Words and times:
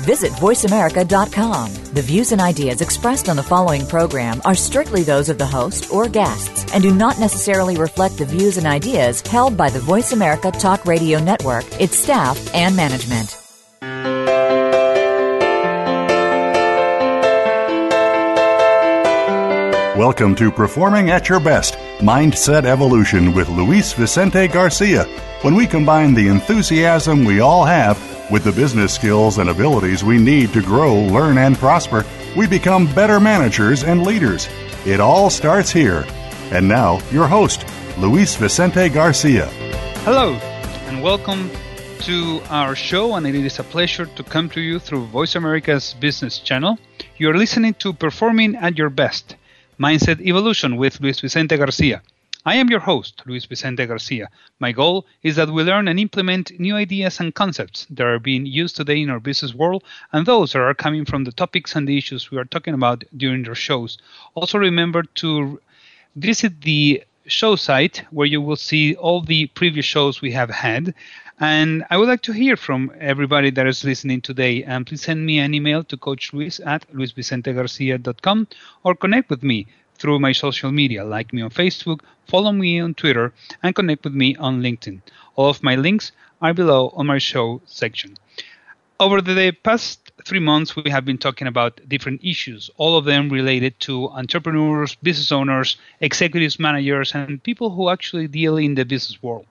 Visit 0.00 0.32
VoiceAmerica.com. 0.32 1.74
The 1.94 2.02
views 2.02 2.32
and 2.32 2.40
ideas 2.40 2.80
expressed 2.80 3.28
on 3.28 3.36
the 3.36 3.42
following 3.42 3.86
program 3.86 4.40
are 4.44 4.54
strictly 4.54 5.02
those 5.02 5.28
of 5.28 5.38
the 5.38 5.46
host 5.46 5.90
or 5.92 6.08
guests 6.08 6.72
and 6.72 6.82
do 6.82 6.94
not 6.94 7.18
necessarily 7.18 7.76
reflect 7.76 8.18
the 8.18 8.24
views 8.26 8.58
and 8.58 8.66
ideas 8.66 9.20
held 9.22 9.56
by 9.56 9.70
the 9.70 9.80
Voice 9.80 10.12
America 10.12 10.50
Talk 10.50 10.84
Radio 10.84 11.18
Network, 11.18 11.64
its 11.80 11.98
staff, 11.98 12.54
and 12.54 12.76
management. 12.76 13.36
Welcome 19.96 20.34
to 20.34 20.52
Performing 20.52 21.08
at 21.08 21.30
Your 21.30 21.40
Best 21.40 21.72
Mindset 22.00 22.66
Evolution 22.66 23.32
with 23.32 23.48
Luis 23.48 23.94
Vicente 23.94 24.46
Garcia. 24.46 25.04
When 25.40 25.54
we 25.54 25.66
combine 25.66 26.12
the 26.12 26.28
enthusiasm 26.28 27.24
we 27.24 27.40
all 27.40 27.64
have 27.64 27.96
with 28.30 28.44
the 28.44 28.52
business 28.52 28.94
skills 28.94 29.38
and 29.38 29.50
abilities 29.50 30.02
we 30.02 30.18
need 30.18 30.52
to 30.52 30.60
grow, 30.60 30.94
learn, 30.94 31.38
and 31.38 31.56
prosper, 31.56 32.04
we 32.36 32.46
become 32.46 32.92
better 32.94 33.20
managers 33.20 33.84
and 33.84 34.04
leaders. 34.04 34.48
It 34.84 35.00
all 35.00 35.30
starts 35.30 35.70
here. 35.70 36.04
And 36.50 36.68
now, 36.68 37.00
your 37.10 37.26
host, 37.26 37.66
Luis 37.98 38.34
Vicente 38.36 38.88
Garcia. 38.88 39.46
Hello, 40.04 40.34
and 40.88 41.02
welcome 41.02 41.50
to 42.00 42.40
our 42.50 42.74
show, 42.74 43.14
and 43.14 43.26
it 43.26 43.34
is 43.34 43.58
a 43.58 43.64
pleasure 43.64 44.06
to 44.06 44.22
come 44.22 44.48
to 44.50 44.60
you 44.60 44.78
through 44.78 45.06
Voice 45.06 45.34
America's 45.34 45.94
business 45.94 46.38
channel. 46.38 46.78
You're 47.18 47.36
listening 47.36 47.74
to 47.74 47.92
Performing 47.92 48.56
at 48.56 48.76
Your 48.76 48.90
Best 48.90 49.36
Mindset 49.78 50.20
Evolution 50.20 50.76
with 50.76 51.00
Luis 51.00 51.20
Vicente 51.20 51.56
Garcia. 51.56 52.02
I 52.46 52.54
am 52.54 52.70
your 52.70 52.78
host, 52.78 53.24
Luis 53.26 53.44
Vicente 53.44 53.84
Garcia. 53.86 54.30
My 54.60 54.70
goal 54.70 55.04
is 55.24 55.34
that 55.34 55.50
we 55.50 55.64
learn 55.64 55.88
and 55.88 55.98
implement 55.98 56.60
new 56.60 56.76
ideas 56.76 57.18
and 57.18 57.34
concepts 57.34 57.88
that 57.90 58.06
are 58.06 58.20
being 58.20 58.46
used 58.46 58.76
today 58.76 59.02
in 59.02 59.10
our 59.10 59.18
business 59.18 59.52
world 59.52 59.82
and 60.12 60.24
those 60.24 60.52
that 60.52 60.60
are 60.60 60.72
coming 60.72 61.04
from 61.04 61.24
the 61.24 61.32
topics 61.32 61.74
and 61.74 61.88
the 61.88 61.98
issues 61.98 62.30
we 62.30 62.38
are 62.38 62.44
talking 62.44 62.72
about 62.72 63.02
during 63.16 63.48
our 63.48 63.56
shows. 63.56 63.98
Also, 64.34 64.58
remember 64.58 65.02
to 65.16 65.60
visit 66.14 66.60
the 66.60 67.02
show 67.26 67.56
site 67.56 68.04
where 68.12 68.28
you 68.28 68.40
will 68.40 68.54
see 68.54 68.94
all 68.94 69.20
the 69.22 69.46
previous 69.48 69.84
shows 69.84 70.20
we 70.20 70.30
have 70.30 70.50
had 70.50 70.94
and 71.40 71.84
I 71.90 71.96
would 71.96 72.08
like 72.08 72.22
to 72.22 72.32
hear 72.32 72.56
from 72.56 72.92
everybody 73.00 73.50
that 73.50 73.66
is 73.66 73.84
listening 73.84 74.22
today. 74.22 74.62
And 74.62 74.86
please 74.86 75.02
send 75.02 75.26
me 75.26 75.38
an 75.38 75.52
email 75.52 75.84
to 75.84 75.96
Coach 75.96 76.32
Luis 76.32 76.60
at 76.64 76.90
luisvicentegarcia.com 76.92 78.48
or 78.84 78.94
connect 78.94 79.28
with 79.28 79.42
me 79.42 79.66
through 79.98 80.18
my 80.18 80.32
social 80.32 80.72
media. 80.72 81.04
Like 81.04 81.32
me 81.32 81.42
on 81.42 81.50
Facebook, 81.50 82.00
follow 82.26 82.52
me 82.52 82.80
on 82.80 82.94
Twitter, 82.94 83.32
and 83.62 83.74
connect 83.74 84.04
with 84.04 84.14
me 84.14 84.36
on 84.36 84.62
LinkedIn. 84.62 85.00
All 85.36 85.48
of 85.48 85.62
my 85.62 85.76
links 85.76 86.12
are 86.40 86.54
below 86.54 86.92
on 86.94 87.06
my 87.06 87.18
show 87.18 87.60
section. 87.66 88.16
Over 88.98 89.20
the 89.20 89.52
past 89.52 90.12
three 90.24 90.40
months, 90.40 90.74
we 90.74 90.90
have 90.90 91.04
been 91.04 91.18
talking 91.18 91.46
about 91.46 91.80
different 91.88 92.24
issues, 92.24 92.70
all 92.76 92.96
of 92.96 93.04
them 93.04 93.28
related 93.28 93.78
to 93.80 94.08
entrepreneurs, 94.08 94.94
business 95.02 95.32
owners, 95.32 95.76
executives, 96.00 96.58
managers, 96.58 97.14
and 97.14 97.42
people 97.42 97.70
who 97.70 97.90
actually 97.90 98.26
deal 98.26 98.56
in 98.56 98.74
the 98.74 98.84
business 98.84 99.22
world. 99.22 99.46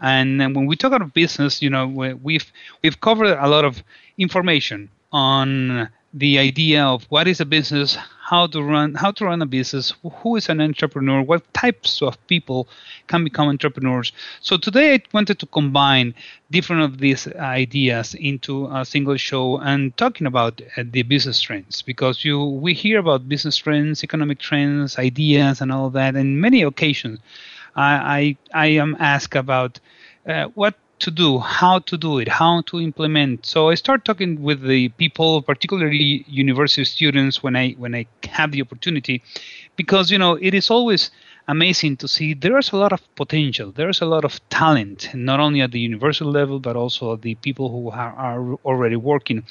And 0.00 0.38
when 0.54 0.66
we 0.66 0.76
talk 0.76 0.92
about 0.92 1.14
business, 1.14 1.62
you 1.62 1.70
know, 1.70 1.86
we've 1.86 2.50
we've 2.82 3.00
covered 3.00 3.36
a 3.38 3.48
lot 3.48 3.64
of 3.64 3.82
information 4.18 4.90
on 5.12 5.88
the 6.16 6.38
idea 6.38 6.82
of 6.82 7.04
what 7.10 7.28
is 7.28 7.40
a 7.40 7.44
business, 7.44 7.98
how 8.30 8.46
to 8.46 8.62
run 8.62 8.94
how 8.94 9.10
to 9.10 9.26
run 9.26 9.42
a 9.42 9.46
business, 9.46 9.92
who 10.20 10.36
is 10.36 10.48
an 10.48 10.62
entrepreneur, 10.62 11.20
what 11.20 11.42
types 11.52 12.00
of 12.00 12.14
people 12.26 12.66
can 13.06 13.22
become 13.22 13.48
entrepreneurs. 13.48 14.12
So 14.40 14.56
today 14.56 14.94
I 14.94 15.02
wanted 15.12 15.38
to 15.40 15.46
combine 15.46 16.14
different 16.50 16.82
of 16.82 16.98
these 16.98 17.28
ideas 17.36 18.14
into 18.14 18.66
a 18.72 18.86
single 18.86 19.18
show 19.18 19.58
and 19.58 19.94
talking 19.98 20.26
about 20.26 20.62
uh, 20.78 20.84
the 20.90 21.02
business 21.02 21.38
trends 21.42 21.82
because 21.82 22.24
you 22.24 22.42
we 22.44 22.72
hear 22.72 22.98
about 22.98 23.28
business 23.28 23.58
trends, 23.58 24.02
economic 24.02 24.38
trends, 24.38 24.98
ideas, 24.98 25.60
and 25.60 25.70
all 25.70 25.90
that 25.90 26.16
in 26.16 26.40
many 26.40 26.62
occasions. 26.62 27.18
I 27.76 28.36
I, 28.54 28.64
I 28.64 28.66
am 28.68 28.96
asked 28.98 29.36
about 29.36 29.80
uh, 30.26 30.46
what 30.54 30.74
to 30.98 31.10
do, 31.10 31.38
how 31.38 31.78
to 31.80 31.96
do 31.96 32.18
it, 32.18 32.28
how 32.28 32.62
to 32.62 32.80
implement. 32.80 33.46
So 33.46 33.68
I 33.68 33.74
start 33.74 34.04
talking 34.04 34.42
with 34.42 34.62
the 34.62 34.88
people, 34.90 35.42
particularly 35.42 36.24
university 36.28 36.84
students, 36.84 37.42
when 37.42 37.56
I 37.56 37.72
when 37.72 37.94
I 37.94 38.06
have 38.28 38.52
the 38.52 38.62
opportunity, 38.62 39.22
because 39.76 40.10
you 40.10 40.18
know 40.18 40.34
it 40.40 40.54
is 40.54 40.70
always 40.70 41.10
amazing 41.48 41.96
to 41.96 42.08
see 42.08 42.34
there's 42.34 42.72
a 42.72 42.76
lot 42.76 42.92
of 42.92 43.02
potential, 43.14 43.72
there's 43.72 44.00
a 44.00 44.06
lot 44.06 44.24
of 44.24 44.40
talent, 44.48 45.10
not 45.14 45.38
only 45.38 45.60
at 45.60 45.70
the 45.70 45.80
university 45.80 46.24
level 46.24 46.58
but 46.58 46.76
also 46.76 47.16
the 47.16 47.34
people 47.36 47.70
who 47.70 47.90
are, 47.90 48.14
are 48.14 48.54
already 48.64 48.96
working, 48.96 49.44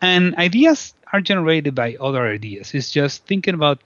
and 0.00 0.34
ideas 0.36 0.94
are 1.12 1.20
generated 1.20 1.74
by 1.74 1.96
other 2.00 2.26
ideas. 2.26 2.74
It's 2.74 2.90
just 2.90 3.26
thinking 3.26 3.54
about 3.54 3.80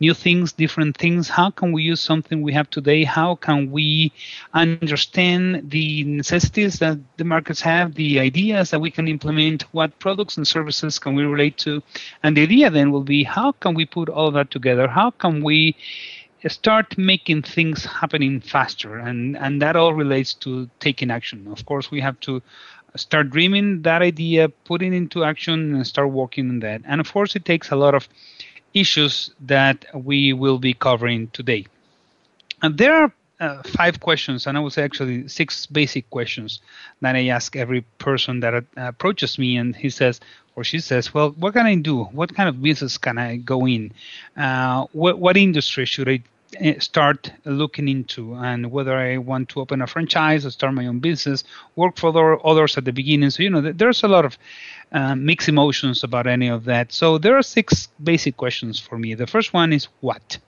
new 0.00 0.14
things, 0.14 0.52
different 0.52 0.96
things. 0.96 1.28
How 1.28 1.50
can 1.50 1.72
we 1.72 1.82
use 1.82 2.00
something 2.00 2.42
we 2.42 2.52
have 2.52 2.70
today? 2.70 3.04
How 3.04 3.34
can 3.34 3.70
we 3.70 4.12
understand 4.54 5.70
the 5.70 6.04
necessities 6.04 6.78
that 6.78 6.98
the 7.16 7.24
markets 7.24 7.60
have, 7.60 7.94
the 7.94 8.18
ideas 8.18 8.70
that 8.70 8.80
we 8.80 8.90
can 8.90 9.08
implement, 9.08 9.62
what 9.72 9.98
products 9.98 10.36
and 10.36 10.46
services 10.46 10.98
can 10.98 11.14
we 11.14 11.24
relate 11.24 11.58
to? 11.58 11.82
And 12.22 12.36
the 12.36 12.42
idea 12.42 12.70
then 12.70 12.90
will 12.90 13.04
be 13.04 13.24
how 13.24 13.52
can 13.52 13.74
we 13.74 13.84
put 13.84 14.08
all 14.08 14.30
that 14.32 14.50
together? 14.50 14.88
How 14.88 15.10
can 15.10 15.42
we 15.42 15.76
start 16.48 16.96
making 16.96 17.42
things 17.42 17.84
happening 17.84 18.40
faster 18.40 18.96
and 18.96 19.36
and 19.36 19.60
that 19.60 19.76
all 19.76 19.92
relates 19.92 20.32
to 20.32 20.70
taking 20.78 21.10
action 21.10 21.46
of 21.48 21.66
course 21.66 21.90
we 21.90 22.00
have 22.00 22.18
to 22.20 22.40
start 22.96 23.30
dreaming 23.30 23.82
that 23.82 24.02
idea, 24.02 24.48
put 24.48 24.82
it 24.82 24.92
into 24.92 25.24
action, 25.24 25.74
and 25.74 25.86
start 25.86 26.10
working 26.10 26.48
on 26.48 26.60
that. 26.60 26.82
And 26.84 27.00
of 27.00 27.12
course, 27.12 27.36
it 27.36 27.44
takes 27.44 27.70
a 27.70 27.76
lot 27.76 27.94
of 27.94 28.08
issues 28.74 29.30
that 29.40 29.84
we 29.94 30.32
will 30.32 30.58
be 30.58 30.74
covering 30.74 31.28
today. 31.28 31.66
And 32.62 32.78
there 32.78 32.94
are 32.94 33.12
uh, 33.40 33.62
five 33.62 34.00
questions, 34.00 34.46
and 34.46 34.56
I 34.56 34.60
would 34.60 34.72
say 34.72 34.82
actually 34.82 35.26
six 35.28 35.66
basic 35.66 36.08
questions 36.10 36.60
that 37.00 37.16
I 37.16 37.28
ask 37.28 37.56
every 37.56 37.82
person 37.98 38.40
that 38.40 38.54
uh, 38.54 38.62
approaches 38.76 39.38
me, 39.38 39.56
and 39.56 39.74
he 39.74 39.88
says 39.90 40.20
or 40.56 40.64
she 40.64 40.78
says, 40.80 41.14
"Well, 41.14 41.30
what 41.30 41.54
can 41.54 41.66
I 41.66 41.76
do? 41.76 42.04
What 42.04 42.34
kind 42.34 42.48
of 42.48 42.60
business 42.62 42.98
can 42.98 43.16
I 43.18 43.36
go 43.36 43.66
in? 43.66 43.92
Uh, 44.36 44.86
what, 44.92 45.18
what 45.18 45.36
industry 45.36 45.86
should 45.86 46.08
I 46.08 46.22
start 46.78 47.32
looking 47.44 47.88
into 47.88 48.34
and 48.34 48.70
whether 48.70 48.96
I 48.96 49.18
want 49.18 49.48
to 49.50 49.60
open 49.60 49.82
a 49.82 49.86
franchise 49.86 50.44
or 50.44 50.50
start 50.50 50.74
my 50.74 50.86
own 50.86 50.98
business, 50.98 51.44
work 51.76 51.96
for 51.96 52.08
other, 52.08 52.46
others 52.46 52.76
at 52.76 52.84
the 52.84 52.92
beginning. 52.92 53.30
So, 53.30 53.42
you 53.42 53.50
know, 53.50 53.60
there's 53.60 54.02
a 54.02 54.08
lot 54.08 54.24
of 54.24 54.38
uh, 54.92 55.14
mixed 55.14 55.48
emotions 55.48 56.02
about 56.02 56.26
any 56.26 56.48
of 56.48 56.64
that. 56.64 56.92
So, 56.92 57.18
there 57.18 57.36
are 57.36 57.42
six 57.42 57.88
basic 58.02 58.36
questions 58.36 58.80
for 58.80 58.98
me. 58.98 59.14
The 59.14 59.26
first 59.26 59.52
one 59.52 59.72
is 59.72 59.88
what? 60.00 60.38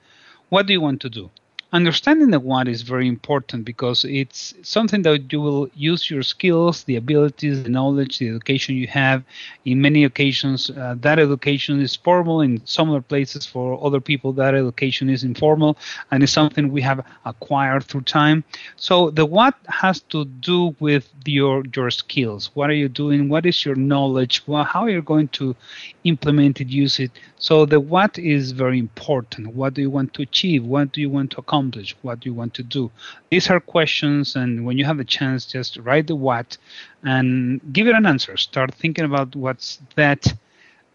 What 0.49 0.67
do 0.67 0.73
you 0.73 0.81
want 0.81 1.01
to 1.01 1.09
do? 1.09 1.29
Understanding 1.73 2.29
the 2.29 2.39
what 2.39 2.67
is 2.67 2.83
very 2.83 3.07
important 3.07 3.65
because 3.65 4.05
it's 4.05 4.53
something 4.61 5.01
that 5.01 5.33
you 5.33 5.41
will 5.41 5.67
use 5.73 6.09
your 6.09 6.21
skills, 6.21 6.83
the 6.83 6.95
abilities, 6.95 7.63
the 7.63 7.69
knowledge, 7.69 8.19
the 8.19 8.29
education 8.29 8.75
you 8.75 8.85
have. 8.87 9.23
In 9.65 9.81
many 9.81 10.03
occasions, 10.03 10.69
uh, 10.69 10.95
that 10.99 11.17
education 11.17 11.81
is 11.81 11.95
formal. 11.95 12.41
In 12.41 12.61
some 12.65 12.91
other 12.91 13.01
places, 13.01 13.47
for 13.47 13.83
other 13.83 13.99
people, 13.99 14.31
that 14.33 14.53
education 14.53 15.09
is 15.09 15.23
informal 15.23 15.75
and 16.11 16.21
it's 16.21 16.31
something 16.31 16.71
we 16.71 16.81
have 16.81 17.03
acquired 17.25 17.85
through 17.85 18.01
time. 18.01 18.43
So 18.75 19.09
the 19.09 19.25
what 19.25 19.55
has 19.67 20.01
to 20.13 20.25
do 20.25 20.75
with 20.79 21.09
your 21.25 21.63
your 21.75 21.89
skills. 21.89 22.51
What 22.53 22.69
are 22.69 22.79
you 22.83 22.87
doing? 22.87 23.29
What 23.29 23.47
is 23.47 23.65
your 23.65 23.75
knowledge? 23.75 24.43
Well, 24.45 24.63
how 24.63 24.81
are 24.81 24.91
you 24.91 25.01
going 25.01 25.29
to 25.39 25.55
implement 26.03 26.61
it, 26.61 26.67
use 26.67 26.99
it? 26.99 27.11
So 27.39 27.65
the 27.65 27.79
what 27.79 28.19
is 28.19 28.51
very 28.51 28.77
important. 28.77 29.55
What 29.55 29.73
do 29.73 29.81
you 29.81 29.89
want 29.89 30.13
to 30.13 30.21
achieve? 30.21 30.63
What 30.63 30.91
do 30.91 31.01
you 31.01 31.09
want 31.09 31.31
to 31.31 31.39
accomplish? 31.39 31.62
Accomplish, 31.63 31.95
what 32.01 32.25
you 32.25 32.33
want 32.33 32.53
to 32.55 32.63
do. 32.63 32.91
These 33.29 33.49
are 33.49 33.59
questions, 33.59 34.35
and 34.35 34.65
when 34.65 34.77
you 34.77 34.85
have 34.85 34.99
a 34.99 35.05
chance, 35.05 35.45
just 35.45 35.77
write 35.77 36.07
the 36.07 36.15
what 36.15 36.57
and 37.03 37.61
give 37.71 37.87
it 37.87 37.95
an 37.95 38.05
answer. 38.05 38.37
Start 38.37 38.73
thinking 38.73 39.05
about 39.05 39.35
what's 39.35 39.79
that 39.95 40.33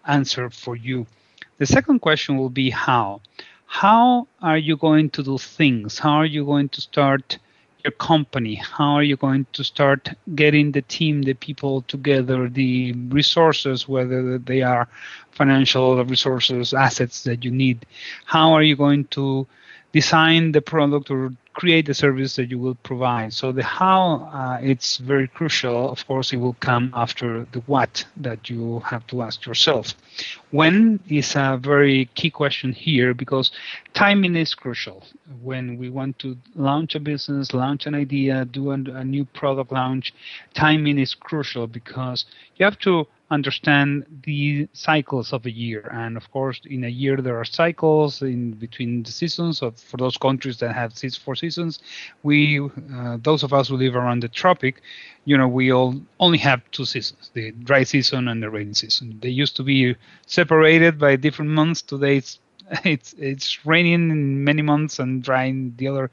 answer 0.07 0.51
for 0.51 0.77
you. 0.77 1.07
The 1.59 1.67
second 1.67 2.01
question 2.01 2.37
will 2.37 2.51
be 2.51 2.71
how. 2.71 3.21
How 3.67 4.27
are 4.43 4.59
you 4.59 4.77
going 4.77 5.11
to 5.11 5.23
do 5.23 5.39
things? 5.39 5.99
How 5.99 6.17
are 6.23 6.27
you 6.27 6.45
going 6.45 6.69
to 6.71 6.81
start 6.81 7.39
your 7.85 7.93
company? 7.93 8.55
How 8.57 8.95
are 8.95 9.03
you 9.03 9.17
going 9.17 9.47
to 9.53 9.65
start 9.65 10.11
getting 10.35 10.73
the 10.73 10.83
team, 10.83 11.23
the 11.23 11.35
people 11.35 11.83
together, 11.83 12.49
the 12.49 12.93
resources, 12.93 13.89
whether 13.89 14.39
they 14.39 14.63
are 14.63 14.89
financial 15.33 16.05
resources, 16.05 16.75
assets 16.75 17.25
that 17.25 17.45
you 17.45 17.51
need? 17.51 17.87
How 18.25 18.53
are 18.53 18.63
you 18.63 18.77
going 18.77 19.05
to 19.17 19.47
design 19.93 20.53
the 20.53 20.61
product 20.61 21.11
or 21.11 21.33
create 21.59 21.87
the 21.87 21.95
service 21.95 22.37
that 22.37 22.51
you 22.51 22.59
will 22.59 22.77
provide. 22.77 23.33
So 23.33 23.51
the 23.51 23.65
how 23.65 24.31
uh, 24.33 24.59
it's 24.63 24.99
very 24.99 25.27
crucial. 25.27 25.91
Of 25.91 26.07
course, 26.07 26.33
it 26.33 26.37
will 26.37 26.57
come 26.61 26.93
after 26.95 27.47
the 27.51 27.61
what 27.67 28.05
that 28.19 28.49
you 28.49 28.81
have 28.81 29.05
to 29.09 29.23
ask 29.23 29.45
yourself. 29.45 29.95
When 30.53 31.01
is 31.09 31.35
a 31.35 31.59
very 31.61 32.09
key 32.15 32.31
question 32.31 32.73
here 32.73 33.13
because 33.13 33.51
timing 33.93 34.37
is 34.37 34.55
crucial. 34.55 35.05
When 35.43 35.79
we 35.79 35.91
want 35.91 36.21
to 36.21 36.37
launch 36.55 36.95
a 36.95 37.01
business, 37.01 37.53
launch 37.53 37.87
an 37.87 37.95
idea, 37.97 38.45
do 38.45 38.71
a, 38.71 38.75
a 38.75 39.05
new 39.05 39.25
product 39.25 39.73
launch, 39.73 40.15
timing 40.55 40.99
is 40.99 41.15
crucial 41.15 41.67
because 41.67 42.25
you 42.57 42.65
have 42.65 42.79
to 42.81 43.09
understand 43.31 44.05
the 44.25 44.69
cycles 44.73 45.33
of 45.33 45.45
a 45.47 45.51
year. 45.51 45.89
And 45.93 46.17
of 46.17 46.31
course, 46.31 46.61
in 46.65 46.85
a 46.85 46.89
year 46.89 47.17
there 47.19 47.37
are 47.37 47.45
cycles 47.45 48.23
in 48.23 48.53
between 48.53 49.03
the 49.03 49.11
seasons. 49.13 49.59
So 49.59 49.71
for 49.73 49.97
those 49.97 50.17
countries 50.17 50.59
that 50.59 50.75
have 50.75 50.95
four 51.17 51.37
seasons, 51.37 51.79
we 52.23 52.61
uh, 52.95 53.19
those 53.23 53.43
of 53.43 53.53
us 53.53 53.69
who 53.69 53.77
live 53.77 53.97
around 53.97 54.23
the 54.23 54.29
tropic, 54.29 54.83
you 55.25 55.37
know, 55.37 55.49
we 55.49 55.73
all 55.73 55.95
only 56.21 56.39
have 56.39 56.63
two 56.71 56.85
seasons: 56.85 57.31
the 57.35 57.53
dry 57.53 57.85
season 57.85 58.29
and 58.29 58.43
the 58.43 58.51
rainy 58.51 58.75
season. 58.75 59.19
They 59.21 59.31
used 59.31 59.57
to 59.57 59.63
be 59.63 59.97
separated 60.27 60.99
by 60.99 61.17
different 61.17 61.51
months. 61.51 61.83
Today 61.83 62.17
it's 62.17 62.39
it's 62.85 63.15
it's 63.19 63.65
raining 63.67 64.11
in 64.11 64.45
many 64.45 64.63
months 64.63 64.99
and 64.99 65.23
drying 65.23 65.75
the 65.77 65.89
other 65.89 66.11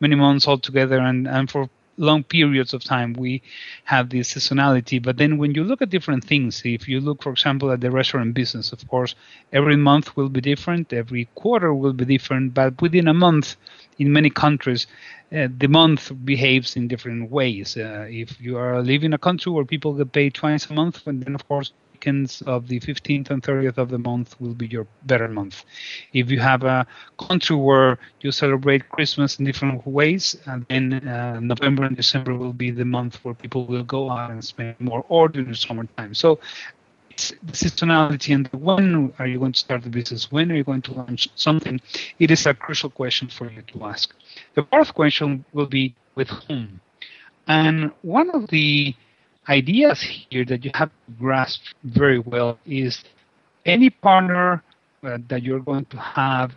many 0.00 0.14
months 0.14 0.46
altogether 0.46 0.98
and 0.98 1.26
and 1.26 1.50
for 1.50 1.68
long 1.96 2.22
periods 2.22 2.72
of 2.74 2.84
time 2.84 3.12
we 3.14 3.42
have 3.84 4.10
this 4.10 4.34
seasonality. 4.34 5.02
But 5.02 5.16
then 5.16 5.38
when 5.38 5.54
you 5.54 5.64
look 5.64 5.82
at 5.82 5.90
different 5.90 6.24
things 6.24 6.62
if 6.64 6.88
you 6.88 7.00
look 7.00 7.22
for 7.22 7.32
example 7.32 7.70
at 7.70 7.80
the 7.80 7.90
restaurant 7.90 8.34
business 8.34 8.72
of 8.72 8.86
course 8.88 9.14
every 9.52 9.76
month 9.76 10.16
will 10.16 10.28
be 10.28 10.40
different 10.40 10.92
every 10.92 11.28
quarter 11.34 11.72
will 11.74 11.92
be 11.92 12.04
different 12.04 12.54
but 12.54 12.80
within 12.80 13.08
a 13.08 13.14
month 13.14 13.56
in 13.98 14.12
many 14.12 14.30
countries 14.30 14.86
uh, 15.34 15.48
the 15.58 15.66
month 15.68 16.12
behaves 16.24 16.76
in 16.76 16.86
different 16.86 17.30
ways. 17.30 17.76
Uh, 17.76 18.06
if 18.08 18.40
you 18.40 18.56
are 18.56 18.80
living 18.82 19.06
in 19.06 19.12
a 19.14 19.18
country 19.18 19.50
where 19.50 19.64
people 19.64 19.92
get 19.94 20.12
paid 20.12 20.34
twice 20.34 20.66
a 20.70 20.72
month 20.72 21.02
then 21.04 21.34
of 21.34 21.46
course 21.48 21.72
weekends 21.96 22.42
of 22.42 22.68
the 22.68 22.78
15th 22.80 23.30
and 23.30 23.42
30th 23.42 23.78
of 23.78 23.88
the 23.88 23.98
month 23.98 24.38
will 24.40 24.54
be 24.54 24.66
your 24.66 24.86
better 25.04 25.28
month. 25.28 25.64
If 26.12 26.30
you 26.30 26.40
have 26.40 26.62
a 26.62 26.86
country 27.18 27.56
where 27.56 27.98
you 28.20 28.30
celebrate 28.32 28.88
Christmas 28.90 29.38
in 29.38 29.46
different 29.46 29.86
ways, 29.86 30.36
and 30.46 30.66
then 30.68 31.08
uh, 31.08 31.40
November 31.40 31.84
and 31.84 31.96
December 31.96 32.34
will 32.34 32.52
be 32.52 32.70
the 32.70 32.84
month 32.84 33.14
where 33.24 33.34
people 33.34 33.64
will 33.66 33.84
go 33.84 34.10
out 34.10 34.30
and 34.30 34.44
spend 34.44 34.78
more 34.78 35.04
or 35.08 35.28
during 35.28 35.54
summertime. 35.54 36.12
So 36.14 36.38
it's 37.10 37.32
the 37.48 37.56
seasonality 37.62 38.34
and 38.34 38.46
when 38.52 39.12
are 39.18 39.26
you 39.26 39.38
going 39.38 39.52
to 39.52 39.60
start 39.66 39.82
the 39.82 39.88
business? 39.88 40.30
When 40.30 40.52
are 40.52 40.56
you 40.60 40.64
going 40.64 40.82
to 40.82 40.92
launch 40.92 41.28
something? 41.34 41.80
It 42.18 42.30
is 42.30 42.44
a 42.44 42.52
crucial 42.52 42.90
question 42.90 43.28
for 43.28 43.50
you 43.50 43.62
to 43.72 43.84
ask. 43.84 44.12
The 44.54 44.64
fourth 44.70 44.92
question 44.92 45.46
will 45.54 45.70
be 45.78 45.94
with 46.14 46.28
whom? 46.28 46.80
And 47.48 47.92
one 48.02 48.28
of 48.30 48.48
the 48.48 48.94
ideas 49.48 50.00
here 50.28 50.44
that 50.46 50.64
you 50.64 50.70
have 50.74 50.88
to 50.88 51.12
grasp 51.18 51.60
very 51.84 52.18
well 52.18 52.58
is 52.66 53.04
any 53.64 53.90
partner 53.90 54.62
uh, 55.02 55.18
that 55.28 55.42
you're 55.42 55.60
going 55.60 55.84
to 55.86 55.96
have, 55.96 56.52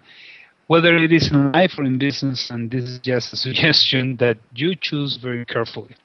whether 0.67 0.95
it 0.95 1.11
is 1.11 1.31
in 1.31 1.51
life 1.51 1.73
or 1.77 1.83
in 1.83 1.97
business, 1.97 2.49
and 2.49 2.71
this 2.71 2.83
is 2.83 2.99
just 2.99 3.33
a 3.33 3.35
suggestion 3.47 4.15
that 4.17 4.37
you 4.53 4.75
choose 4.79 5.17
very 5.21 5.45
carefully. 5.45 5.95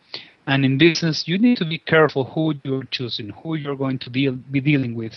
And 0.47 0.65
in 0.65 0.77
business, 0.77 1.25
you 1.27 1.39
need 1.39 1.57
to 1.59 1.65
be 1.65 1.79
careful 1.79 2.25
who 2.25 2.55
you're 2.65 2.85
choosing, 2.91 3.31
who 3.31 3.55
you're 3.55 3.77
going 3.77 3.99
to 4.01 4.11
deal, 4.11 4.33
be 4.33 4.61
dealing 4.61 4.95
with. 4.95 5.15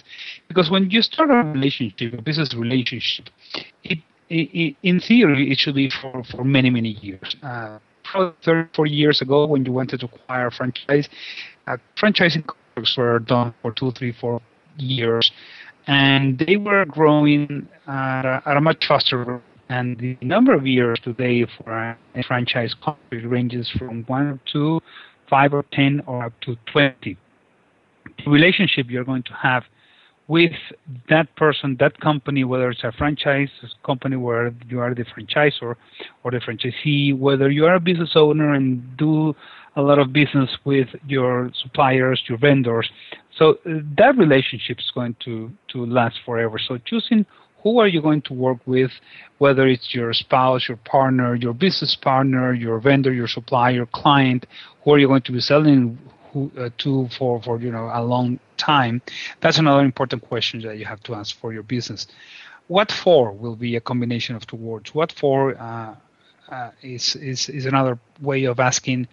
Because 0.47 0.71
when 0.71 0.89
you 0.89 1.01
start 1.01 1.29
a 1.29 1.43
relationship, 1.49 2.13
a 2.13 2.21
business 2.21 2.53
relationship, 2.55 3.25
it, 3.83 3.99
it, 4.29 4.77
in 4.83 5.01
theory, 5.01 5.51
it 5.51 5.57
should 5.57 5.75
be 5.75 5.89
for, 5.89 6.23
for 6.31 6.45
many, 6.45 6.69
many 6.69 6.91
years. 7.01 7.35
Uh, 7.43 7.79
probably 8.05 8.35
30, 8.45 8.69
40 8.73 8.91
years 8.91 9.21
ago, 9.21 9.45
when 9.45 9.65
you 9.65 9.73
wanted 9.73 9.99
to 9.99 10.05
acquire 10.05 10.47
a 10.47 10.51
franchise, 10.51 11.09
uh, 11.67 11.77
franchising 12.01 12.45
contracts 12.45 12.97
were 12.97 13.19
done 13.19 13.53
for 13.61 13.71
two, 13.71 13.91
three, 13.91 14.13
four 14.19 14.41
years, 14.77 15.31
and 15.87 16.39
they 16.39 16.57
were 16.57 16.85
growing 16.85 17.67
at 17.87 18.25
a, 18.25 18.41
at 18.45 18.57
a 18.57 18.61
much 18.61 18.85
faster 18.87 19.23
rate. 19.23 19.41
And 19.69 19.97
the 19.99 20.17
number 20.21 20.53
of 20.53 20.65
years 20.65 20.97
today 21.03 21.45
for 21.45 21.97
a 22.15 22.23
franchise 22.23 22.73
contract 22.81 23.25
ranges 23.25 23.69
from 23.77 24.03
one 24.03 24.39
to 24.53 24.79
five 25.29 25.53
or 25.53 25.65
ten 25.73 26.01
or 26.07 26.23
up 26.23 26.33
to 26.41 26.55
twenty. 26.71 27.17
The 28.23 28.31
relationship 28.31 28.89
you're 28.89 29.03
going 29.03 29.23
to 29.23 29.33
have 29.33 29.63
with 30.27 30.51
that 31.09 31.33
person, 31.35 31.77
that 31.79 31.99
company, 32.01 32.43
whether 32.43 32.69
it's 32.69 32.83
a 32.83 32.91
franchise 32.91 33.49
company 33.85 34.17
where 34.17 34.53
you 34.67 34.79
are 34.79 34.93
the 34.93 35.05
franchisor 35.05 35.75
or 36.23 36.31
the 36.31 36.39
franchisee, 36.39 37.17
whether 37.17 37.49
you 37.49 37.65
are 37.65 37.75
a 37.75 37.79
business 37.79 38.11
owner 38.15 38.53
and 38.53 38.97
do 38.97 39.33
a 39.77 39.81
lot 39.81 39.99
of 39.99 40.11
business 40.11 40.49
with 40.65 40.87
your 41.07 41.51
suppliers, 41.61 42.21
your 42.27 42.37
vendors. 42.37 42.89
So 43.37 43.51
uh, 43.51 43.79
that 43.97 44.17
relationship 44.17 44.79
is 44.79 44.91
going 44.93 45.15
to, 45.23 45.51
to 45.69 45.85
last 45.85 46.17
forever. 46.25 46.57
So 46.59 46.77
choosing 46.79 47.25
who 47.63 47.79
are 47.79 47.87
you 47.87 48.01
going 48.01 48.21
to 48.23 48.33
work 48.33 48.57
with, 48.65 48.91
whether 49.37 49.67
it's 49.67 49.93
your 49.93 50.13
spouse, 50.13 50.67
your 50.67 50.77
partner, 50.77 51.35
your 51.35 51.53
business 51.53 51.97
partner, 52.01 52.53
your 52.53 52.79
vendor, 52.79 53.13
your 53.13 53.27
supplier, 53.27 53.85
client, 53.85 54.45
who 54.83 54.93
are 54.93 54.99
you 54.99 55.07
going 55.07 55.23
to 55.23 55.31
be 55.31 55.39
selling 55.39 55.97
uh, 56.57 56.69
to 56.79 57.07
for, 57.09 57.41
for 57.41 57.59
you 57.59 57.71
know 57.71 57.89
a 57.93 58.03
long 58.03 58.39
time? 58.57 59.01
That's 59.41 59.57
another 59.57 59.83
important 59.83 60.21
question 60.23 60.61
that 60.61 60.77
you 60.77 60.85
have 60.85 61.01
to 61.03 61.15
ask 61.15 61.37
for 61.39 61.53
your 61.53 61.63
business. 61.63 62.07
What 62.67 62.91
for 62.91 63.31
will 63.31 63.55
be 63.55 63.75
a 63.75 63.81
combination 63.81 64.35
of 64.35 64.45
two 64.45 64.57
words. 64.57 64.93
What 64.93 65.11
for 65.11 65.57
uh, 65.57 65.95
uh, 66.49 66.71
is, 66.81 67.15
is 67.15 67.49
is 67.49 67.65
another 67.65 67.99
way 68.21 68.45
of 68.45 68.59
asking 68.59 69.07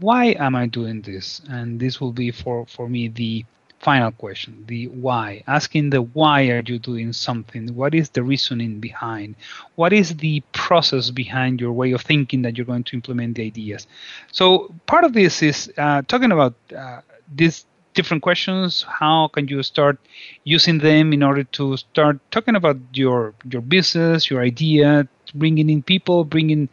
why 0.00 0.26
am 0.38 0.54
I 0.54 0.66
doing 0.66 1.00
this? 1.02 1.40
And 1.48 1.80
this 1.80 2.00
will 2.00 2.12
be 2.12 2.30
for, 2.30 2.66
for 2.66 2.88
me 2.88 3.08
the 3.08 3.44
final 3.86 4.10
question 4.10 4.64
the 4.66 4.88
why. 4.88 5.28
Asking 5.46 5.90
the 5.90 6.02
why 6.18 6.38
are 6.54 6.64
you 6.66 6.78
doing 6.90 7.12
something? 7.12 7.62
What 7.80 7.94
is 7.94 8.10
the 8.10 8.22
reasoning 8.32 8.80
behind? 8.80 9.36
What 9.76 9.92
is 9.92 10.08
the 10.16 10.42
process 10.64 11.10
behind 11.22 11.60
your 11.60 11.72
way 11.80 11.92
of 11.92 12.02
thinking 12.02 12.42
that 12.42 12.56
you're 12.56 12.72
going 12.72 12.86
to 12.90 12.96
implement 12.96 13.36
the 13.36 13.44
ideas? 13.52 13.86
So 14.32 14.74
part 14.86 15.04
of 15.04 15.12
this 15.12 15.34
is 15.50 15.72
uh, 15.78 16.02
talking 16.12 16.32
about 16.32 16.54
uh, 16.76 17.00
these 17.40 17.66
different 17.94 18.22
questions 18.22 18.84
how 19.00 19.26
can 19.34 19.48
you 19.48 19.62
start 19.62 19.96
using 20.44 20.76
them 20.78 21.14
in 21.16 21.22
order 21.22 21.44
to 21.58 21.78
start 21.78 22.16
talking 22.30 22.54
about 22.54 22.76
your 22.92 23.32
your 23.52 23.62
business 23.62 24.28
your 24.30 24.42
idea 24.52 25.08
bringing 25.32 25.70
in 25.70 25.82
people 25.82 26.24
bringing 26.24 26.68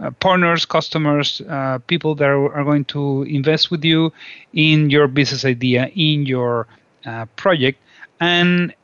uh, 0.00 0.10
partners, 0.10 0.64
customers, 0.66 1.40
uh, 1.48 1.78
people 1.86 2.14
that 2.14 2.28
are, 2.28 2.52
are, 2.54 2.64
going 2.64 2.84
to 2.84 3.22
invest 3.22 3.70
with 3.70 3.84
you 3.84 4.12
in 4.52 4.90
your 4.90 5.08
business 5.08 5.44
idea, 5.44 5.90
in 5.94 6.26
your 6.26 6.66
uh, 7.06 7.24
project. 7.36 7.78
And 8.20 8.74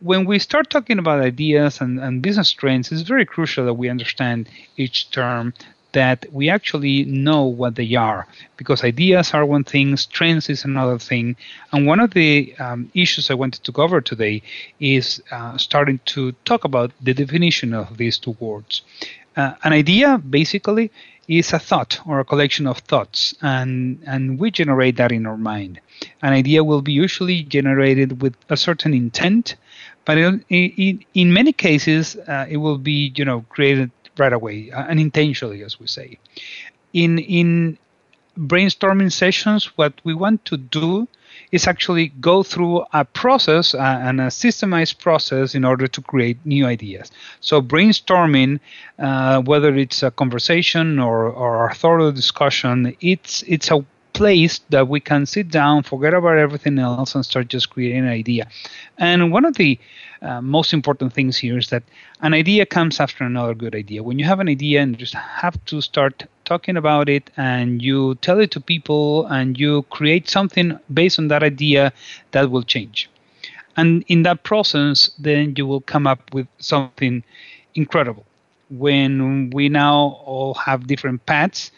when 0.00 0.24
we 0.24 0.38
start 0.38 0.70
talking 0.70 0.98
about 0.98 1.20
ideas 1.20 1.80
and, 1.80 2.00
and 2.00 2.22
business 2.22 2.50
trends, 2.52 2.90
it's 2.90 3.02
very 3.02 3.24
crucial 3.24 3.64
that 3.66 3.74
we 3.74 3.88
understand 3.88 4.48
each 4.76 5.10
term 5.10 5.54
that 5.92 6.26
we 6.32 6.48
actually 6.48 7.04
know 7.04 7.44
what 7.44 7.74
they 7.74 7.94
are 7.94 8.26
because 8.56 8.84
ideas 8.84 9.34
are 9.34 9.44
one 9.44 9.64
thing, 9.64 9.96
trends 10.10 10.48
is 10.48 10.64
another 10.64 10.98
thing. 10.98 11.36
And 11.72 11.86
one 11.86 12.00
of 12.00 12.14
the 12.14 12.54
um, 12.58 12.90
issues 12.94 13.30
I 13.30 13.34
wanted 13.34 13.64
to 13.64 13.72
cover 13.72 14.00
today 14.00 14.42
is 14.80 15.22
uh, 15.30 15.56
starting 15.58 16.00
to 16.06 16.32
talk 16.44 16.64
about 16.64 16.92
the 17.00 17.14
definition 17.14 17.74
of 17.74 17.96
these 17.96 18.18
two 18.18 18.36
words. 18.40 18.82
Uh, 19.36 19.54
an 19.64 19.72
idea 19.72 20.18
basically 20.18 20.90
is 21.28 21.52
a 21.52 21.58
thought 21.58 22.00
or 22.06 22.20
a 22.20 22.24
collection 22.24 22.66
of 22.66 22.78
thoughts, 22.78 23.34
and 23.40 24.02
and 24.06 24.38
we 24.38 24.50
generate 24.50 24.96
that 24.96 25.12
in 25.12 25.26
our 25.26 25.36
mind. 25.36 25.80
An 26.20 26.32
idea 26.32 26.64
will 26.64 26.82
be 26.82 26.92
usually 26.92 27.42
generated 27.42 28.20
with 28.20 28.34
a 28.50 28.56
certain 28.56 28.92
intent, 28.92 29.54
but 30.04 30.18
in, 30.18 30.44
in, 31.14 31.32
many 31.32 31.52
cases 31.52 32.16
uh, 32.16 32.46
it 32.48 32.56
will 32.56 32.78
be 32.78 33.12
you 33.16 33.24
know 33.24 33.44
created 33.48 33.90
right 34.18 34.32
away, 34.32 34.70
uh, 34.70 34.82
unintentionally, 34.84 35.62
as 35.62 35.78
we 35.80 35.86
say. 35.86 36.18
In 36.92 37.18
in 37.18 37.78
brainstorming 38.38 39.12
sessions, 39.12 39.76
what 39.76 39.94
we 40.04 40.14
want 40.14 40.44
to 40.46 40.56
do 40.56 41.06
is 41.50 41.66
actually 41.66 42.08
go 42.20 42.42
through 42.42 42.84
a 42.92 43.04
process 43.04 43.74
uh, 43.74 43.78
and 43.78 44.20
a 44.20 44.26
systemized 44.26 44.98
process 44.98 45.54
in 45.54 45.64
order 45.64 45.86
to 45.86 46.00
create 46.00 46.38
new 46.44 46.66
ideas. 46.66 47.10
So 47.40 47.60
brainstorming, 47.60 48.60
uh, 48.98 49.42
whether 49.42 49.74
it's 49.76 50.02
a 50.02 50.10
conversation 50.10 50.98
or, 50.98 51.26
or 51.26 51.68
a 51.68 51.74
thorough 51.74 52.10
discussion, 52.10 52.96
it's 53.00 53.42
it's 53.42 53.70
a 53.70 53.84
place 54.12 54.60
that 54.68 54.88
we 54.88 55.00
can 55.00 55.24
sit 55.24 55.50
down, 55.50 55.82
forget 55.82 56.14
about 56.14 56.36
everything 56.36 56.78
else, 56.78 57.14
and 57.14 57.24
start 57.24 57.48
just 57.48 57.70
creating 57.70 58.00
an 58.00 58.08
idea. 58.08 58.46
And 58.98 59.32
one 59.32 59.44
of 59.44 59.56
the 59.56 59.78
uh, 60.22 60.40
most 60.40 60.72
important 60.72 61.12
things 61.12 61.36
here 61.36 61.58
is 61.58 61.68
that 61.70 61.82
an 62.20 62.32
idea 62.34 62.64
comes 62.64 63.00
after 63.00 63.24
another 63.24 63.54
good 63.54 63.74
idea. 63.74 64.02
When 64.02 64.18
you 64.18 64.24
have 64.24 64.40
an 64.40 64.48
idea 64.48 64.80
and 64.80 64.96
just 64.96 65.14
have 65.14 65.62
to 65.66 65.80
start 65.80 66.24
talking 66.44 66.76
about 66.76 67.08
it 67.08 67.30
and 67.36 67.82
you 67.82 68.14
tell 68.16 68.38
it 68.40 68.50
to 68.52 68.60
people 68.60 69.26
and 69.26 69.58
you 69.58 69.82
create 69.90 70.28
something 70.28 70.78
based 70.92 71.18
on 71.18 71.28
that 71.28 71.42
idea 71.42 71.92
that 72.30 72.50
will 72.50 72.62
change. 72.62 73.10
And 73.76 74.04
in 74.08 74.22
that 74.22 74.44
process, 74.44 75.10
then 75.18 75.54
you 75.56 75.66
will 75.66 75.80
come 75.80 76.06
up 76.06 76.32
with 76.32 76.46
something 76.58 77.24
incredible 77.74 78.26
when 78.78 79.50
we 79.50 79.68
now 79.68 80.22
all 80.24 80.54
have 80.54 80.86
different 80.86 81.24
paths, 81.26 81.70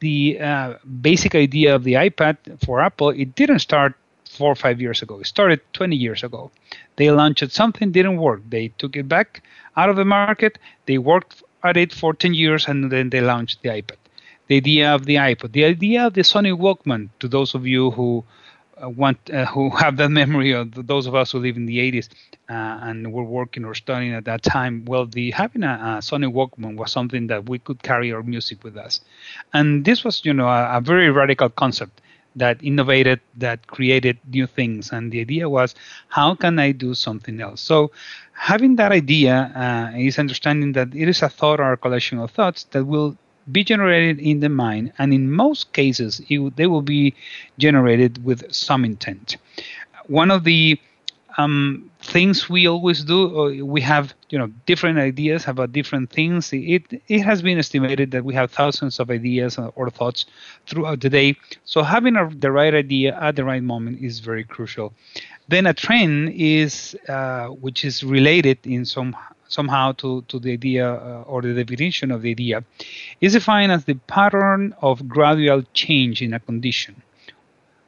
the 0.00 0.38
uh, 0.40 0.74
basic 1.00 1.34
idea 1.34 1.74
of 1.74 1.84
the 1.84 1.94
iPad 1.94 2.36
for 2.64 2.80
Apple, 2.80 3.10
it 3.10 3.34
didn't 3.34 3.60
start 3.60 3.94
four 4.36 4.52
or 4.52 4.54
five 4.66 4.80
years 4.80 5.02
ago. 5.02 5.20
It 5.20 5.26
started 5.26 5.60
20 5.72 5.96
years 5.96 6.22
ago. 6.22 6.50
They 6.96 7.10
launched 7.10 7.50
something, 7.52 7.92
didn't 7.92 8.18
work. 8.18 8.42
They 8.48 8.68
took 8.78 8.96
it 8.96 9.08
back 9.08 9.42
out 9.76 9.88
of 9.88 9.96
the 9.96 10.04
market. 10.04 10.58
They 10.86 10.98
worked 10.98 11.42
at 11.62 11.76
it 11.76 11.92
for 11.92 12.14
10 12.14 12.34
years, 12.34 12.68
and 12.68 12.90
then 12.90 13.10
they 13.10 13.20
launched 13.20 13.62
the 13.62 13.70
iPad. 13.70 13.96
The 14.48 14.56
idea 14.56 14.94
of 14.94 15.06
the 15.06 15.16
iPod, 15.16 15.52
the 15.52 15.64
idea 15.64 16.06
of 16.06 16.14
the 16.14 16.22
Sony 16.22 16.56
Walkman, 16.56 17.08
to 17.20 17.28
those 17.28 17.54
of 17.54 17.66
you 17.66 17.90
who 17.90 18.24
uh, 18.82 18.90
want 18.90 19.18
uh, 19.30 19.46
who 19.46 19.70
have 19.82 19.96
that 19.96 20.10
memory 20.10 20.52
or 20.52 20.64
those 20.64 21.06
of 21.06 21.14
us 21.14 21.32
who 21.32 21.38
live 21.38 21.56
in 21.56 21.66
the 21.66 21.78
80s 21.78 22.08
uh, 22.50 22.52
and 22.82 23.10
were 23.10 23.24
working 23.24 23.64
or 23.64 23.74
studying 23.74 24.12
at 24.12 24.26
that 24.26 24.42
time 24.42 24.84
well 24.84 25.06
the 25.06 25.30
having 25.30 25.62
a, 25.62 25.66
a, 25.66 26.02
sony 26.02 26.30
walkman 26.30 26.76
was 26.76 26.92
something 26.92 27.26
that 27.28 27.48
we 27.48 27.58
could 27.58 27.82
carry 27.82 28.12
our 28.12 28.22
music 28.22 28.62
with 28.62 28.76
us 28.76 29.00
and 29.54 29.86
this 29.86 30.04
was 30.04 30.24
you 30.26 30.34
know 30.34 30.48
a, 30.48 30.76
a 30.76 30.80
very 30.82 31.10
radical 31.10 31.48
concept 31.48 32.02
that 32.36 32.62
innovated 32.62 33.20
that 33.36 33.66
created 33.66 34.18
new 34.32 34.46
things. 34.46 34.92
And 34.92 35.10
the 35.12 35.20
idea 35.20 35.48
was 35.48 35.74
how 36.08 36.34
can 36.34 36.58
i 36.58 36.72
do 36.72 36.94
something 36.94 37.40
else? 37.40 37.60
So 37.60 37.90
having 38.34 38.76
that 38.76 38.92
idea 38.92 39.52
uh, 39.56 39.98
is 39.98 40.18
understanding 40.18 40.72
that 40.72 40.94
it 40.94 41.08
is 41.08 41.22
a 41.22 41.28
thought 41.28 41.60
or 41.60 41.72
a 41.72 41.76
collection 41.78 42.18
of 42.18 42.30
thoughts 42.30 42.64
that 42.72 42.84
will 42.84 43.16
be 43.52 43.64
generated 43.64 44.18
in 44.20 44.40
the 44.40 44.48
mind, 44.48 44.92
and 44.98 45.12
in 45.14 45.30
most 45.30 45.72
cases, 45.72 46.20
it, 46.28 46.56
they 46.56 46.66
will 46.66 46.82
be 46.82 47.14
generated 47.58 48.24
with 48.24 48.52
some 48.52 48.84
intent. 48.84 49.36
One 50.08 50.30
of 50.30 50.44
the 50.44 50.78
um, 51.38 51.90
things 52.06 52.48
we 52.48 52.66
always 52.66 53.04
do, 53.04 53.20
uh, 53.40 53.64
we 53.64 53.80
have 53.80 54.14
you 54.30 54.38
know 54.38 54.48
different 54.66 54.98
ideas 54.98 55.46
about 55.46 55.72
different 55.72 56.10
things. 56.10 56.52
It 56.52 56.82
it 57.08 57.22
has 57.22 57.42
been 57.42 57.58
estimated 57.58 58.10
that 58.12 58.24
we 58.24 58.34
have 58.34 58.50
thousands 58.50 59.00
of 59.00 59.10
ideas 59.10 59.58
or 59.58 59.90
thoughts 59.90 60.26
throughout 60.66 61.00
the 61.00 61.10
day. 61.10 61.36
So 61.64 61.82
having 61.82 62.16
a, 62.16 62.28
the 62.28 62.50
right 62.50 62.74
idea 62.74 63.18
at 63.20 63.36
the 63.36 63.44
right 63.44 63.62
moment 63.62 64.00
is 64.00 64.20
very 64.20 64.44
crucial. 64.44 64.94
Then 65.48 65.66
a 65.66 65.74
trend 65.74 66.32
is 66.34 66.96
uh, 67.08 67.46
which 67.48 67.84
is 67.84 68.02
related 68.02 68.58
in 68.64 68.84
some 68.84 69.16
somehow 69.48 69.92
to, 69.92 70.22
to 70.22 70.38
the 70.38 70.52
idea 70.52 70.92
uh, 70.94 71.22
or 71.26 71.42
the 71.42 71.54
definition 71.54 72.10
of 72.10 72.22
the 72.22 72.30
idea 72.30 72.64
is 73.20 73.32
defined 73.32 73.72
as 73.72 73.84
the 73.84 73.94
pattern 74.06 74.74
of 74.82 75.08
gradual 75.08 75.62
change 75.72 76.22
in 76.22 76.34
a 76.34 76.40
condition. 76.40 77.00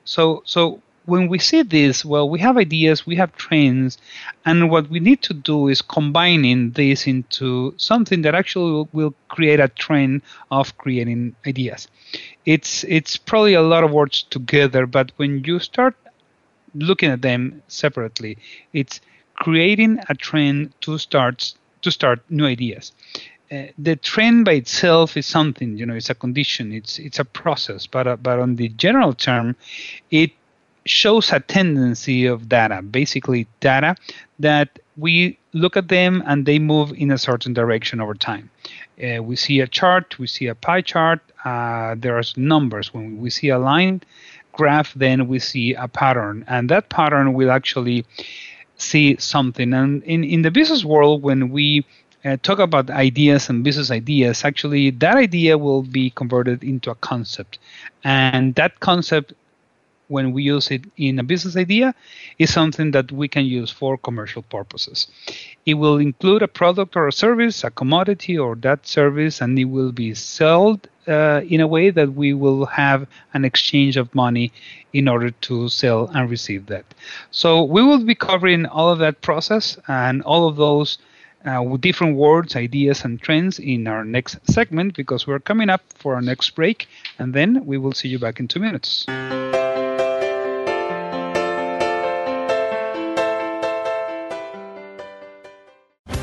So, 0.04 0.42
so 0.46 0.80
when 1.08 1.28
we 1.28 1.38
see 1.38 1.62
this, 1.62 2.04
well, 2.04 2.28
we 2.28 2.38
have 2.40 2.58
ideas, 2.58 3.06
we 3.06 3.16
have 3.16 3.34
trends, 3.36 3.98
and 4.44 4.70
what 4.70 4.90
we 4.90 5.00
need 5.00 5.22
to 5.22 5.34
do 5.34 5.68
is 5.68 5.80
combining 5.80 6.72
this 6.72 7.06
into 7.06 7.74
something 7.78 8.22
that 8.22 8.34
actually 8.34 8.72
will, 8.72 8.88
will 8.92 9.14
create 9.28 9.60
a 9.60 9.68
trend 9.68 10.22
of 10.50 10.76
creating 10.78 11.34
ideas. 11.46 11.88
It's 12.44 12.84
it's 12.84 13.16
probably 13.16 13.54
a 13.54 13.62
lot 13.62 13.84
of 13.84 13.90
words 13.92 14.22
together, 14.24 14.86
but 14.86 15.12
when 15.16 15.42
you 15.44 15.58
start 15.60 15.94
looking 16.74 17.10
at 17.10 17.22
them 17.22 17.62
separately, 17.68 18.38
it's 18.72 19.00
creating 19.36 20.00
a 20.08 20.14
trend 20.14 20.72
to 20.82 20.98
start 20.98 21.54
to 21.82 21.90
start 21.90 22.20
new 22.28 22.46
ideas. 22.46 22.92
Uh, 23.50 23.64
the 23.78 23.96
trend 23.96 24.44
by 24.44 24.52
itself 24.52 25.16
is 25.16 25.24
something, 25.26 25.78
you 25.78 25.86
know, 25.86 25.94
it's 25.94 26.10
a 26.10 26.14
condition, 26.14 26.72
it's 26.72 26.98
it's 26.98 27.18
a 27.18 27.24
process. 27.24 27.86
But 27.86 28.06
uh, 28.06 28.16
but 28.16 28.38
on 28.40 28.56
the 28.56 28.68
general 28.70 29.14
term, 29.14 29.56
it 30.10 30.32
shows 30.88 31.32
a 31.32 31.40
tendency 31.40 32.26
of 32.26 32.48
data, 32.48 32.82
basically 32.82 33.46
data 33.60 33.96
that 34.38 34.78
we 34.96 35.38
look 35.52 35.76
at 35.76 35.88
them 35.88 36.22
and 36.26 36.46
they 36.46 36.58
move 36.58 36.92
in 36.92 37.10
a 37.10 37.18
certain 37.18 37.52
direction 37.52 38.00
over 38.00 38.14
time. 38.14 38.50
Uh, 39.02 39.22
we 39.22 39.36
see 39.36 39.60
a 39.60 39.66
chart, 39.66 40.18
we 40.18 40.26
see 40.26 40.46
a 40.46 40.54
pie 40.54 40.80
chart. 40.80 41.20
Uh, 41.44 41.94
there 41.98 42.16
are 42.16 42.22
numbers. 42.36 42.92
When 42.92 43.18
we 43.18 43.30
see 43.30 43.48
a 43.48 43.58
line 43.58 44.02
graph, 44.52 44.92
then 44.94 45.28
we 45.28 45.38
see 45.38 45.74
a 45.74 45.86
pattern, 45.86 46.44
and 46.48 46.68
that 46.68 46.88
pattern 46.88 47.32
will 47.32 47.50
actually 47.50 48.04
see 48.76 49.16
something. 49.18 49.72
And 49.72 50.02
in, 50.02 50.24
in 50.24 50.42
the 50.42 50.50
business 50.50 50.84
world, 50.84 51.22
when 51.22 51.50
we 51.50 51.86
uh, 52.24 52.36
talk 52.42 52.58
about 52.58 52.90
ideas 52.90 53.48
and 53.48 53.62
business 53.62 53.90
ideas, 53.90 54.44
actually 54.44 54.90
that 54.90 55.16
idea 55.16 55.56
will 55.56 55.82
be 55.82 56.10
converted 56.10 56.64
into 56.64 56.90
a 56.90 56.96
concept. 56.96 57.58
And 58.02 58.54
that 58.56 58.80
concept, 58.80 59.32
when 60.08 60.32
we 60.32 60.42
use 60.42 60.70
it 60.70 60.84
in 60.96 61.18
a 61.18 61.22
business 61.22 61.56
idea, 61.56 61.94
is 62.38 62.52
something 62.52 62.90
that 62.90 63.12
we 63.12 63.28
can 63.28 63.44
use 63.44 63.70
for 63.70 63.96
commercial 63.96 64.42
purposes. 64.42 65.06
It 65.64 65.74
will 65.74 65.98
include 65.98 66.42
a 66.42 66.48
product 66.48 66.96
or 66.96 67.06
a 67.06 67.12
service, 67.12 67.64
a 67.64 67.70
commodity 67.70 68.36
or 68.36 68.56
that 68.56 68.86
service, 68.86 69.40
and 69.40 69.58
it 69.58 69.66
will 69.66 69.92
be 69.92 70.14
sold 70.14 70.88
uh, 71.06 71.42
in 71.48 71.60
a 71.60 71.66
way 71.66 71.90
that 71.90 72.12
we 72.14 72.34
will 72.34 72.66
have 72.66 73.06
an 73.32 73.44
exchange 73.44 73.96
of 73.96 74.14
money 74.14 74.52
in 74.92 75.08
order 75.08 75.30
to 75.30 75.68
sell 75.68 76.10
and 76.14 76.30
receive 76.30 76.66
that. 76.66 76.84
So 77.30 77.62
we 77.62 77.82
will 77.82 78.04
be 78.04 78.14
covering 78.14 78.66
all 78.66 78.90
of 78.90 78.98
that 78.98 79.20
process 79.22 79.78
and 79.88 80.22
all 80.22 80.48
of 80.48 80.56
those 80.56 80.98
uh, 81.44 81.62
with 81.62 81.80
different 81.80 82.16
words, 82.16 82.56
ideas, 82.56 83.04
and 83.04 83.20
trends 83.20 83.58
in 83.58 83.86
our 83.86 84.04
next 84.04 84.38
segment 84.50 84.94
because 84.96 85.26
we're 85.26 85.38
coming 85.38 85.70
up 85.70 85.82
for 85.94 86.14
our 86.14 86.20
next 86.20 86.50
break, 86.50 86.88
and 87.18 87.32
then 87.32 87.64
we 87.64 87.78
will 87.78 87.92
see 87.92 88.08
you 88.08 88.18
back 88.18 88.40
in 88.40 88.48
two 88.48 88.60
minutes. 88.60 89.06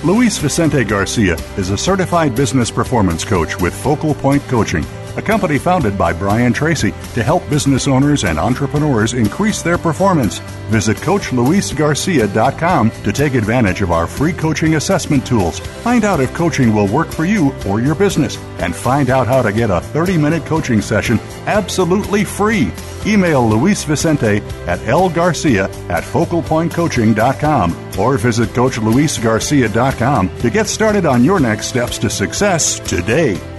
Luis 0.05 0.37
Vicente 0.37 0.83
Garcia 0.83 1.35
is 1.57 1.71
a 1.71 1.77
certified 1.77 2.35
business 2.35 2.69
performance 2.69 3.25
coach 3.25 3.59
with 3.59 3.73
Focal 3.73 4.13
Point 4.13 4.43
Coaching, 4.43 4.83
a 5.17 5.21
company 5.21 5.57
founded 5.57 5.97
by 5.97 6.13
Brian 6.13 6.53
Tracy 6.53 6.91
to 7.13 7.23
help 7.23 7.47
business 7.49 7.87
owners 7.87 8.23
and 8.23 8.37
entrepreneurs 8.37 9.13
increase 9.13 9.61
their 9.61 9.77
performance. 9.77 10.39
Visit 10.69 10.97
CoachLuisGarcia.com 10.97 12.91
to 12.91 13.13
take 13.13 13.33
advantage 13.35 13.81
of 13.81 13.91
our 13.91 14.07
free 14.07 14.33
coaching 14.33 14.75
assessment 14.75 15.25
tools. 15.25 15.59
Find 15.59 16.03
out 16.03 16.19
if 16.19 16.33
coaching 16.33 16.73
will 16.73 16.87
work 16.87 17.09
for 17.11 17.25
you 17.25 17.53
or 17.67 17.79
your 17.81 17.95
business, 17.95 18.37
and 18.59 18.75
find 18.75 19.09
out 19.09 19.27
how 19.27 19.41
to 19.41 19.51
get 19.51 19.69
a 19.69 19.81
30 19.81 20.17
minute 20.17 20.45
coaching 20.45 20.81
session 20.81 21.19
absolutely 21.45 22.23
free. 22.23 22.71
Email 23.05 23.47
Luis 23.47 23.83
Vicente 23.83 24.37
at 24.67 24.79
lgarcia 24.79 25.69
at 25.89 26.03
focalpointcoaching.com 26.03 27.99
or 27.99 28.17
visit 28.17 28.49
CoachLuisGarcia.com 28.49 30.37
to 30.39 30.49
get 30.49 30.67
started 30.67 31.05
on 31.05 31.23
your 31.23 31.39
next 31.39 31.67
steps 31.67 31.97
to 31.99 32.09
success 32.09 32.79
today. 32.79 33.54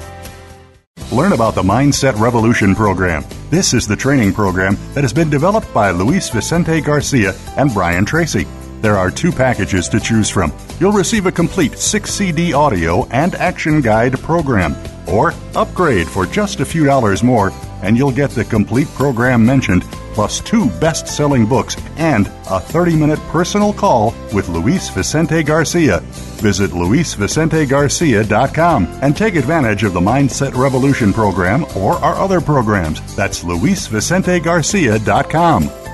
Learn 1.13 1.33
about 1.33 1.55
the 1.55 1.63
Mindset 1.63 2.19
Revolution 2.19 2.75
program. 2.75 3.25
This 3.49 3.75
is 3.75 3.87
the 3.87 3.95
training 3.95 4.33
program 4.33 4.77
that 4.93 5.05
has 5.05 5.13
been 5.13 5.31
developed 5.31 5.73
by 5.73 5.91
Luis 5.91 6.29
Vicente 6.29 6.81
Garcia 6.81 7.33
and 7.57 7.73
Brian 7.73 8.05
Tracy. 8.05 8.47
There 8.81 8.99
are 8.99 9.11
two 9.11 9.31
packages 9.31 9.89
to 9.91 10.01
choose 10.01 10.29
from. 10.29 10.53
You'll 10.81 10.93
receive 10.93 11.27
a 11.27 11.33
complete 11.33 11.79
6 11.79 12.11
CD 12.11 12.53
audio 12.53 13.07
and 13.07 13.35
action 13.37 13.81
guide 13.81 14.19
program, 14.21 14.77
or 15.09 15.33
upgrade 15.55 16.09
for 16.09 16.27
just 16.27 16.61
a 16.61 16.65
few 16.65 16.85
dollars 16.85 17.23
more 17.23 17.53
and 17.83 17.97
you'll 17.97 18.13
get 18.13 18.31
the 18.31 18.45
complete 18.45 18.89
program 18.89 19.45
mentioned, 19.45 19.85
plus 20.17 20.41
two 20.41 20.69
best 20.81 21.07
selling 21.07 21.47
books 21.47 21.77
and 21.99 22.27
a 22.49 22.59
30 22.59 22.97
minute 22.97 23.21
personal 23.29 23.73
call 23.73 24.13
with 24.33 24.49
Luis 24.49 24.89
Vicente 24.89 25.43
Garcia. 25.43 26.01
Visit 26.41 26.71
luisvicentegarcia.com 26.71 28.87
and 29.03 29.15
take 29.15 29.35
advantage 29.37 29.85
of 29.85 29.93
the 29.93 30.01
Mindset 30.01 30.57
Revolution 30.57 31.13
program 31.13 31.67
or 31.77 31.97
our 31.97 32.15
other 32.15 32.41
programs. 32.41 33.15
That's 33.15 33.45
luisvicentegarcia.com. 33.45 35.86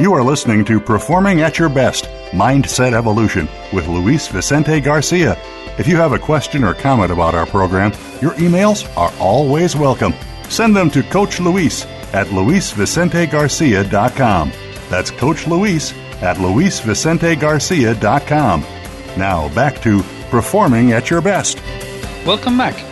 You 0.00 0.14
are 0.14 0.24
listening 0.24 0.64
to 0.64 0.80
Performing 0.80 1.42
at 1.42 1.58
Your 1.58 1.68
Best 1.68 2.04
Mindset 2.30 2.94
Evolution 2.94 3.46
with 3.70 3.86
Luis 3.86 4.28
Vicente 4.28 4.80
Garcia. 4.80 5.36
If 5.78 5.86
you 5.86 5.96
have 5.96 6.14
a 6.14 6.18
question 6.18 6.64
or 6.64 6.72
comment 6.72 7.12
about 7.12 7.34
our 7.34 7.44
program, 7.44 7.92
your 8.22 8.32
emails 8.32 8.88
are 8.96 9.12
always 9.20 9.76
welcome. 9.76 10.14
Send 10.48 10.74
them 10.74 10.88
to 10.92 11.02
Coach 11.02 11.38
Luis 11.38 11.84
at 12.14 12.28
luisvicentegarcia.com. 12.28 14.52
That's 14.88 15.10
Coach 15.10 15.46
Luis 15.46 15.92
at 16.22 16.38
luisvicentegarcia.com. 16.38 18.60
Now 19.18 19.54
back 19.54 19.82
to 19.82 20.02
Performing 20.30 20.92
at 20.92 21.10
Your 21.10 21.20
Best. 21.20 21.60
Welcome 22.24 22.56
back. 22.56 22.89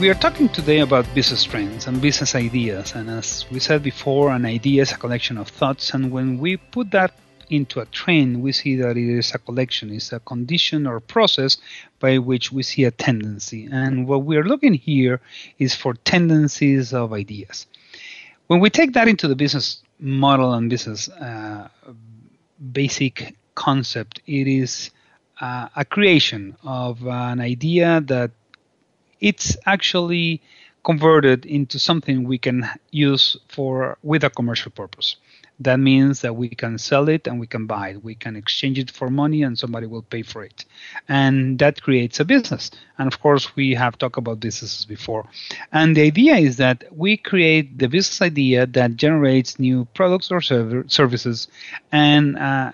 We 0.00 0.08
are 0.10 0.14
talking 0.14 0.48
today 0.48 0.78
about 0.78 1.12
business 1.12 1.42
trends 1.42 1.86
and 1.86 2.00
business 2.00 2.34
ideas. 2.34 2.94
And 2.94 3.10
as 3.10 3.44
we 3.50 3.58
said 3.58 3.82
before, 3.82 4.30
an 4.30 4.46
idea 4.46 4.82
is 4.82 4.92
a 4.92 4.96
collection 4.96 5.36
of 5.36 5.48
thoughts. 5.48 5.92
And 5.92 6.12
when 6.12 6.38
we 6.38 6.56
put 6.56 6.92
that 6.92 7.14
into 7.50 7.80
a 7.80 7.86
trend, 7.86 8.40
we 8.40 8.52
see 8.52 8.76
that 8.76 8.96
it 8.96 9.18
is 9.18 9.34
a 9.34 9.38
collection, 9.38 9.90
it's 9.90 10.12
a 10.12 10.20
condition 10.20 10.86
or 10.86 11.00
process 11.00 11.56
by 11.98 12.18
which 12.18 12.52
we 12.52 12.62
see 12.62 12.84
a 12.84 12.92
tendency. 12.92 13.68
And 13.72 14.06
what 14.06 14.24
we 14.24 14.36
are 14.36 14.44
looking 14.44 14.74
here 14.74 15.20
is 15.58 15.74
for 15.74 15.94
tendencies 15.94 16.94
of 16.94 17.12
ideas. 17.12 17.66
When 18.46 18.60
we 18.60 18.70
take 18.70 18.92
that 18.92 19.08
into 19.08 19.26
the 19.26 19.34
business 19.34 19.82
model 19.98 20.54
and 20.54 20.70
business 20.70 21.08
uh, 21.08 21.68
basic 22.72 23.34
concept. 23.54 24.20
It 24.26 24.46
is 24.46 24.90
uh, 25.40 25.68
a 25.74 25.84
creation 25.84 26.56
of 26.62 27.06
an 27.06 27.40
idea 27.40 28.00
that 28.06 28.30
it's 29.20 29.56
actually 29.66 30.42
converted 30.84 31.44
into 31.44 31.78
something 31.78 32.24
we 32.24 32.38
can 32.38 32.68
use 32.90 33.36
for 33.48 33.98
with 34.02 34.24
a 34.24 34.30
commercial 34.30 34.70
purpose. 34.70 35.16
That 35.60 35.80
means 35.80 36.20
that 36.20 36.36
we 36.36 36.48
can 36.50 36.78
sell 36.78 37.08
it 37.08 37.26
and 37.26 37.40
we 37.40 37.48
can 37.48 37.66
buy 37.66 37.90
it. 37.90 38.04
We 38.04 38.14
can 38.14 38.36
exchange 38.36 38.78
it 38.78 38.92
for 38.92 39.10
money 39.10 39.42
and 39.42 39.58
somebody 39.58 39.86
will 39.88 40.02
pay 40.02 40.22
for 40.22 40.44
it. 40.44 40.64
And 41.08 41.58
that 41.58 41.82
creates 41.82 42.20
a 42.20 42.24
business. 42.24 42.70
And 42.96 43.12
of 43.12 43.20
course, 43.20 43.56
we 43.56 43.74
have 43.74 43.98
talked 43.98 44.18
about 44.18 44.38
businesses 44.38 44.84
before. 44.84 45.26
And 45.72 45.96
the 45.96 46.02
idea 46.02 46.36
is 46.36 46.58
that 46.58 46.84
we 46.96 47.16
create 47.16 47.76
the 47.76 47.88
business 47.88 48.22
idea 48.22 48.66
that 48.66 48.94
generates 48.94 49.58
new 49.58 49.86
products 49.94 50.30
or 50.30 50.40
services. 50.40 51.48
And 51.90 52.38
uh, 52.38 52.70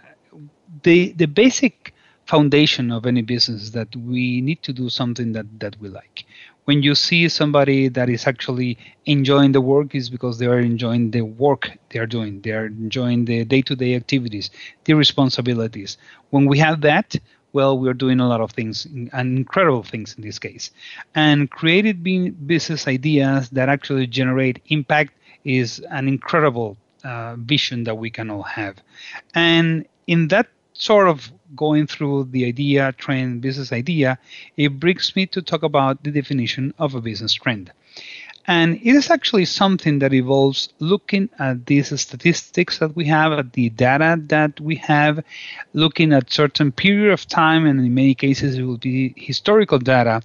the, 0.82 1.12
the 1.12 1.26
basic 1.26 1.93
foundation 2.26 2.90
of 2.90 3.06
any 3.06 3.22
business 3.22 3.70
that 3.70 3.94
we 3.96 4.40
need 4.40 4.62
to 4.62 4.72
do 4.72 4.88
something 4.88 5.32
that, 5.32 5.46
that 5.60 5.78
we 5.80 5.88
like. 5.88 6.24
When 6.64 6.82
you 6.82 6.94
see 6.94 7.28
somebody 7.28 7.88
that 7.88 8.08
is 8.08 8.26
actually 8.26 8.78
enjoying 9.04 9.52
the 9.52 9.60
work 9.60 9.94
is 9.94 10.08
because 10.08 10.38
they 10.38 10.46
are 10.46 10.58
enjoying 10.60 11.10
the 11.10 11.20
work 11.20 11.70
they 11.90 11.98
are 11.98 12.06
doing. 12.06 12.40
They 12.40 12.52
are 12.52 12.66
enjoying 12.66 13.26
the 13.26 13.44
day-to-day 13.44 13.94
activities 13.94 14.50
the 14.84 14.94
responsibilities. 14.94 15.98
When 16.30 16.46
we 16.46 16.58
have 16.58 16.80
that 16.80 17.16
well 17.52 17.78
we're 17.78 17.94
doing 17.94 18.20
a 18.20 18.28
lot 18.28 18.40
of 18.40 18.50
things 18.50 18.86
and 18.86 19.38
incredible 19.38 19.82
things 19.82 20.14
in 20.16 20.22
this 20.22 20.38
case. 20.38 20.70
And 21.14 21.50
creative 21.50 22.02
business 22.46 22.88
ideas 22.88 23.50
that 23.50 23.68
actually 23.68 24.06
generate 24.06 24.60
impact 24.66 25.12
is 25.44 25.80
an 25.90 26.08
incredible 26.08 26.76
uh, 27.04 27.36
vision 27.36 27.84
that 27.84 27.96
we 27.96 28.10
can 28.10 28.30
all 28.30 28.42
have. 28.42 28.76
And 29.34 29.86
in 30.06 30.28
that 30.28 30.48
sort 30.74 31.08
of 31.08 31.32
going 31.56 31.86
through 31.86 32.24
the 32.30 32.44
idea, 32.44 32.92
trend, 32.92 33.40
business 33.40 33.72
idea, 33.72 34.18
it 34.56 34.78
brings 34.80 35.14
me 35.16 35.26
to 35.26 35.40
talk 35.40 35.62
about 35.62 36.02
the 36.02 36.10
definition 36.10 36.74
of 36.78 36.94
a 36.94 37.00
business 37.00 37.32
trend. 37.32 37.72
And 38.46 38.74
it 38.82 38.94
is 38.94 39.10
actually 39.10 39.46
something 39.46 40.00
that 40.00 40.12
involves 40.12 40.68
looking 40.78 41.30
at 41.38 41.64
these 41.64 41.98
statistics 41.98 42.78
that 42.78 42.94
we 42.94 43.06
have, 43.06 43.32
at 43.32 43.52
the 43.54 43.70
data 43.70 44.20
that 44.26 44.60
we 44.60 44.76
have, 44.76 45.24
looking 45.72 46.12
at 46.12 46.30
certain 46.30 46.70
period 46.70 47.12
of 47.12 47.26
time, 47.26 47.64
and 47.64 47.80
in 47.80 47.94
many 47.94 48.14
cases 48.14 48.58
it 48.58 48.62
will 48.62 48.76
be 48.76 49.14
historical 49.16 49.78
data 49.78 50.20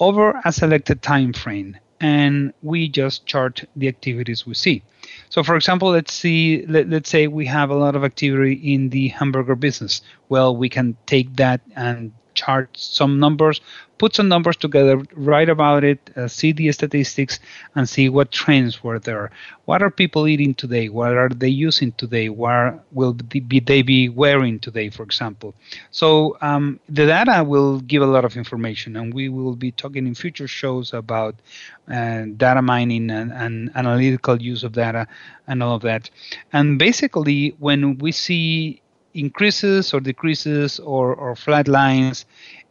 over 0.00 0.40
a 0.44 0.52
selected 0.52 1.02
time 1.02 1.34
frame. 1.34 1.76
And 2.00 2.54
we 2.62 2.88
just 2.88 3.26
chart 3.26 3.64
the 3.76 3.88
activities 3.88 4.46
we 4.46 4.54
see. 4.54 4.82
So, 5.30 5.42
for 5.42 5.56
example, 5.56 5.90
let's 5.90 6.12
see, 6.12 6.64
let, 6.66 6.88
let's 6.88 7.10
say 7.10 7.26
we 7.26 7.46
have 7.46 7.70
a 7.70 7.74
lot 7.74 7.96
of 7.96 8.04
activity 8.04 8.74
in 8.74 8.88
the 8.90 9.08
hamburger 9.08 9.56
business. 9.56 10.00
Well, 10.28 10.56
we 10.56 10.68
can 10.68 10.96
take 11.06 11.36
that 11.36 11.60
and 11.76 12.12
chart 12.40 12.68
some 12.74 13.12
numbers, 13.24 13.60
put 13.98 14.14
some 14.14 14.28
numbers 14.28 14.56
together, 14.56 14.96
write 15.28 15.50
about 15.56 15.82
it, 15.84 16.00
uh, 16.16 16.28
see 16.28 16.52
the 16.52 16.70
statistics, 16.72 17.40
and 17.74 17.88
see 17.94 18.08
what 18.08 18.30
trends 18.40 18.74
were 18.84 19.00
there. 19.08 19.30
What 19.66 19.82
are 19.82 19.90
people 20.02 20.26
eating 20.32 20.54
today? 20.54 20.88
What 20.88 21.12
are 21.22 21.28
they 21.42 21.52
using 21.68 21.92
today? 22.02 22.28
What 22.28 22.84
will 22.98 23.14
they 23.30 23.82
be 23.82 24.08
wearing 24.08 24.60
today, 24.60 24.88
for 24.90 25.02
example? 25.02 25.50
So 25.90 26.08
um, 26.40 26.64
the 26.88 27.06
data 27.06 27.44
will 27.52 27.80
give 27.92 28.02
a 28.02 28.12
lot 28.16 28.24
of 28.24 28.36
information, 28.36 28.96
and 28.96 29.12
we 29.12 29.28
will 29.28 29.56
be 29.56 29.70
talking 29.72 30.06
in 30.06 30.14
future 30.14 30.48
shows 30.48 30.92
about 30.92 31.34
uh, 31.96 32.22
data 32.36 32.62
mining 32.62 33.10
and, 33.10 33.32
and 33.32 33.70
analytical 33.74 34.40
use 34.40 34.62
of 34.64 34.72
data 34.72 35.06
and 35.48 35.62
all 35.62 35.74
of 35.74 35.82
that. 35.82 36.10
And 36.52 36.78
basically, 36.78 37.54
when 37.58 37.98
we 37.98 38.12
see 38.12 38.80
increases 39.14 39.92
or 39.94 40.00
decreases 40.00 40.78
or, 40.80 41.14
or 41.14 41.34
flat 41.34 41.68
lines 41.68 42.26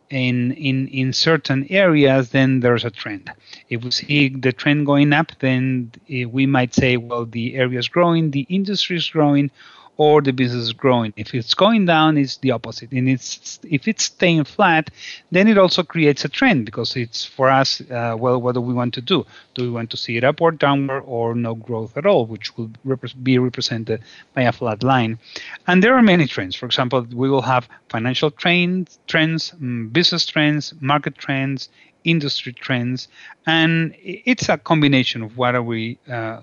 in, 0.10 0.54
in, 0.54 0.88
in 0.88 1.14
certain 1.14 1.66
areas, 1.70 2.30
then 2.30 2.62
there's 2.62 2.86
a 2.86 2.90
trend. 2.90 3.32
If 3.70 3.84
we 3.84 3.92
see 3.92 4.30
the 4.30 4.54
trend 4.54 4.86
going 4.86 5.14
up, 5.14 5.32
then 5.40 5.92
eh, 6.10 6.26
we 6.26 6.46
might 6.46 6.74
say, 6.74 6.98
well, 6.98 7.26
the 7.26 7.56
area 7.56 7.80
is 7.80 7.88
growing, 7.90 8.32
the 8.32 8.46
industry 8.50 8.98
is 8.98 9.10
growing, 9.10 9.52
or 9.98 10.22
the 10.22 10.32
business 10.32 10.64
is 10.64 10.74
growing. 10.74 11.12
If 11.18 11.34
it's 11.34 11.56
going 11.56 11.86
down, 11.86 12.18
it's 12.18 12.38
the 12.38 12.52
opposite. 12.52 12.92
And 12.92 13.10
it's 13.10 13.60
if 13.64 13.88
it's 13.88 14.04
staying 14.04 14.44
flat, 14.46 14.92
then 15.32 15.48
it 15.48 15.58
also 15.58 15.84
creates 15.84 16.24
a 16.24 16.30
trend 16.30 16.66
because 16.66 16.96
it's 16.96 17.26
for 17.26 17.50
us. 17.50 17.82
Uh, 17.82 18.16
well, 18.18 18.40
what 18.40 18.54
do 18.54 18.62
we 18.62 18.74
want 18.74 18.94
to 18.94 19.02
do? 19.02 19.26
Do 19.56 19.64
we 19.64 19.70
want 19.72 19.90
to 19.92 19.98
see 19.98 20.18
it 20.18 20.24
upward, 20.24 20.60
downward, 20.60 21.02
or 21.02 21.34
no 21.34 21.56
growth 21.56 21.98
at 21.98 22.06
all, 22.06 22.26
which 22.28 22.56
will 22.58 22.70
rep- 22.86 23.24
be 23.24 23.40
represented 23.40 24.02
by 24.34 24.44
a 24.44 24.52
flat 24.52 24.84
line? 24.84 25.18
And 25.66 25.84
there 25.84 25.96
are 25.96 26.04
many 26.04 26.28
trends. 26.28 26.56
For 26.56 26.68
example, 26.68 27.02
we 27.12 27.30
will 27.30 27.42
have 27.42 27.68
financial 27.90 28.30
trends, 28.30 29.00
trends, 29.08 29.54
mm, 29.60 29.92
business 29.92 30.26
trends, 30.26 30.74
market 30.80 31.18
trends, 31.18 31.70
industry 32.04 32.54
trends, 32.54 33.08
and 33.46 33.94
it's 34.02 34.48
a 34.48 34.58
combination 34.58 35.22
of 35.24 35.38
what 35.38 35.56
are 35.56 35.64
we 35.64 36.00
uh, 36.10 36.40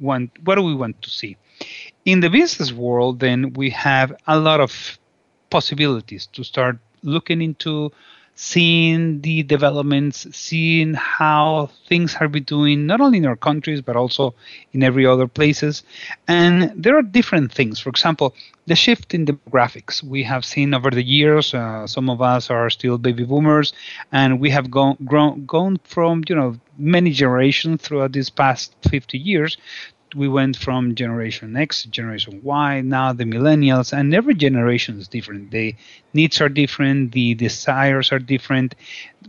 want, 0.00 0.30
what 0.44 0.56
do 0.56 0.62
we 0.62 0.74
want 0.74 1.00
to 1.02 1.10
see. 1.10 1.36
In 2.04 2.20
the 2.20 2.28
business 2.28 2.70
world, 2.70 3.20
then 3.20 3.54
we 3.54 3.70
have 3.70 4.14
a 4.26 4.38
lot 4.38 4.60
of 4.60 4.98
possibilities 5.48 6.26
to 6.34 6.44
start 6.44 6.78
looking 7.02 7.40
into 7.40 7.92
seeing 8.34 9.20
the 9.20 9.42
developments, 9.44 10.26
seeing 10.36 10.94
how 10.94 11.70
things 11.88 12.16
are 12.16 12.28
be 12.28 12.40
doing, 12.40 12.84
not 12.86 13.00
only 13.00 13.18
in 13.18 13.26
our 13.26 13.36
countries 13.36 13.80
but 13.80 13.96
also 13.96 14.34
in 14.72 14.82
every 14.82 15.06
other 15.06 15.26
places. 15.26 15.82
And 16.26 16.72
there 16.76 16.96
are 16.98 17.02
different 17.02 17.52
things. 17.52 17.80
For 17.80 17.90
example, 17.90 18.34
the 18.66 18.74
shift 18.74 19.14
in 19.14 19.24
demographics 19.24 20.02
we 20.02 20.24
have 20.24 20.44
seen 20.44 20.74
over 20.74 20.90
the 20.90 21.02
years. 21.02 21.54
Uh, 21.54 21.86
some 21.86 22.10
of 22.10 22.20
us 22.20 22.50
are 22.50 22.68
still 22.70 22.98
baby 22.98 23.24
boomers, 23.24 23.72
and 24.12 24.40
we 24.40 24.50
have 24.50 24.70
gone 24.70 24.96
grown, 25.04 25.46
gone 25.46 25.78
from 25.84 26.22
you 26.28 26.34
know 26.34 26.58
many 26.76 27.10
generations 27.12 27.82
throughout 27.82 28.12
these 28.12 28.30
past 28.30 28.74
50 28.90 29.16
years 29.16 29.56
we 30.14 30.28
went 30.28 30.56
from 30.56 30.94
generation 30.94 31.56
X, 31.56 31.84
generation 31.84 32.40
Y, 32.42 32.80
now 32.80 33.12
the 33.12 33.24
millennials, 33.24 33.92
and 33.92 34.14
every 34.14 34.34
generation 34.34 34.98
is 34.98 35.08
different. 35.08 35.50
The 35.50 35.74
needs 36.12 36.40
are 36.40 36.48
different, 36.48 37.12
the 37.12 37.34
desires 37.34 38.12
are 38.12 38.18
different, 38.18 38.74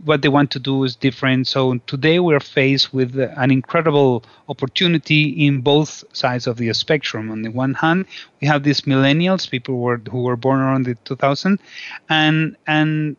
what 0.03 0.21
they 0.21 0.29
want 0.29 0.51
to 0.51 0.59
do 0.59 0.83
is 0.83 0.95
different. 0.95 1.47
So 1.47 1.77
today 1.87 2.19
we're 2.19 2.39
faced 2.39 2.93
with 2.93 3.17
an 3.17 3.51
incredible 3.51 4.23
opportunity 4.49 5.45
in 5.45 5.61
both 5.61 6.03
sides 6.13 6.47
of 6.47 6.57
the 6.57 6.73
spectrum. 6.73 7.31
On 7.31 7.41
the 7.41 7.49
one 7.49 7.73
hand, 7.73 8.05
we 8.41 8.47
have 8.47 8.63
these 8.63 8.81
millennials, 8.81 9.49
people 9.49 9.75
who 9.75 9.81
were, 9.81 10.01
who 10.11 10.23
were 10.23 10.35
born 10.35 10.59
around 10.59 10.85
the 10.85 10.95
2000, 11.05 11.59
and 12.09 12.55
and 12.67 13.15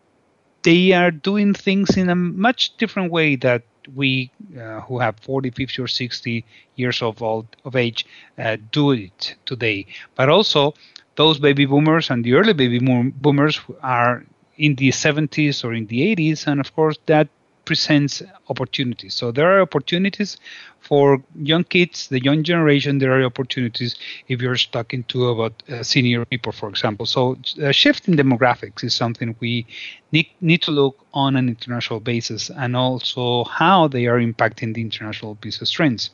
they 0.62 0.92
are 0.92 1.10
doing 1.10 1.54
things 1.54 1.96
in 1.96 2.08
a 2.08 2.14
much 2.16 2.76
different 2.76 3.12
way 3.12 3.36
that 3.36 3.62
we 3.94 4.30
uh, 4.58 4.80
who 4.80 4.98
have 4.98 5.18
40, 5.20 5.50
50, 5.50 5.82
or 5.82 5.88
60 5.88 6.44
years 6.76 7.02
of 7.02 7.22
old 7.22 7.46
of 7.64 7.76
age 7.76 8.06
uh, 8.38 8.56
do 8.72 8.92
it 8.92 9.36
today. 9.46 9.86
But 10.14 10.28
also, 10.28 10.74
those 11.16 11.38
baby 11.38 11.66
boomers 11.66 12.10
and 12.10 12.24
the 12.24 12.34
early 12.34 12.52
baby 12.52 12.78
boomers 12.78 13.60
are 13.82 14.24
in 14.56 14.74
the 14.76 14.90
70s 14.90 15.64
or 15.64 15.74
in 15.74 15.86
the 15.86 16.14
80s, 16.14 16.46
and 16.46 16.60
of 16.60 16.74
course 16.74 16.98
that 17.06 17.28
presents 17.66 18.22
opportunities. 18.48 19.14
So 19.14 19.30
there 19.30 19.52
are 19.52 19.60
opportunities 19.60 20.38
for 20.80 21.22
young 21.34 21.64
kids, 21.64 22.08
the 22.08 22.22
young 22.22 22.42
generation. 22.44 22.98
There 22.98 23.12
are 23.18 23.24
opportunities 23.24 23.96
if 24.28 24.40
you're 24.40 24.56
stuck 24.56 24.94
into 24.94 25.28
about 25.28 25.62
uh, 25.68 25.82
senior 25.82 26.24
people, 26.24 26.52
for 26.52 26.68
example. 26.70 27.04
So 27.04 27.36
a 27.60 27.72
shift 27.72 28.08
in 28.08 28.16
demographics 28.16 28.84
is 28.84 28.94
something 28.94 29.36
we 29.40 29.66
need, 30.12 30.28
need 30.40 30.62
to 30.62 30.70
look 30.70 30.96
on 31.12 31.36
an 31.36 31.48
international 31.48 32.00
basis, 32.00 32.50
and 32.50 32.74
also 32.76 33.44
how 33.44 33.88
they 33.88 34.06
are 34.06 34.20
impacting 34.20 34.72
the 34.74 34.80
international 34.80 35.34
business 35.34 35.70
trends. 35.70 36.10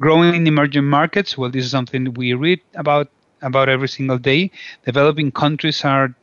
Growing 0.00 0.34
in 0.34 0.46
emerging 0.46 0.84
markets. 0.84 1.38
Well, 1.38 1.50
this 1.50 1.64
is 1.64 1.70
something 1.70 2.12
we 2.14 2.34
read 2.34 2.60
about 2.74 3.08
about 3.40 3.68
every 3.68 3.88
single 3.88 4.18
day. 4.18 4.50
Developing 4.84 5.30
countries 5.30 5.84
are 5.84 6.14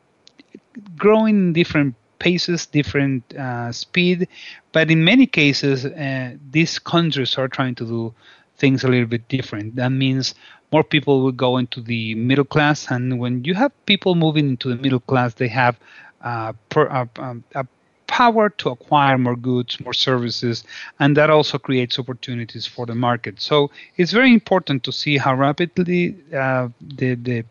growing 0.98 1.36
in 1.36 1.54
different 1.54 1.95
paces, 2.20 2.66
different 2.66 3.24
uh, 3.36 3.72
speed, 3.72 4.28
but 4.72 4.92
in 4.92 5.04
many 5.04 5.26
cases, 5.26 5.86
uh, 5.86 6.36
these 6.52 6.80
countries 6.80 7.38
are 7.38 7.48
trying 7.48 7.76
to 7.76 7.86
do 7.86 8.14
things 8.58 8.84
a 8.84 8.88
little 8.88 9.08
bit 9.08 9.28
different. 9.28 9.76
That 9.76 9.90
means 9.90 10.36
more 10.72 10.84
people 10.84 11.24
will 11.24 11.32
go 11.32 11.58
into 11.58 11.82
the 11.82 12.16
middle 12.16 12.46
class, 12.46 12.92
and 12.92 13.20
when 13.20 13.44
you 13.44 13.56
have 13.56 13.72
people 13.86 14.16
moving 14.16 14.50
into 14.50 14.70
the 14.70 14.76
middle 14.76 15.00
class, 15.00 15.34
they 15.34 15.48
have 15.48 15.80
uh, 16.22 16.54
per, 16.70 16.88
uh, 16.90 17.06
um, 17.18 17.44
a 17.56 17.66
power 18.08 18.50
to 18.50 18.70
acquire 18.70 19.18
more 19.18 19.36
goods, 19.36 19.80
more 19.80 19.94
services, 19.94 20.64
and 21.00 21.16
that 21.16 21.30
also 21.30 21.58
creates 21.58 21.98
opportunities 21.98 22.66
for 22.66 22.86
the 22.86 22.96
market. 22.96 23.40
So 23.40 23.72
it's 23.98 24.12
very 24.12 24.34
important 24.34 24.84
to 24.84 24.92
see 24.92 25.18
how 25.18 25.36
rapidly 25.36 26.16
uh, 26.34 26.70
the 26.82 27.16
the 27.16 27.46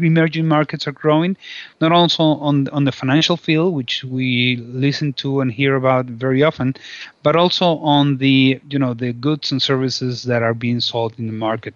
emerging 0.00 0.46
markets 0.46 0.86
are 0.86 0.92
growing, 0.92 1.36
not 1.80 1.92
also 1.92 2.22
on 2.22 2.68
on 2.68 2.84
the 2.84 2.92
financial 2.92 3.36
field, 3.36 3.74
which 3.74 4.04
we 4.04 4.56
listen 4.56 5.12
to 5.14 5.40
and 5.40 5.52
hear 5.52 5.76
about 5.76 6.06
very 6.06 6.42
often, 6.42 6.74
but 7.22 7.36
also 7.36 7.76
on 7.78 8.18
the 8.18 8.60
you 8.68 8.78
know 8.78 8.94
the 8.94 9.12
goods 9.12 9.52
and 9.52 9.60
services 9.62 10.24
that 10.24 10.42
are 10.42 10.54
being 10.54 10.80
sold 10.80 11.18
in 11.18 11.26
the 11.26 11.32
market. 11.32 11.74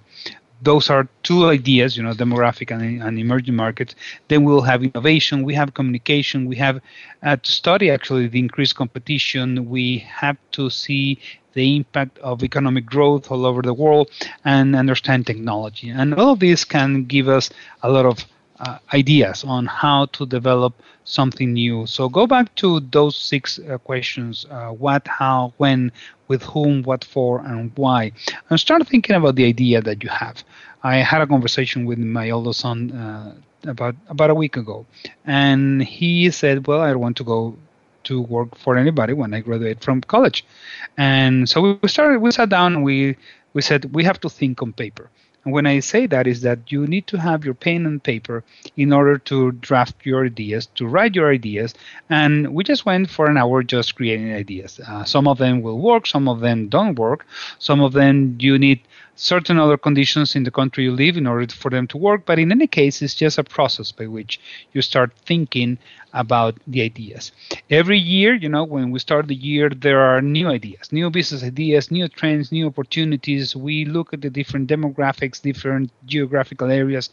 Those 0.62 0.90
are 0.90 1.08
two 1.22 1.46
ideas, 1.46 1.96
you 1.96 2.02
know, 2.02 2.12
demographic 2.12 2.70
and, 2.70 3.02
and, 3.02 3.18
emerging 3.18 3.56
markets. 3.56 3.94
Then 4.28 4.44
we'll 4.44 4.62
have 4.62 4.82
innovation, 4.82 5.42
we 5.42 5.54
have 5.54 5.74
communication, 5.74 6.46
we 6.46 6.56
have 6.56 6.80
uh, 7.22 7.36
to 7.36 7.52
study 7.52 7.90
actually 7.90 8.26
the 8.28 8.38
increased 8.38 8.74
competition. 8.74 9.68
We 9.68 9.98
have 9.98 10.38
to 10.52 10.70
see 10.70 11.18
the 11.52 11.76
impact 11.76 12.18
of 12.18 12.42
economic 12.42 12.84
growth 12.84 13.30
all 13.30 13.46
over 13.46 13.62
the 13.62 13.74
world 13.74 14.10
and 14.44 14.76
understand 14.76 15.26
technology. 15.26 15.88
And 15.88 16.14
all 16.14 16.32
of 16.32 16.40
this 16.40 16.64
can 16.64 17.04
give 17.04 17.28
us 17.28 17.50
a 17.82 17.90
lot 17.90 18.04
of 18.04 18.24
uh, 18.60 18.78
ideas 18.92 19.44
on 19.44 19.66
how 19.66 20.06
to 20.06 20.26
develop 20.26 20.74
something 21.04 21.52
new. 21.52 21.86
So 21.86 22.08
go 22.08 22.26
back 22.26 22.54
to 22.56 22.80
those 22.80 23.16
six 23.16 23.58
uh, 23.58 23.78
questions 23.78 24.46
uh, 24.50 24.70
what, 24.70 25.06
how, 25.06 25.52
when, 25.58 25.92
with 26.28 26.42
whom, 26.42 26.82
what 26.82 27.04
for, 27.04 27.40
and 27.40 27.70
why. 27.76 28.12
And 28.50 28.58
start 28.58 28.86
thinking 28.88 29.16
about 29.16 29.36
the 29.36 29.44
idea 29.44 29.80
that 29.82 30.02
you 30.02 30.10
have. 30.10 30.42
I 30.82 30.96
had 30.96 31.22
a 31.22 31.26
conversation 31.26 31.84
with 31.84 31.98
my 31.98 32.30
older 32.30 32.52
son 32.52 32.92
uh, 32.92 33.34
about 33.66 33.96
about 34.08 34.30
a 34.30 34.34
week 34.34 34.56
ago, 34.56 34.86
and 35.26 35.82
he 35.82 36.30
said, 36.30 36.66
"Well, 36.66 36.80
I 36.80 36.94
want 36.94 37.16
to 37.16 37.24
go 37.24 37.56
to 38.04 38.20
work 38.20 38.56
for 38.56 38.76
anybody 38.76 39.12
when 39.12 39.34
I 39.34 39.40
graduate 39.40 39.82
from 39.82 40.00
college." 40.02 40.44
And 40.96 41.48
so 41.48 41.76
we 41.82 41.88
started. 41.88 42.20
We 42.20 42.30
sat 42.30 42.50
down. 42.50 42.76
And 42.76 42.84
we 42.84 43.16
we 43.52 43.62
said 43.62 43.92
we 43.94 44.04
have 44.04 44.20
to 44.20 44.28
think 44.28 44.62
on 44.62 44.72
paper. 44.72 45.10
And 45.46 45.54
when 45.54 45.64
I 45.64 45.78
say 45.78 46.06
that 46.06 46.26
is 46.26 46.40
that 46.40 46.72
you 46.72 46.88
need 46.88 47.06
to 47.06 47.18
have 47.18 47.44
your 47.44 47.54
pen 47.54 47.86
and 47.86 48.02
paper 48.02 48.42
in 48.76 48.92
order 48.92 49.16
to 49.30 49.52
draft 49.52 50.04
your 50.04 50.26
ideas, 50.26 50.66
to 50.74 50.88
write 50.88 51.14
your 51.14 51.30
ideas. 51.30 51.72
And 52.10 52.52
we 52.52 52.64
just 52.64 52.84
went 52.84 53.08
for 53.08 53.30
an 53.30 53.36
hour 53.36 53.62
just 53.62 53.94
creating 53.94 54.34
ideas. 54.34 54.80
Uh, 54.80 55.04
some 55.04 55.28
of 55.28 55.38
them 55.38 55.62
will 55.62 55.78
work, 55.78 56.08
some 56.08 56.28
of 56.28 56.40
them 56.40 56.68
don't 56.68 56.98
work. 56.98 57.24
Some 57.60 57.80
of 57.80 57.92
them 57.92 58.36
you 58.40 58.58
need 58.58 58.80
certain 59.14 59.56
other 59.56 59.76
conditions 59.76 60.34
in 60.34 60.42
the 60.42 60.50
country 60.50 60.82
you 60.82 60.90
live 60.90 61.16
in 61.16 61.28
order 61.28 61.46
for 61.54 61.70
them 61.70 61.86
to 61.86 61.96
work. 61.96 62.26
But 62.26 62.40
in 62.40 62.50
any 62.50 62.66
case, 62.66 63.00
it's 63.00 63.14
just 63.14 63.38
a 63.38 63.44
process 63.44 63.92
by 63.92 64.08
which 64.08 64.40
you 64.72 64.82
start 64.82 65.12
thinking 65.26 65.78
about 66.16 66.58
the 66.66 66.82
ideas. 66.82 67.30
Every 67.70 67.98
year, 67.98 68.34
you 68.34 68.48
know, 68.48 68.64
when 68.64 68.90
we 68.90 68.98
start 68.98 69.28
the 69.28 69.34
year, 69.34 69.68
there 69.68 70.00
are 70.00 70.20
new 70.22 70.48
ideas, 70.48 70.90
new 70.90 71.10
business 71.10 71.44
ideas, 71.44 71.90
new 71.90 72.08
trends, 72.08 72.50
new 72.50 72.66
opportunities. 72.66 73.54
We 73.54 73.84
look 73.84 74.12
at 74.14 74.22
the 74.22 74.30
different 74.30 74.68
demographics, 74.68 75.40
different 75.40 75.92
geographical 76.06 76.70
areas, 76.70 77.10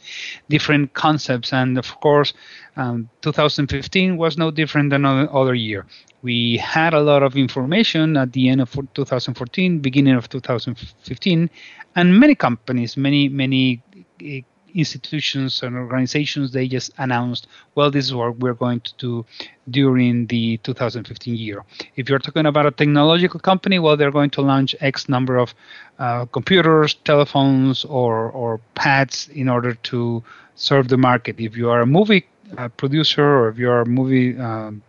different 0.50 0.94
concepts. 0.94 1.52
And 1.54 1.78
of 1.78 2.00
course, 2.00 2.34
um, 2.78 3.10
2015 3.22 4.18
was 4.18 4.38
no 4.38 4.50
different 4.50 4.90
than 4.90 5.06
other 5.06 5.54
year. 5.54 5.86
We 6.22 6.58
had 6.58 6.94
a 6.94 7.02
lot 7.02 7.22
of 7.22 7.36
information 7.36 8.16
at 8.16 8.32
the 8.32 8.48
end 8.48 8.62
of 8.62 8.72
2014, 8.94 9.80
beginning 9.80 10.16
of 10.16 10.30
2015, 10.30 11.50
and 11.96 12.20
many 12.20 12.36
companies, 12.36 12.96
many 12.96 13.28
many 13.28 13.84
eh, 14.24 14.42
institutions 14.74 15.62
and 15.64 15.76
organizations 15.76 16.52
they 16.52 16.68
just 16.68 16.92
announced 16.98 17.48
well 17.76 17.92
this 17.92 18.06
is 18.06 18.14
what 18.14 18.38
we're 18.40 18.54
going 18.54 18.80
to 18.82 18.94
do 18.98 19.26
during 19.70 20.28
the 20.28 20.58
2015 20.58 21.36
year. 21.36 21.64
If 21.96 22.10
you're 22.10 22.20
talking 22.20 22.46
about 22.46 22.66
a 22.66 22.72
technological 22.72 23.40
company 23.40 23.80
well 23.80 23.98
they're 23.98 24.12
going 24.12 24.32
to 24.32 24.42
launch 24.42 24.76
x 24.80 25.08
number 25.08 25.38
of 25.38 25.54
uh, 26.00 26.26
computers 26.26 26.96
telephones 27.06 27.86
or 27.86 28.30
or 28.32 28.60
pads 28.76 29.30
in 29.30 29.48
order 29.50 29.74
to 29.76 30.24
serve 30.56 30.88
the 30.88 30.98
market. 30.98 31.40
If 31.40 31.56
you 31.58 31.70
are 31.70 31.82
a 31.82 31.86
movie 31.86 32.26
uh, 32.58 32.70
producer 32.70 33.24
or 33.24 33.50
if 33.50 33.58
you're 33.58 33.82
a 33.82 33.86
movie 33.86 34.38
um, 34.38 34.82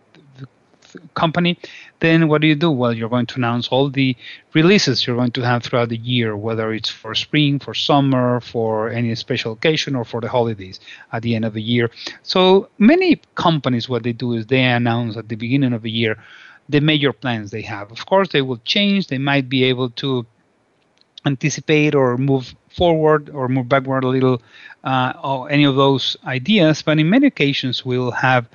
company, 1.14 1.58
then 2.04 2.28
what 2.28 2.42
do 2.42 2.46
you 2.46 2.54
do? 2.54 2.70
Well, 2.70 2.92
you're 2.92 3.08
going 3.08 3.26
to 3.26 3.36
announce 3.36 3.68
all 3.68 3.88
the 3.88 4.14
releases 4.52 5.06
you're 5.06 5.16
going 5.16 5.32
to 5.32 5.40
have 5.40 5.62
throughout 5.62 5.88
the 5.88 5.96
year, 5.96 6.36
whether 6.36 6.74
it's 6.74 6.90
for 6.90 7.14
spring, 7.14 7.58
for 7.58 7.72
summer, 7.72 8.40
for 8.40 8.90
any 8.90 9.14
special 9.14 9.52
occasion, 9.52 9.96
or 9.96 10.04
for 10.04 10.20
the 10.20 10.28
holidays 10.28 10.80
at 11.12 11.22
the 11.22 11.34
end 11.34 11.46
of 11.46 11.54
the 11.54 11.62
year. 11.62 11.90
So 12.22 12.68
many 12.78 13.20
companies, 13.36 13.88
what 13.88 14.02
they 14.02 14.12
do 14.12 14.34
is 14.34 14.46
they 14.46 14.64
announce 14.64 15.16
at 15.16 15.28
the 15.30 15.36
beginning 15.36 15.72
of 15.72 15.82
the 15.82 15.90
year 15.90 16.18
the 16.68 16.80
major 16.80 17.12
plans 17.12 17.50
they 17.50 17.62
have. 17.62 17.90
Of 17.90 18.04
course, 18.04 18.28
they 18.28 18.42
will 18.42 18.60
change. 18.64 19.08
They 19.08 19.18
might 19.18 19.48
be 19.48 19.64
able 19.64 19.88
to 20.02 20.26
anticipate 21.26 21.94
or 21.94 22.18
move 22.18 22.54
forward 22.68 23.30
or 23.30 23.48
move 23.48 23.68
backward 23.68 24.04
a 24.04 24.08
little 24.08 24.42
uh, 24.84 25.12
or 25.22 25.50
any 25.50 25.64
of 25.64 25.74
those 25.76 26.16
ideas 26.26 26.82
but 26.82 26.98
in 26.98 27.08
many 27.08 27.26
occasions 27.28 27.82
we'll 27.82 28.10
have 28.10 28.46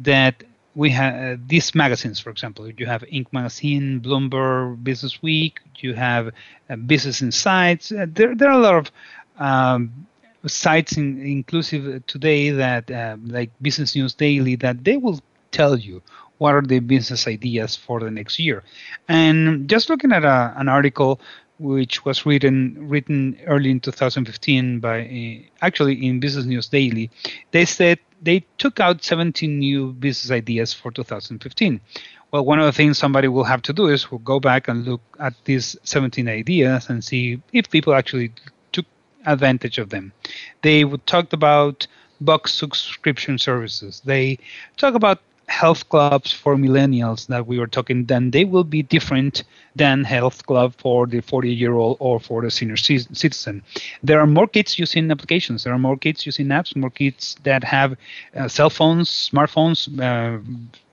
that 0.00 0.42
we 0.78 0.90
have 0.90 1.14
uh, 1.14 1.42
these 1.44 1.74
magazines, 1.74 2.20
for 2.20 2.30
example. 2.30 2.70
You 2.70 2.86
have 2.86 3.02
Inc. 3.02 3.26
Magazine, 3.32 4.00
Bloomberg 4.00 4.84
Business 4.84 5.20
Week. 5.20 5.58
You 5.78 5.94
have 5.94 6.30
uh, 6.70 6.76
Business 6.76 7.20
Insights. 7.20 7.90
Uh, 7.90 8.06
there, 8.08 8.36
there 8.36 8.48
are 8.48 8.60
a 8.60 8.62
lot 8.62 8.74
of 8.76 8.92
um, 9.40 10.06
sites, 10.46 10.96
in, 10.96 11.20
inclusive 11.20 12.06
today, 12.06 12.50
that 12.50 12.88
uh, 12.92 13.16
like 13.26 13.50
Business 13.60 13.96
News 13.96 14.14
Daily, 14.14 14.54
that 14.54 14.84
they 14.84 14.96
will 14.96 15.18
tell 15.50 15.76
you 15.76 16.00
what 16.38 16.54
are 16.54 16.62
the 16.62 16.78
business 16.78 17.26
ideas 17.26 17.74
for 17.74 17.98
the 17.98 18.12
next 18.12 18.38
year. 18.38 18.62
And 19.08 19.68
just 19.68 19.90
looking 19.90 20.12
at 20.12 20.22
a, 20.22 20.54
an 20.56 20.68
article 20.68 21.20
which 21.58 22.04
was 22.04 22.24
written 22.24 22.88
written 22.88 23.36
early 23.46 23.72
in 23.72 23.80
2015 23.80 24.78
by 24.78 25.00
uh, 25.00 25.64
actually 25.66 26.06
in 26.06 26.20
Business 26.20 26.46
News 26.46 26.68
Daily, 26.68 27.10
they 27.50 27.64
said 27.64 27.98
they 28.22 28.44
took 28.58 28.80
out 28.80 29.04
17 29.04 29.58
new 29.58 29.92
business 29.92 30.30
ideas 30.30 30.72
for 30.72 30.90
2015. 30.90 31.80
Well, 32.30 32.44
one 32.44 32.58
of 32.58 32.66
the 32.66 32.72
things 32.72 32.98
somebody 32.98 33.28
will 33.28 33.44
have 33.44 33.62
to 33.62 33.72
do 33.72 33.86
is 33.86 34.10
will 34.10 34.18
go 34.18 34.38
back 34.38 34.68
and 34.68 34.84
look 34.84 35.00
at 35.18 35.34
these 35.44 35.76
17 35.84 36.28
ideas 36.28 36.90
and 36.90 37.02
see 37.02 37.40
if 37.52 37.70
people 37.70 37.94
actually 37.94 38.32
took 38.72 38.86
advantage 39.24 39.78
of 39.78 39.90
them. 39.90 40.12
They 40.62 40.84
would 40.84 41.06
talk 41.06 41.32
about 41.32 41.86
box 42.20 42.52
subscription 42.52 43.38
services. 43.38 44.02
They 44.04 44.38
talk 44.76 44.94
about 44.94 45.20
health 45.48 45.88
clubs 45.88 46.32
for 46.32 46.56
millennials 46.56 47.26
that 47.26 47.46
we 47.46 47.58
were 47.58 47.66
talking, 47.66 48.04
then 48.04 48.30
they 48.30 48.44
will 48.44 48.64
be 48.64 48.82
different 48.82 49.44
than 49.74 50.04
health 50.04 50.46
club 50.46 50.74
for 50.78 51.06
the 51.06 51.20
40 51.20 51.50
year 51.50 51.74
old 51.74 51.96
or 52.00 52.20
for 52.20 52.42
the 52.42 52.50
senior 52.50 52.76
citizen. 52.76 53.62
There 54.02 54.20
are 54.20 54.26
more 54.26 54.46
kids 54.46 54.78
using 54.78 55.10
applications. 55.10 55.64
There 55.64 55.72
are 55.72 55.78
more 55.78 55.96
kids 55.96 56.26
using 56.26 56.46
apps. 56.48 56.76
More 56.76 56.90
kids 56.90 57.36
that 57.44 57.64
have 57.64 57.96
uh, 58.36 58.48
cell 58.48 58.70
phones, 58.70 59.30
smartphones. 59.30 59.88
Uh, 59.98 60.38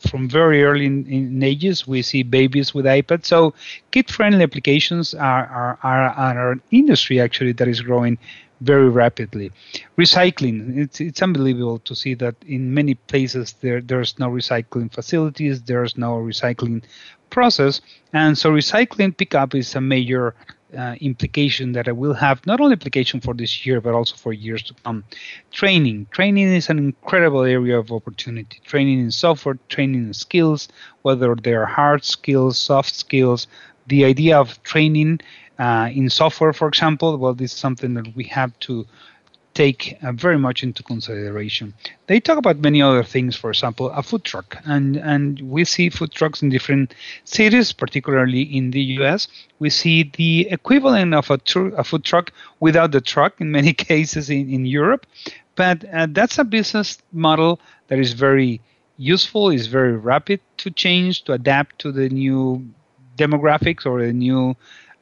from 0.08 0.30
very 0.30 0.64
early 0.64 0.86
in, 0.86 1.06
in, 1.08 1.42
ages, 1.42 1.88
we 1.88 2.04
see 2.04 2.22
babies 2.22 2.76
with 2.76 2.86
iPads. 2.86 3.26
So, 3.26 3.56
kid-friendly 3.90 4.44
applications 4.44 5.16
are, 5.16 5.48
are, 5.48 5.80
are, 5.82 6.10
are 6.10 6.52
an 6.52 6.62
industry 6.70 7.20
actually 7.20 7.54
that 7.54 7.68
is 7.68 7.82
growing 7.82 8.20
very 8.62 8.90
rapidly. 8.90 9.52
Recycling, 9.98 10.78
it's, 10.78 11.02
it's 11.02 11.22
unbelievable 11.22 11.80
to 11.80 11.96
see 11.96 12.14
that 12.16 12.36
in 12.46 12.74
many 12.74 12.96
places 12.96 13.54
there 13.62 13.82
there's 13.82 14.18
no 14.20 14.30
recycling 14.30 14.92
facilities, 14.94 15.62
there's 15.64 15.98
no 15.98 16.14
recycling 16.18 16.84
process, 17.30 17.82
and 18.14 18.38
so 18.38 18.52
recycling 18.52 19.16
pickup 19.16 19.54
is 19.56 19.76
a 19.76 19.82
major 19.82 20.36
uh, 20.78 20.96
implication 21.00 21.72
that 21.74 21.88
it 21.88 21.96
will 21.96 22.14
have 22.14 22.46
not 22.46 22.60
only 22.60 22.74
implication 22.74 23.22
for 23.22 23.34
this 23.34 23.66
year 23.66 23.80
but 23.80 23.94
also 23.94 24.16
for 24.16 24.34
years 24.34 24.64
to 24.64 24.74
come. 24.84 25.04
Training, 25.52 26.08
training 26.12 26.48
is 26.48 26.70
an 26.70 26.80
incredible 26.80 27.44
area 27.44 27.78
of 27.78 27.92
opportunity. 27.92 28.60
Training 28.66 29.00
in 29.00 29.12
software, 29.12 29.58
training 29.70 30.06
in 30.08 30.14
skills, 30.14 30.68
whether 31.04 31.36
they 31.36 31.54
are 31.54 31.66
hard 31.66 32.04
skills, 32.04 32.58
soft 32.58 32.94
skills. 32.94 33.48
The 33.88 34.04
idea 34.06 34.40
of 34.40 34.62
training 34.64 35.22
uh, 35.60 35.90
in 35.94 36.10
software, 36.10 36.54
for 36.54 36.68
example, 36.68 37.18
well, 37.18 37.34
this 37.34 37.54
is 37.54 37.58
something 37.58 37.94
that 37.94 38.16
we 38.16 38.26
have 38.26 38.58
to 38.62 38.86
take 39.54 39.98
uh, 40.04 40.12
very 40.12 40.38
much 40.38 40.64
into 40.64 40.84
consideration. 40.84 41.74
They 42.08 42.20
talk 42.20 42.38
about 42.38 42.60
many 42.60 42.82
other 42.82 43.04
things, 43.04 43.36
for 43.36 43.50
example, 43.50 43.90
a 43.92 44.04
food 44.04 44.24
truck, 44.24 44.58
and 44.66 44.98
and 44.98 45.40
we 45.50 45.64
see 45.66 45.90
food 45.90 46.12
trucks 46.12 46.42
in 46.42 46.50
different 46.50 46.94
cities, 47.24 47.72
particularly 47.72 48.42
in 48.42 48.72
the 48.72 48.82
U.S. 49.00 49.28
We 49.60 49.70
see 49.70 50.12
the 50.16 50.48
equivalent 50.52 51.16
of 51.16 51.32
a, 51.32 51.38
tr- 51.38 51.74
a 51.78 51.84
food 51.84 52.04
truck 52.04 52.32
without 52.60 52.92
the 52.92 53.02
truck 53.02 53.40
in 53.40 53.50
many 53.52 53.74
cases 53.90 54.30
in, 54.30 54.50
in 54.54 54.66
Europe, 54.66 55.06
but 55.56 55.86
uh, 55.94 56.08
that's 56.10 56.38
a 56.38 56.44
business 56.44 56.98
model 57.14 57.60
that 57.88 57.98
is 57.98 58.14
very 58.14 58.62
useful, 58.98 59.50
is 59.50 59.68
very 59.68 59.96
rapid 59.96 60.40
to 60.58 60.70
change, 60.70 61.24
to 61.24 61.34
adapt 61.34 61.80
to 61.80 61.92
the 61.92 62.10
new 62.10 62.66
demographics 63.18 63.86
or 63.86 64.06
the 64.06 64.14
new 64.14 64.56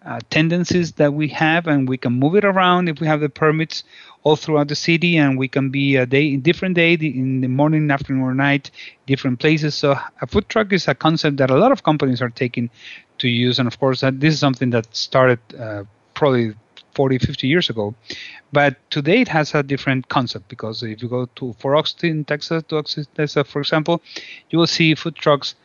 uh, 0.05 0.19
tendencies 0.29 0.93
that 0.93 1.13
we 1.13 1.27
have, 1.29 1.67
and 1.67 1.87
we 1.87 1.97
can 1.97 2.13
move 2.13 2.35
it 2.35 2.45
around 2.45 2.89
if 2.89 2.99
we 2.99 3.07
have 3.07 3.21
the 3.21 3.29
permits 3.29 3.83
all 4.23 4.35
throughout 4.35 4.67
the 4.67 4.75
city, 4.75 5.17
and 5.17 5.37
we 5.37 5.47
can 5.47 5.69
be 5.69 5.95
a 5.95 6.05
day 6.05 6.35
different 6.35 6.75
day 6.75 6.93
in 6.93 7.41
the 7.41 7.47
morning, 7.47 7.89
afternoon, 7.89 8.21
or 8.21 8.33
night, 8.33 8.71
different 9.05 9.39
places. 9.39 9.75
So 9.75 9.95
a 10.21 10.27
food 10.27 10.49
truck 10.49 10.73
is 10.73 10.87
a 10.87 10.95
concept 10.95 11.37
that 11.37 11.49
a 11.49 11.57
lot 11.57 11.71
of 11.71 11.83
companies 11.83 12.21
are 12.21 12.29
taking 12.29 12.69
to 13.19 13.27
use, 13.27 13.59
and 13.59 13.67
of 13.67 13.79
course, 13.79 14.01
this 14.01 14.33
is 14.33 14.39
something 14.39 14.71
that 14.71 14.93
started 14.95 15.39
uh, 15.57 15.83
probably 16.13 16.53
40, 16.93 17.17
50 17.17 17.47
years 17.47 17.69
ago. 17.69 17.95
But 18.51 18.77
today 18.91 19.21
it 19.21 19.27
has 19.29 19.55
a 19.55 19.63
different 19.63 20.09
concept 20.09 20.47
because 20.47 20.83
if 20.83 21.01
you 21.01 21.09
go 21.09 21.25
to 21.37 21.53
for 21.59 21.75
Austin, 21.75 22.23
Texas, 22.25 22.63
to 22.67 22.77
Austin, 22.77 23.05
Texas, 23.15 23.47
for 23.47 23.59
example, 23.59 24.01
you 24.49 24.59
will 24.59 24.67
see 24.67 24.95
food 24.95 25.15
trucks 25.15 25.55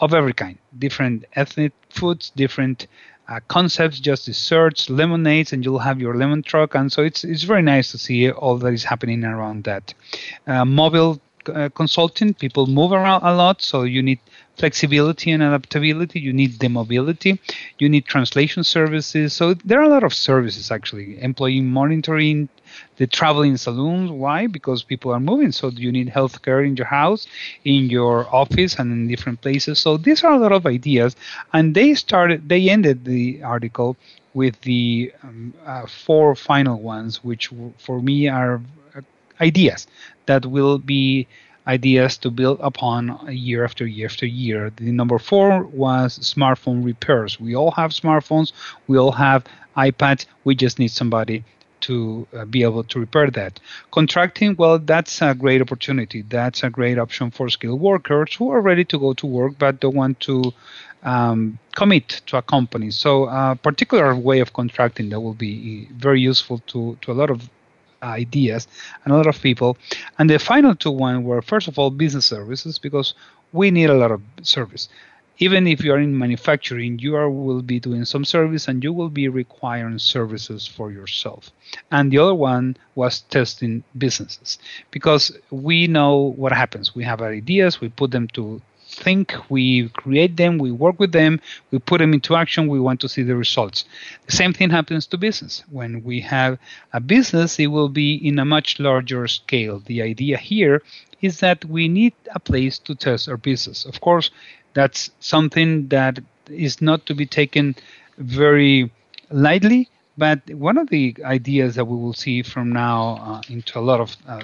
of 0.00 0.12
every 0.12 0.32
kind, 0.32 0.58
different 0.78 1.24
ethnic 1.34 1.72
foods, 1.88 2.30
different 2.34 2.88
uh, 3.32 3.40
concepts, 3.48 3.98
just 3.98 4.26
desserts, 4.26 4.90
lemonades, 4.90 5.52
and 5.52 5.64
you'll 5.64 5.78
have 5.78 6.00
your 6.00 6.14
lemon 6.16 6.42
truck. 6.42 6.74
And 6.74 6.92
so 6.92 7.02
it's 7.02 7.24
it's 7.24 7.44
very 7.44 7.62
nice 7.62 7.90
to 7.92 7.98
see 7.98 8.30
all 8.30 8.58
that 8.58 8.74
is 8.74 8.84
happening 8.84 9.24
around 9.24 9.64
that. 9.64 9.94
Uh, 10.46 10.64
mobile 10.64 11.20
uh, 11.48 11.68
consulting, 11.74 12.34
people 12.34 12.66
move 12.66 12.92
around 12.92 13.22
a 13.22 13.34
lot, 13.34 13.62
so 13.62 13.82
you 13.82 14.02
need 14.02 14.20
flexibility 14.56 15.30
and 15.30 15.42
adaptability. 15.42 16.20
You 16.20 16.32
need 16.32 16.58
the 16.60 16.68
mobility. 16.68 17.40
You 17.78 17.88
need 17.88 18.04
translation 18.06 18.64
services. 18.64 19.32
So 19.32 19.54
there 19.54 19.80
are 19.80 19.84
a 19.84 19.88
lot 19.88 20.04
of 20.04 20.14
services 20.14 20.70
actually. 20.70 21.20
Employee 21.22 21.60
monitoring, 21.60 22.48
the 22.96 23.06
traveling 23.06 23.56
saloons. 23.56 24.10
Why? 24.10 24.46
Because 24.46 24.82
people 24.82 25.12
are 25.12 25.20
moving. 25.20 25.52
So 25.52 25.68
you 25.68 25.90
need 25.92 26.08
healthcare 26.08 26.66
in 26.66 26.76
your 26.76 26.86
house, 26.86 27.26
in 27.64 27.90
your 27.90 28.26
office, 28.34 28.76
and 28.78 28.92
in 28.92 29.08
different 29.08 29.40
places. 29.40 29.78
So 29.78 29.96
these 29.96 30.22
are 30.24 30.32
a 30.32 30.38
lot 30.38 30.52
of 30.52 30.66
ideas. 30.66 31.16
And 31.52 31.74
they 31.74 31.94
started. 31.94 32.48
They 32.48 32.68
ended 32.70 33.04
the 33.04 33.42
article 33.42 33.96
with 34.34 34.60
the 34.62 35.12
um, 35.22 35.54
uh, 35.66 35.86
four 35.86 36.34
final 36.34 36.80
ones, 36.80 37.22
which 37.24 37.50
for 37.78 38.00
me 38.00 38.28
are 38.28 38.60
uh, 38.96 39.00
ideas 39.40 39.86
that 40.26 40.46
will 40.46 40.78
be 40.78 41.26
ideas 41.66 42.18
to 42.18 42.30
build 42.30 42.58
upon 42.60 43.18
year 43.30 43.64
after 43.64 43.86
year 43.86 44.06
after 44.06 44.26
year. 44.26 44.70
The 44.76 44.90
number 44.90 45.18
four 45.18 45.64
was 45.64 46.18
smartphone 46.18 46.84
repairs. 46.84 47.38
We 47.38 47.54
all 47.54 47.70
have 47.72 47.90
smartphones, 47.92 48.52
we 48.88 48.98
all 48.98 49.12
have 49.12 49.44
iPads, 49.76 50.26
we 50.44 50.54
just 50.54 50.78
need 50.78 50.90
somebody 50.90 51.44
to 51.82 52.26
uh, 52.36 52.44
be 52.44 52.62
able 52.62 52.84
to 52.84 53.00
repair 53.00 53.30
that. 53.30 53.58
Contracting, 53.90 54.54
well, 54.56 54.78
that's 54.78 55.20
a 55.20 55.34
great 55.34 55.60
opportunity. 55.60 56.22
That's 56.22 56.62
a 56.62 56.70
great 56.70 56.98
option 56.98 57.30
for 57.30 57.48
skilled 57.48 57.80
workers 57.80 58.34
who 58.34 58.50
are 58.50 58.60
ready 58.60 58.84
to 58.86 58.98
go 58.98 59.12
to 59.14 59.26
work 59.26 59.54
but 59.58 59.80
don't 59.80 59.94
want 59.94 60.20
to 60.20 60.52
um, 61.02 61.58
commit 61.74 62.08
to 62.26 62.36
a 62.36 62.42
company. 62.42 62.90
So, 62.92 63.24
a 63.24 63.58
particular 63.60 64.14
way 64.14 64.38
of 64.40 64.52
contracting 64.52 65.08
that 65.10 65.20
will 65.20 65.34
be 65.34 65.88
very 65.92 66.20
useful 66.20 66.58
to, 66.68 66.96
to 67.02 67.12
a 67.12 67.14
lot 67.14 67.30
of 67.30 67.50
ideas 68.02 68.66
and 69.04 69.12
a 69.12 69.16
lot 69.16 69.26
of 69.26 69.40
people. 69.40 69.76
And 70.18 70.28
the 70.28 70.38
final 70.38 70.74
two 70.74 70.90
one 70.90 71.24
were 71.24 71.42
first 71.42 71.68
of 71.68 71.78
all 71.78 71.90
business 71.90 72.26
services 72.26 72.78
because 72.78 73.14
we 73.52 73.70
need 73.70 73.90
a 73.90 73.94
lot 73.94 74.10
of 74.10 74.20
service. 74.42 74.88
Even 75.38 75.66
if 75.66 75.82
you 75.82 75.92
are 75.92 75.98
in 75.98 76.16
manufacturing, 76.16 76.98
you 76.98 77.16
are, 77.16 77.28
will 77.28 77.62
be 77.62 77.80
doing 77.80 78.04
some 78.04 78.24
service 78.24 78.68
and 78.68 78.84
you 78.84 78.92
will 78.92 79.08
be 79.08 79.28
requiring 79.28 79.98
services 79.98 80.66
for 80.66 80.92
yourself. 80.92 81.50
And 81.90 82.12
the 82.12 82.18
other 82.18 82.34
one 82.34 82.76
was 82.94 83.22
testing 83.22 83.82
businesses 83.98 84.58
because 84.90 85.32
we 85.50 85.86
know 85.86 86.34
what 86.36 86.52
happens. 86.52 86.94
We 86.94 87.02
have 87.04 87.22
ideas, 87.22 87.80
we 87.80 87.88
put 87.88 88.10
them 88.10 88.28
to 88.28 88.60
think, 88.92 89.34
we 89.48 89.88
create 89.90 90.36
them, 90.36 90.58
we 90.58 90.70
work 90.70 90.98
with 91.00 91.12
them, 91.12 91.40
we 91.70 91.78
put 91.78 91.98
them 91.98 92.12
into 92.14 92.36
action, 92.36 92.68
we 92.68 92.80
want 92.80 93.00
to 93.00 93.08
see 93.08 93.22
the 93.22 93.36
results. 93.36 93.84
The 94.26 94.32
same 94.32 94.52
thing 94.52 94.70
happens 94.70 95.06
to 95.08 95.18
business. 95.18 95.64
When 95.70 96.02
we 96.04 96.20
have 96.20 96.58
a 96.92 97.00
business, 97.00 97.58
it 97.58 97.68
will 97.68 97.88
be 97.88 98.14
in 98.14 98.38
a 98.38 98.44
much 98.44 98.78
larger 98.78 99.26
scale. 99.28 99.82
The 99.86 100.02
idea 100.02 100.36
here 100.36 100.82
is 101.20 101.40
that 101.40 101.64
we 101.64 101.88
need 101.88 102.14
a 102.34 102.40
place 102.40 102.78
to 102.80 102.94
test 102.94 103.28
our 103.28 103.36
business. 103.36 103.84
Of 103.84 104.00
course, 104.00 104.30
that's 104.74 105.10
something 105.20 105.88
that 105.88 106.18
is 106.48 106.80
not 106.82 107.06
to 107.06 107.14
be 107.14 107.26
taken 107.26 107.74
very 108.18 108.90
lightly. 109.30 109.88
But 110.18 110.40
one 110.50 110.76
of 110.76 110.90
the 110.90 111.16
ideas 111.24 111.74
that 111.76 111.86
we 111.86 111.96
will 111.96 112.12
see 112.12 112.42
from 112.42 112.70
now 112.70 113.16
uh, 113.22 113.40
into 113.48 113.78
a 113.78 113.80
lot 113.80 114.00
of 114.00 114.14
uh, 114.28 114.42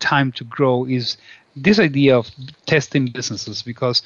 time 0.00 0.32
to 0.32 0.44
grow 0.44 0.84
is 0.84 1.16
this 1.62 1.78
idea 1.78 2.16
of 2.16 2.30
testing 2.66 3.06
businesses 3.06 3.62
because 3.62 4.02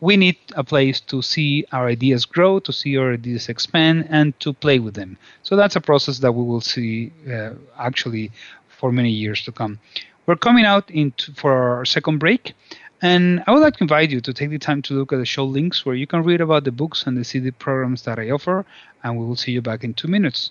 we 0.00 0.16
need 0.16 0.36
a 0.54 0.64
place 0.64 1.00
to 1.00 1.22
see 1.22 1.64
our 1.72 1.86
ideas 1.86 2.24
grow, 2.24 2.58
to 2.60 2.72
see 2.72 2.96
our 2.98 3.14
ideas 3.14 3.48
expand, 3.48 4.06
and 4.10 4.38
to 4.40 4.52
play 4.52 4.78
with 4.78 4.94
them. 4.94 5.16
So 5.42 5.56
that's 5.56 5.76
a 5.76 5.80
process 5.80 6.18
that 6.18 6.32
we 6.32 6.44
will 6.44 6.60
see 6.60 7.12
uh, 7.30 7.50
actually 7.78 8.30
for 8.68 8.92
many 8.92 9.10
years 9.10 9.42
to 9.44 9.52
come. 9.52 9.78
We're 10.26 10.36
coming 10.36 10.64
out 10.64 10.90
into 10.90 11.32
for 11.32 11.52
our 11.52 11.84
second 11.84 12.18
break, 12.18 12.54
and 13.02 13.42
I 13.46 13.52
would 13.52 13.60
like 13.60 13.76
to 13.76 13.84
invite 13.84 14.10
you 14.10 14.20
to 14.20 14.32
take 14.32 14.50
the 14.50 14.58
time 14.58 14.82
to 14.82 14.94
look 14.94 15.12
at 15.12 15.18
the 15.18 15.26
show 15.26 15.44
links 15.44 15.84
where 15.84 15.94
you 15.94 16.06
can 16.06 16.22
read 16.22 16.40
about 16.40 16.64
the 16.64 16.72
books 16.72 17.06
and 17.06 17.16
the 17.16 17.24
CD 17.24 17.50
programs 17.50 18.02
that 18.02 18.18
I 18.18 18.30
offer, 18.30 18.64
and 19.02 19.18
we 19.18 19.24
will 19.24 19.36
see 19.36 19.52
you 19.52 19.62
back 19.62 19.84
in 19.84 19.94
two 19.94 20.08
minutes. 20.08 20.50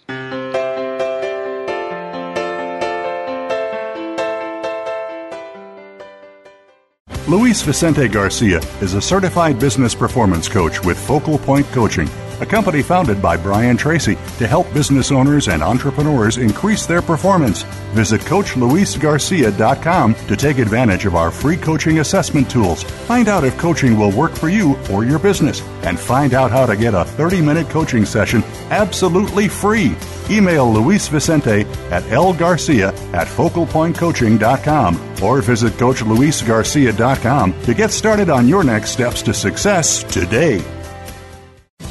Luis 7.25 7.61
Vicente 7.61 8.09
Garcia 8.09 8.59
is 8.81 8.95
a 8.95 9.01
certified 9.01 9.57
business 9.57 9.95
performance 9.95 10.49
coach 10.49 10.83
with 10.83 10.97
Focal 10.97 11.37
Point 11.37 11.65
Coaching, 11.67 12.09
a 12.43 12.45
company 12.45 12.83
founded 12.83 13.21
by 13.21 13.37
Brian 13.37 13.77
Tracy 13.77 14.15
to 14.37 14.45
help 14.45 14.71
business 14.73 15.11
owners 15.11 15.47
and 15.47 15.63
entrepreneurs 15.63 16.37
increase 16.37 16.85
their 16.85 17.01
performance. 17.01 17.63
Visit 17.93 18.21
CoachLuisGarcia.com 18.21 20.15
to 20.15 20.35
take 20.35 20.57
advantage 20.57 21.05
of 21.05 21.15
our 21.15 21.31
free 21.31 21.57
coaching 21.57 21.99
assessment 21.99 22.51
tools. 22.51 22.83
Find 22.83 23.29
out 23.29 23.45
if 23.45 23.57
coaching 23.57 23.97
will 23.97 24.11
work 24.11 24.33
for 24.33 24.49
you 24.49 24.75
or 24.91 25.05
your 25.05 25.19
business, 25.19 25.61
and 25.83 25.97
find 25.97 26.33
out 26.33 26.51
how 26.51 26.65
to 26.65 26.75
get 26.75 26.93
a 26.93 27.05
30 27.05 27.41
minute 27.41 27.69
coaching 27.69 28.05
session 28.05 28.43
absolutely 28.69 29.47
free. 29.47 29.95
Email 30.29 30.71
Luis 30.71 31.07
Vicente 31.07 31.61
at 31.91 32.03
lgarcia 32.03 32.93
at 33.13 33.27
focalpointcoaching.com 33.27 35.23
or 35.23 35.41
visit 35.41 35.73
CoachLuisGarcia.com 35.73 37.61
to 37.61 37.73
get 37.73 37.91
started 37.91 38.29
on 38.29 38.47
your 38.47 38.63
next 38.63 38.91
steps 38.91 39.21
to 39.21 39.33
success 39.33 40.03
today. 40.03 40.61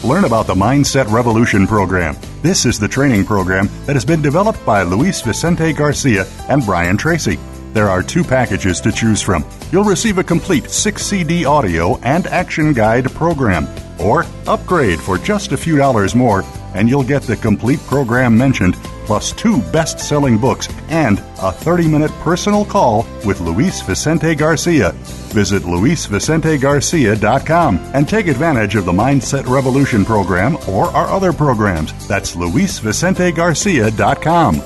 Learn 0.04 0.24
about 0.24 0.48
the 0.48 0.54
Mindset 0.54 1.08
Revolution 1.12 1.64
program. 1.64 2.16
This 2.42 2.66
is 2.66 2.76
the 2.76 2.88
training 2.88 3.24
program 3.24 3.68
that 3.86 3.94
has 3.94 4.04
been 4.04 4.20
developed 4.20 4.66
by 4.66 4.82
Luis 4.82 5.22
Vicente 5.22 5.72
Garcia 5.72 6.26
and 6.48 6.66
Brian 6.66 6.96
Tracy. 6.96 7.38
There 7.72 7.88
are 7.88 8.02
two 8.02 8.24
packages 8.24 8.80
to 8.80 8.90
choose 8.90 9.22
from. 9.22 9.44
You'll 9.70 9.84
receive 9.84 10.18
a 10.18 10.24
complete 10.24 10.68
6 10.68 11.00
CD 11.00 11.44
audio 11.44 11.98
and 11.98 12.26
action 12.26 12.72
guide 12.72 13.12
program, 13.12 13.68
or 14.00 14.26
upgrade 14.48 14.98
for 14.98 15.18
just 15.18 15.52
a 15.52 15.56
few 15.56 15.76
dollars 15.76 16.16
more 16.16 16.42
and 16.74 16.88
you'll 16.88 17.02
get 17.02 17.22
the 17.22 17.36
complete 17.36 17.80
program 17.80 18.36
mentioned, 18.36 18.74
plus 19.06 19.32
two 19.32 19.60
best 19.72 19.98
selling 19.98 20.38
books 20.38 20.68
and 20.88 21.18
a 21.40 21.50
30 21.52 21.88
minute 21.88 22.10
personal 22.20 22.64
call 22.64 23.06
with 23.24 23.40
Luis 23.40 23.80
Vicente 23.82 24.34
Garcia. 24.34 24.92
Visit 25.32 25.62
luisvicentegarcia.com 25.62 27.78
and 27.94 28.08
take 28.08 28.26
advantage 28.26 28.74
of 28.76 28.84
the 28.84 28.92
Mindset 28.92 29.46
Revolution 29.48 30.04
program 30.04 30.56
or 30.68 30.84
our 30.86 31.06
other 31.08 31.32
programs. 31.32 31.92
That's 32.06 32.36
luisvicentegarcia.com. 32.36 34.62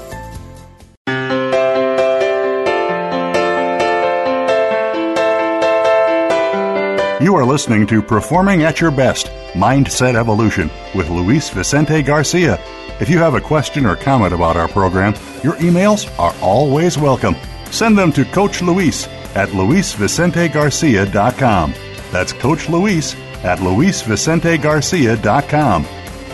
You 7.18 7.34
are 7.34 7.46
listening 7.46 7.86
to 7.86 8.02
Performing 8.02 8.62
at 8.62 8.80
Your 8.80 8.90
Best 8.90 9.30
Mindset 9.56 10.14
Evolution 10.14 10.70
with 10.94 11.08
Luis 11.08 11.48
Vicente 11.50 12.02
Garcia. 12.02 12.60
If 13.00 13.10
you 13.10 13.18
have 13.18 13.34
a 13.34 13.40
question 13.40 13.84
or 13.86 13.96
comment 13.96 14.32
about 14.32 14.56
our 14.56 14.68
program, 14.68 15.14
your 15.42 15.54
emails 15.54 16.08
are 16.18 16.34
always 16.40 16.96
welcome. 16.98 17.34
Send 17.70 17.98
them 17.98 18.12
to 18.12 18.24
Coach 18.26 18.62
Luis 18.62 19.08
at 19.34 19.48
luisvicentegarcia.com. 19.50 21.74
That's 22.12 22.32
Coach 22.32 22.68
Luis 22.68 23.16
at 23.44 23.58
luisvicentegarcia.com. 23.58 25.82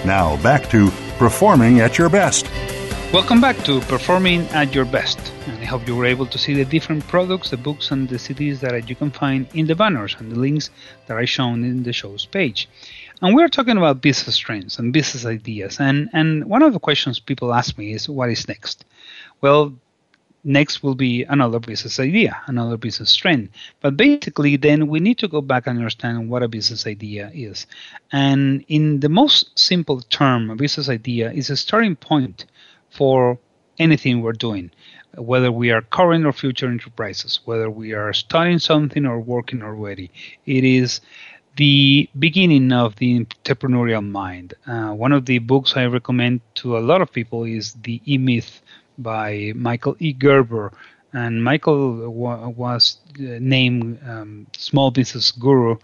Now 0.05 0.37
back 0.43 0.69
to 0.71 0.91
Performing 1.19 1.81
at 1.81 1.99
Your 1.99 2.09
Best. 2.09 2.51
Welcome 3.13 3.41
back 3.41 3.57
to 3.65 3.81
Performing 3.83 4.49
at 4.49 4.75
Your 4.75 4.87
Best. 4.87 5.33
And 5.47 5.59
I 5.59 5.67
hope 5.67 5.87
you 5.87 5.95
were 5.95 6.07
able 6.07 6.27
to 6.27 6.39
see 6.39 6.55
the 6.55 6.65
different 6.65 7.07
products, 7.09 7.51
the 7.51 7.57
books, 7.57 7.91
and 7.91 8.09
the 8.09 8.17
CDs 8.17 8.61
that 8.61 8.89
you 8.89 8.97
can 8.97 9.11
find 9.11 9.47
in 9.53 9.67
the 9.67 9.75
banners 9.75 10.17
and 10.19 10.33
the 10.33 10.39
links 10.39 10.71
that 11.07 11.19
are 11.19 11.27
shown 11.27 11.65
in 11.65 11.83
the 11.83 11.93
show's 11.93 12.25
page. 12.25 12.69
And 13.23 13.37
we're 13.37 13.49
talking 13.49 13.77
about 13.77 14.03
business 14.03 14.37
trends 14.37 14.81
and 14.81 14.93
business 14.93 15.25
ideas. 15.25 15.79
And, 15.79 16.11
and 16.13 16.45
one 16.47 16.63
of 16.63 16.73
the 16.73 16.81
questions 16.81 17.21
people 17.21 17.55
ask 17.55 17.79
me 17.79 17.93
is, 17.93 18.09
what 18.09 18.31
is 18.31 18.49
next? 18.49 18.85
Well, 19.41 19.75
next 20.43 20.83
will 20.83 20.97
be 20.97 21.23
another 21.23 21.61
business 21.61 22.01
idea, 22.01 22.43
another 22.49 22.77
business 22.77 23.15
trend. 23.15 23.51
But 23.81 23.97
basically, 23.97 24.57
then 24.57 24.89
we 24.89 24.99
need 24.99 25.19
to 25.19 25.29
go 25.29 25.41
back 25.41 25.69
and 25.69 25.79
understand 25.79 26.31
what 26.31 26.43
a 26.43 26.49
business 26.49 26.85
idea 26.85 27.31
is. 27.33 27.69
And 28.11 28.65
in 28.67 28.99
the 28.99 29.09
most 29.09 29.57
simple 29.57 30.01
term, 30.01 30.51
a 30.51 30.57
business 30.57 30.89
idea 30.89 31.31
is 31.31 31.49
a 31.49 31.57
starting 31.57 31.95
point 31.95 32.47
for 32.91 33.39
anything 33.79 34.21
we're 34.21 34.33
doing, 34.33 34.73
whether 35.17 35.53
we 35.53 35.71
are 35.71 35.81
current 35.81 36.27
or 36.27 36.33
future 36.33 36.67
enterprises, 36.67 37.39
whether 37.45 37.71
we 37.71 37.93
are 37.93 38.13
studying 38.13 38.59
something 38.59 39.07
or 39.07 39.21
working 39.21 39.63
already. 39.63 40.11
It 40.45 40.65
is 40.65 41.01
the 41.57 42.09
beginning 42.19 42.73
of 42.73 42.97
the 42.97 43.25
entrepreneurial 43.25 44.07
mind. 44.09 44.55
Uh, 44.67 44.91
one 44.93 45.12
of 45.12 45.27
the 45.27 45.38
books 45.38 45.77
I 45.77 45.87
recommend 45.87 46.41
to 46.57 46.77
a 46.79 46.81
lot 46.81 47.03
of 47.03 47.12
people 47.12 47.45
is 47.45 47.75
The 47.83 48.01
E 48.07 48.19
Myth 48.19 48.62
by 48.99 49.53
Michael 49.55 49.97
E. 49.99 50.12
Gerber. 50.12 50.73
And 51.12 51.45
Michael 51.45 52.11
wa- 52.11 52.49
was 52.49 52.99
named 53.19 54.01
um, 54.09 54.47
Small 54.57 54.91
Business 54.91 55.31
Guru 55.31 55.77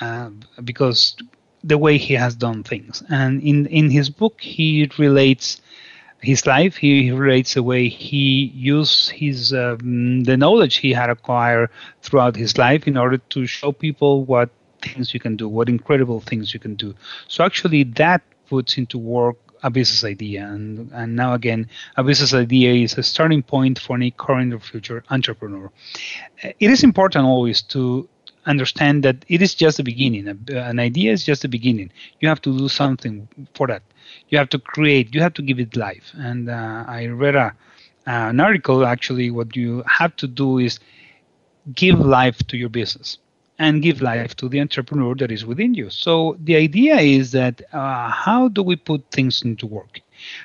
uh, 0.00 0.30
because 0.62 1.16
the 1.64 1.78
way 1.78 1.98
he 1.98 2.14
has 2.14 2.34
done 2.36 2.62
things. 2.62 3.02
And 3.08 3.42
in 3.42 3.66
in 3.66 3.90
his 3.90 4.10
book, 4.10 4.40
he 4.40 4.90
relates 4.98 5.60
his 6.20 6.46
life. 6.46 6.76
He 6.76 7.10
relates 7.10 7.54
the 7.54 7.62
way 7.62 7.88
he 7.88 8.52
used 8.54 9.10
his 9.10 9.52
um, 9.52 10.24
the 10.24 10.36
knowledge 10.36 10.76
he 10.76 10.92
had 10.92 11.10
acquired 11.10 11.70
throughout 12.02 12.36
his 12.36 12.56
life 12.58 12.86
in 12.86 12.96
order 12.96 13.18
to 13.18 13.46
show 13.46 13.72
people 13.72 14.24
what 14.24 14.50
things 14.84 15.14
you 15.14 15.20
can 15.20 15.36
do, 15.36 15.48
what 15.48 15.68
incredible 15.68 16.20
things 16.20 16.54
you 16.54 16.60
can 16.60 16.74
do. 16.74 16.94
So 17.28 17.44
actually, 17.44 17.84
that 18.02 18.22
puts 18.48 18.78
into 18.78 18.98
work 18.98 19.36
a 19.64 19.70
business 19.70 20.04
idea. 20.04 20.46
And, 20.46 20.90
and 20.92 21.16
now 21.16 21.32
again, 21.34 21.68
a 21.96 22.04
business 22.04 22.34
idea 22.34 22.74
is 22.74 22.98
a 22.98 23.02
starting 23.02 23.42
point 23.42 23.78
for 23.78 23.96
any 23.96 24.10
current 24.10 24.52
or 24.52 24.60
future 24.60 25.02
entrepreneur. 25.10 25.70
It 26.42 26.70
is 26.70 26.84
important 26.84 27.24
always 27.24 27.62
to 27.74 28.08
understand 28.46 29.02
that 29.04 29.24
it 29.28 29.40
is 29.40 29.54
just 29.54 29.78
the 29.78 29.82
beginning. 29.82 30.28
An 30.50 30.78
idea 30.78 31.12
is 31.12 31.24
just 31.24 31.42
the 31.42 31.48
beginning. 31.48 31.90
You 32.20 32.28
have 32.28 32.42
to 32.42 32.56
do 32.56 32.68
something 32.68 33.26
for 33.54 33.66
that. 33.68 33.82
You 34.28 34.36
have 34.36 34.50
to 34.50 34.58
create. 34.58 35.14
You 35.14 35.22
have 35.22 35.34
to 35.34 35.42
give 35.42 35.58
it 35.58 35.76
life. 35.76 36.12
And 36.14 36.50
uh, 36.50 36.84
I 36.86 37.06
read 37.06 37.34
a, 37.34 37.54
an 38.06 38.40
article. 38.40 38.84
Actually, 38.84 39.30
what 39.30 39.56
you 39.56 39.82
have 39.86 40.14
to 40.16 40.26
do 40.26 40.58
is 40.58 40.78
give 41.74 41.98
life 41.98 42.38
to 42.48 42.58
your 42.58 42.68
business 42.68 43.18
and 43.58 43.82
give 43.82 44.02
life 44.02 44.34
to 44.36 44.48
the 44.48 44.60
entrepreneur 44.60 45.14
that 45.14 45.30
is 45.30 45.44
within 45.44 45.74
you. 45.74 45.90
So 45.90 46.36
the 46.40 46.56
idea 46.56 46.96
is 46.96 47.32
that 47.32 47.62
uh, 47.72 48.10
how 48.10 48.48
do 48.48 48.62
we 48.62 48.76
put 48.76 49.04
things 49.10 49.42
into 49.42 49.66
work? 49.66 50.00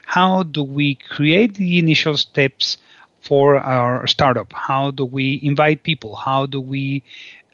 How 0.05 0.43
do 0.43 0.63
we 0.63 0.95
create 0.95 1.55
the 1.55 1.79
initial 1.79 2.17
steps 2.17 2.77
for 3.21 3.57
our 3.57 4.05
startup? 4.07 4.53
How 4.53 4.91
do 4.91 5.05
we 5.05 5.39
invite 5.43 5.83
people? 5.83 6.15
How 6.15 6.45
do 6.45 6.61
we 6.61 7.03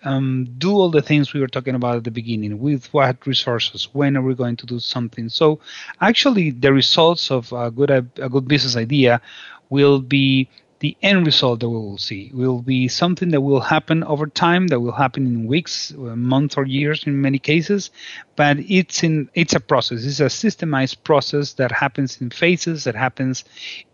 um, 0.04 0.48
do 0.58 0.72
all 0.74 0.92
the 0.92 1.02
things 1.02 1.34
we 1.34 1.40
were 1.40 1.48
talking 1.48 1.76
about 1.76 1.98
at 1.98 2.04
the 2.04 2.12
beginning? 2.12 2.60
With 2.60 2.94
what 2.94 3.26
resources? 3.26 3.90
When 3.94 4.18
are 4.18 4.22
we 4.22 4.36
going 4.36 4.58
to 4.58 4.66
do 4.66 4.80
something? 4.80 5.30
So 5.30 5.60
actually, 6.02 6.52
the 6.52 6.74
results 6.74 7.32
of 7.32 7.52
a 7.54 7.72
good 7.72 7.90
a 7.92 8.30
good 8.30 8.48
business 8.48 8.76
idea 8.76 9.22
will 9.70 10.00
be 10.00 10.50
the 10.80 10.98
end 11.02 11.26
result 11.26 11.62
that 11.62 11.70
we 11.70 11.76
will 11.76 11.98
see. 11.98 12.32
Will 12.34 12.62
be 12.62 12.88
something 12.88 13.30
that 13.30 13.42
will 13.42 13.62
happen 13.62 14.04
over 14.04 14.28
time 14.28 14.68
that 14.68 14.80
will 14.80 14.92
happen 14.92 15.26
in 15.26 15.48
weeks 15.48 15.94
months 15.96 16.58
or 16.58 16.66
years 16.66 17.06
in 17.06 17.22
many 17.22 17.40
cases 17.40 17.92
but 18.36 18.58
it's 18.60 19.04
in 19.04 19.30
it's 19.34 19.54
a 19.54 19.60
process. 19.60 20.06
It's 20.06 20.20
a 20.20 20.26
systemized 20.26 21.04
process 21.04 21.54
that 21.54 21.72
happens 21.72 22.22
in 22.22 22.30
phases 22.30 22.84
that 22.84 22.96
happens 22.96 23.46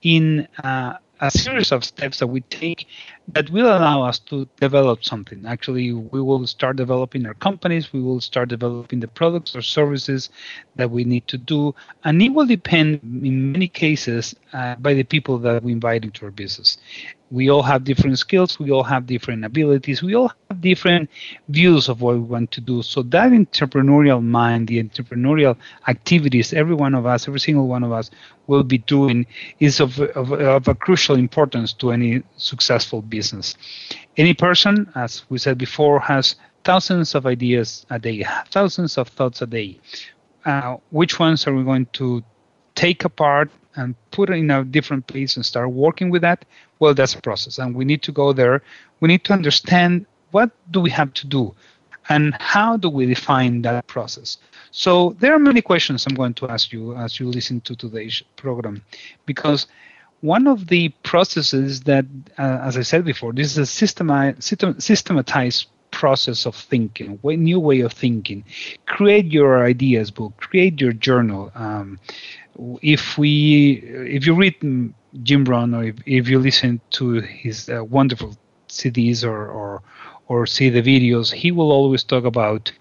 in 0.01 0.47
uh, 0.63 0.97
a 1.19 1.31
series 1.31 1.71
of 1.71 1.85
steps 1.85 2.19
that 2.19 2.27
we 2.27 2.41
take 2.41 2.87
that 3.33 3.49
will 3.49 3.67
allow 3.67 4.03
us 4.03 4.19
to 4.19 4.47
develop 4.59 5.03
something. 5.03 5.45
Actually, 5.45 5.93
we 5.93 6.21
will 6.21 6.45
start 6.47 6.75
developing 6.77 7.25
our 7.25 7.33
companies, 7.35 7.93
we 7.93 8.01
will 8.01 8.21
start 8.21 8.49
developing 8.49 8.99
the 8.99 9.07
products 9.07 9.55
or 9.55 9.61
services 9.61 10.29
that 10.75 10.89
we 10.89 11.03
need 11.03 11.27
to 11.27 11.37
do, 11.37 11.73
and 12.03 12.21
it 12.21 12.29
will 12.29 12.45
depend 12.45 12.99
in 13.03 13.51
many 13.51 13.67
cases 13.67 14.35
uh, 14.53 14.75
by 14.75 14.93
the 14.93 15.03
people 15.03 15.37
that 15.39 15.63
we 15.63 15.71
invite 15.71 16.03
into 16.03 16.25
our 16.25 16.31
business 16.31 16.77
we 17.31 17.49
all 17.49 17.63
have 17.63 17.85
different 17.85 18.19
skills, 18.19 18.59
we 18.59 18.71
all 18.71 18.83
have 18.83 19.07
different 19.07 19.45
abilities, 19.45 20.03
we 20.03 20.13
all 20.15 20.31
have 20.49 20.59
different 20.59 21.09
views 21.47 21.87
of 21.87 22.01
what 22.01 22.15
we 22.15 22.21
want 22.21 22.51
to 22.51 22.61
do. 22.61 22.83
So 22.83 23.01
that 23.03 23.31
entrepreneurial 23.31 24.21
mind, 24.21 24.67
the 24.67 24.83
entrepreneurial 24.83 25.55
activities, 25.87 26.53
every 26.53 26.75
one 26.75 26.93
of 26.93 27.05
us, 27.05 27.27
every 27.27 27.39
single 27.39 27.67
one 27.67 27.83
of 27.83 27.93
us 27.93 28.11
will 28.47 28.63
be 28.63 28.79
doing 28.79 29.25
is 29.59 29.79
of, 29.79 29.97
of, 29.99 30.33
of 30.33 30.67
a 30.67 30.75
crucial 30.75 31.15
importance 31.15 31.71
to 31.73 31.91
any 31.91 32.21
successful 32.35 33.01
business. 33.01 33.20
Any 34.17 34.33
person, 34.33 34.91
as 34.95 35.23
we 35.29 35.37
said 35.37 35.57
before, 35.57 35.99
has 35.99 36.35
thousands 36.63 37.15
of 37.15 37.25
ideas 37.25 37.85
a 37.89 37.99
day, 37.99 38.25
thousands 38.49 38.97
of 38.97 39.07
thoughts 39.07 39.41
a 39.41 39.47
day. 39.47 39.79
Uh, 40.45 40.77
which 40.89 41.19
ones 41.19 41.45
are 41.47 41.53
we 41.53 41.63
going 41.63 41.85
to 41.93 42.23
take 42.75 43.05
apart 43.05 43.51
and 43.75 43.95
put 44.11 44.29
in 44.29 44.49
a 44.51 44.63
different 44.63 45.05
place 45.07 45.35
and 45.35 45.45
start 45.45 45.71
working 45.71 46.09
with 46.09 46.21
that, 46.21 46.45
well, 46.79 46.93
that's 46.93 47.15
a 47.15 47.21
process. 47.21 47.57
And 47.57 47.75
we 47.75 47.85
need 47.85 48.01
to 48.03 48.11
go 48.11 48.33
there. 48.33 48.61
We 48.99 49.07
need 49.07 49.23
to 49.25 49.33
understand 49.33 50.05
what 50.31 50.51
do 50.71 50.79
we 50.81 50.89
have 50.89 51.13
to 51.13 51.27
do 51.27 51.53
and 52.09 52.33
how 52.39 52.77
do 52.77 52.89
we 52.89 53.05
define 53.05 53.61
that 53.61 53.87
process. 53.87 54.37
So 54.71 55.15
there 55.19 55.33
are 55.33 55.39
many 55.39 55.61
questions 55.61 56.05
I'm 56.05 56.15
going 56.15 56.33
to 56.35 56.49
ask 56.49 56.71
you 56.71 56.95
as 56.95 57.19
you 57.19 57.27
listen 57.29 57.61
to 57.61 57.75
today's 57.75 58.23
program, 58.35 58.83
because 59.25 59.67
one 60.21 60.47
of 60.47 60.67
the 60.67 60.89
processes 61.03 61.81
that, 61.81 62.05
uh, 62.37 62.59
as 62.63 62.77
I 62.77 62.81
said 62.81 63.03
before, 63.03 63.33
this 63.33 63.51
is 63.51 63.57
a 63.57 63.65
systematized 63.65 65.67
process 65.89 66.45
of 66.45 66.55
thinking, 66.55 67.19
a 67.23 67.35
new 67.35 67.59
way 67.59 67.81
of 67.81 67.91
thinking. 67.91 68.45
Create 68.85 69.25
your 69.25 69.65
ideas 69.65 70.11
book, 70.11 70.37
create 70.37 70.79
your 70.79 70.93
journal. 70.93 71.51
Um, 71.55 71.99
if 72.81 73.17
we 73.17 73.81
if 74.17 74.25
you 74.25 74.35
read 74.35 74.55
Jim 75.23 75.45
Rohn 75.45 75.73
or 75.73 75.85
if, 75.85 75.95
if 76.05 76.29
you 76.29 76.39
listen 76.39 76.79
to 76.91 77.21
his 77.21 77.69
uh, 77.69 77.83
wonderful 77.83 78.37
CDs 78.69 79.23
or, 79.23 79.47
or 79.47 79.81
or 80.27 80.45
see 80.45 80.69
the 80.69 80.81
videos, 80.81 81.33
he 81.33 81.51
will 81.51 81.71
always 81.71 82.03
talk 82.03 82.23
about 82.23 82.71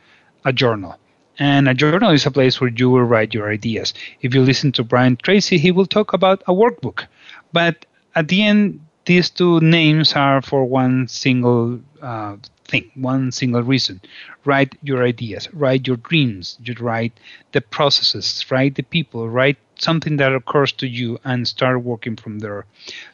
a 0.44 0.52
journal. 0.52 0.96
And 1.38 1.68
a 1.68 1.74
journal 1.74 2.10
is 2.10 2.26
a 2.26 2.30
place 2.30 2.60
where 2.60 2.70
you 2.70 2.90
will 2.90 3.02
write 3.02 3.32
your 3.32 3.50
ideas. 3.50 3.94
If 4.20 4.34
you 4.34 4.42
listen 4.42 4.72
to 4.72 4.84
Brian 4.84 5.16
Tracy, 5.16 5.56
he 5.56 5.72
will 5.72 5.86
talk 5.86 6.12
about 6.12 6.42
a 6.46 6.52
workbook. 6.52 7.06
But 7.52 7.86
at 8.14 8.28
the 8.28 8.42
end, 8.42 8.80
these 9.06 9.30
two 9.30 9.60
names 9.60 10.12
are 10.14 10.42
for 10.42 10.64
one 10.64 11.08
single 11.08 11.80
uh, 12.00 12.36
thing, 12.68 12.90
one 12.94 13.32
single 13.32 13.62
reason. 13.62 14.00
Write 14.44 14.76
your 14.82 15.04
ideas, 15.04 15.48
write 15.52 15.86
your 15.86 15.96
dreams, 15.96 16.58
you 16.62 16.74
write 16.78 17.12
the 17.52 17.60
processes, 17.60 18.44
write 18.50 18.76
the 18.76 18.82
people, 18.82 19.28
write 19.28 19.58
something 19.78 20.16
that 20.18 20.34
occurs 20.34 20.72
to 20.72 20.86
you 20.86 21.18
and 21.24 21.48
start 21.48 21.82
working 21.82 22.16
from 22.16 22.38
there. 22.38 22.66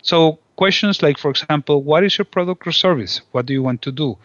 So 0.02 0.38
questions 0.56 1.02
like, 1.02 1.18
for 1.18 1.30
example, 1.30 1.82
what 1.82 2.04
is 2.04 2.18
your 2.18 2.24
product 2.24 2.66
or 2.66 2.72
service? 2.72 3.20
What 3.32 3.46
do 3.46 3.52
you 3.52 3.62
want 3.62 3.82
to 3.82 3.92
do? 3.92 4.18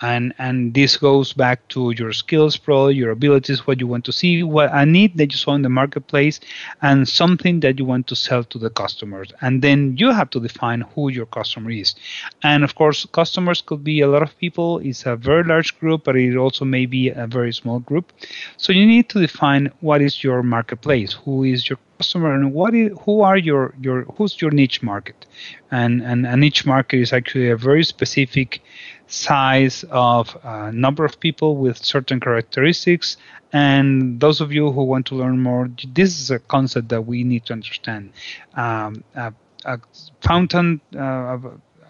And 0.00 0.32
and 0.38 0.74
this 0.74 0.96
goes 0.96 1.32
back 1.32 1.66
to 1.68 1.92
your 1.98 2.12
skills 2.12 2.56
probably 2.56 2.94
your 2.94 3.10
abilities 3.10 3.66
what 3.66 3.80
you 3.80 3.86
want 3.86 4.04
to 4.04 4.12
see 4.12 4.42
what 4.42 4.70
a 4.72 4.86
need 4.86 5.16
that 5.16 5.30
you 5.32 5.36
saw 5.36 5.54
in 5.54 5.62
the 5.62 5.68
marketplace 5.68 6.40
and 6.82 7.08
something 7.08 7.60
that 7.60 7.78
you 7.78 7.84
want 7.84 8.06
to 8.06 8.16
sell 8.16 8.42
to 8.44 8.58
the 8.58 8.70
customers. 8.70 9.32
And 9.40 9.62
then 9.62 9.96
you 9.96 10.10
have 10.10 10.30
to 10.30 10.40
define 10.40 10.82
who 10.94 11.10
your 11.10 11.26
customer 11.26 11.70
is. 11.70 11.94
And 12.42 12.64
of 12.64 12.74
course 12.74 13.06
customers 13.12 13.60
could 13.60 13.84
be 13.84 14.00
a 14.00 14.08
lot 14.08 14.22
of 14.22 14.36
people. 14.38 14.78
It's 14.78 15.06
a 15.06 15.16
very 15.16 15.44
large 15.44 15.78
group 15.78 16.04
but 16.04 16.16
it 16.16 16.36
also 16.36 16.64
may 16.64 16.86
be 16.86 17.10
a 17.10 17.26
very 17.26 17.52
small 17.52 17.80
group. 17.80 18.12
So 18.56 18.72
you 18.72 18.86
need 18.86 19.08
to 19.10 19.20
define 19.20 19.70
what 19.80 20.00
is 20.00 20.24
your 20.24 20.42
marketplace 20.42 21.12
who 21.12 21.44
is 21.44 21.68
your 21.68 21.78
customer 21.98 22.32
and 22.32 22.54
what 22.54 22.74
is, 22.74 22.90
who 23.04 23.20
are 23.20 23.36
your 23.36 23.74
your 23.80 24.04
who's 24.14 24.40
your 24.40 24.50
niche 24.50 24.82
market. 24.82 25.26
And 25.70 26.02
and 26.02 26.26
a 26.26 26.36
niche 26.36 26.64
market 26.64 26.98
is 27.00 27.12
actually 27.12 27.50
a 27.50 27.56
very 27.56 27.84
specific 27.84 28.62
size 29.10 29.84
of 29.90 30.36
a 30.44 30.72
number 30.72 31.04
of 31.04 31.20
people 31.20 31.56
with 31.56 31.84
certain 31.84 32.20
characteristics. 32.20 33.16
And 33.52 34.20
those 34.20 34.40
of 34.40 34.52
you 34.52 34.70
who 34.70 34.84
want 34.84 35.06
to 35.06 35.16
learn 35.16 35.40
more, 35.42 35.68
this 35.92 36.20
is 36.20 36.30
a 36.30 36.38
concept 36.38 36.88
that 36.88 37.02
we 37.02 37.24
need 37.24 37.44
to 37.46 37.52
understand. 37.52 38.12
Um, 38.54 39.04
a, 39.14 39.32
a, 39.64 39.80
fountain, 40.20 40.80
uh, 40.94 41.38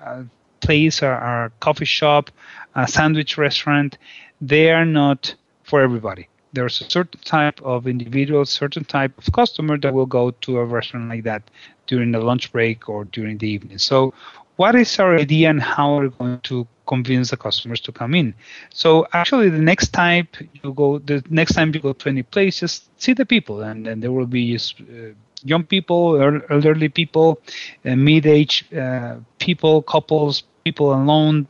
a 0.02 0.24
place, 0.61 1.02
or 1.02 1.12
a 1.12 1.52
coffee 1.61 1.85
shop, 1.85 2.30
a 2.74 2.88
sandwich 2.88 3.37
restaurant, 3.37 3.98
they 4.40 4.70
are 4.70 4.87
not 4.87 5.35
for 5.62 5.83
everybody. 5.83 6.28
There's 6.52 6.80
a 6.80 6.90
certain 6.90 7.20
type 7.20 7.61
of 7.62 7.87
individual, 7.87 8.44
certain 8.44 8.85
type 8.85 9.16
of 9.18 9.33
customer 9.33 9.78
that 9.78 9.94
will 9.94 10.06
go 10.06 10.33
to 10.33 10.59
a 10.59 10.64
restaurant 10.64 11.09
like 11.09 11.24
that 11.24 11.42
during 11.87 12.11
the 12.12 12.20
lunch 12.20 12.50
break 12.50 12.88
or 12.88 13.04
during 13.04 13.38
the 13.38 13.48
evening. 13.48 13.78
So, 13.78 14.14
what 14.60 14.74
is 14.74 14.98
our 14.98 15.16
idea 15.16 15.48
and 15.48 15.62
how 15.62 15.88
are 15.96 16.02
we 16.02 16.10
going 16.20 16.38
to 16.40 16.66
convince 16.92 17.30
the 17.30 17.36
customers 17.46 17.80
to 17.80 17.92
come 18.00 18.12
in. 18.14 18.34
So 18.82 19.06
actually, 19.20 19.48
the 19.48 19.64
next 19.72 19.88
time 20.02 20.28
you 20.62 20.74
go, 20.74 20.98
the 20.98 21.24
next 21.30 21.52
time 21.54 21.68
you 21.74 21.80
go 21.80 21.94
to 22.02 22.08
any 22.14 22.24
place, 22.34 22.60
just 22.60 22.76
see 23.02 23.14
the 23.14 23.24
people, 23.24 23.62
and, 23.62 23.86
and 23.86 24.02
there 24.02 24.12
will 24.12 24.26
be 24.26 24.44
uh, 24.56 25.14
young 25.52 25.64
people, 25.64 26.02
elderly 26.50 26.90
people, 26.90 27.40
uh, 27.86 27.96
mid-age 27.96 28.56
uh, 28.74 29.16
people, 29.38 29.80
couples, 29.94 30.42
people 30.64 30.92
alone, 30.92 31.46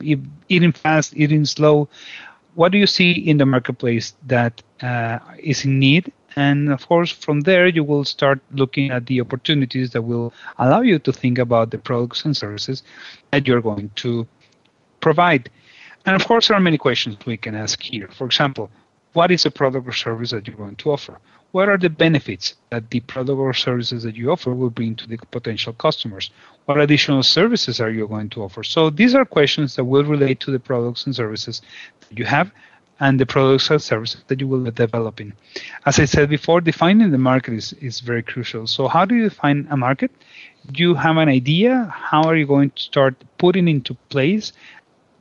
eating 0.53 0.71
fast, 0.71 1.13
eating 1.17 1.43
slow. 1.43 1.89
What 2.55 2.71
do 2.71 2.77
you 2.77 2.87
see 2.87 3.11
in 3.11 3.37
the 3.37 3.45
marketplace 3.45 4.13
that 4.27 4.53
uh, 4.81 5.19
is 5.51 5.65
in 5.65 5.79
need? 5.79 6.13
And 6.35 6.71
of 6.71 6.87
course, 6.87 7.11
from 7.11 7.41
there, 7.41 7.67
you 7.67 7.83
will 7.83 8.05
start 8.05 8.39
looking 8.51 8.91
at 8.91 9.05
the 9.05 9.21
opportunities 9.21 9.91
that 9.91 10.03
will 10.03 10.33
allow 10.57 10.81
you 10.81 10.99
to 10.99 11.11
think 11.11 11.37
about 11.37 11.71
the 11.71 11.77
products 11.77 12.23
and 12.25 12.35
services 12.35 12.83
that 13.31 13.47
you're 13.47 13.61
going 13.61 13.91
to 13.95 14.27
provide. 15.01 15.49
And 16.05 16.15
of 16.15 16.25
course, 16.25 16.47
there 16.47 16.57
are 16.57 16.61
many 16.61 16.77
questions 16.77 17.17
we 17.25 17.37
can 17.37 17.55
ask 17.55 17.81
here. 17.81 18.07
For 18.07 18.25
example, 18.25 18.69
what 19.13 19.31
is 19.31 19.43
the 19.43 19.51
product 19.51 19.87
or 19.87 19.91
service 19.91 20.31
that 20.31 20.47
you're 20.47 20.55
going 20.55 20.77
to 20.77 20.91
offer? 20.91 21.19
What 21.51 21.67
are 21.67 21.77
the 21.77 21.89
benefits 21.89 22.55
that 22.69 22.89
the 22.91 23.01
product 23.01 23.37
or 23.37 23.53
services 23.53 24.03
that 24.03 24.15
you 24.15 24.31
offer 24.31 24.53
will 24.53 24.69
bring 24.69 24.95
to 24.95 25.07
the 25.07 25.17
potential 25.31 25.73
customers? 25.73 26.31
What 26.65 26.79
additional 26.79 27.23
services 27.23 27.81
are 27.81 27.89
you 27.89 28.07
going 28.07 28.29
to 28.29 28.43
offer? 28.43 28.63
So 28.63 28.89
these 28.89 29.15
are 29.15 29.25
questions 29.25 29.75
that 29.75 29.83
will 29.83 30.05
relate 30.05 30.39
to 30.41 30.51
the 30.51 30.59
products 30.59 31.05
and 31.05 31.13
services 31.13 31.61
that 32.07 32.17
you 32.17 32.23
have 32.23 32.51
and 33.01 33.19
the 33.19 33.25
products 33.25 33.69
and 33.71 33.81
services 33.81 34.21
that 34.27 34.39
you 34.39 34.47
will 34.47 34.63
be 34.63 34.71
developing. 34.71 35.33
As 35.87 35.99
I 35.99 36.05
said 36.05 36.29
before, 36.29 36.61
defining 36.61 37.09
the 37.09 37.17
market 37.17 37.55
is, 37.55 37.73
is 37.73 37.99
very 37.99 38.21
crucial. 38.21 38.67
So, 38.67 38.87
how 38.87 39.05
do 39.05 39.15
you 39.15 39.23
define 39.27 39.67
a 39.71 39.75
market? 39.75 40.11
You 40.71 40.93
have 40.93 41.17
an 41.17 41.27
idea? 41.27 41.91
How 41.91 42.21
are 42.23 42.37
you 42.37 42.45
going 42.45 42.69
to 42.69 42.81
start 42.81 43.15
putting 43.39 43.67
into 43.67 43.95
place? 44.09 44.53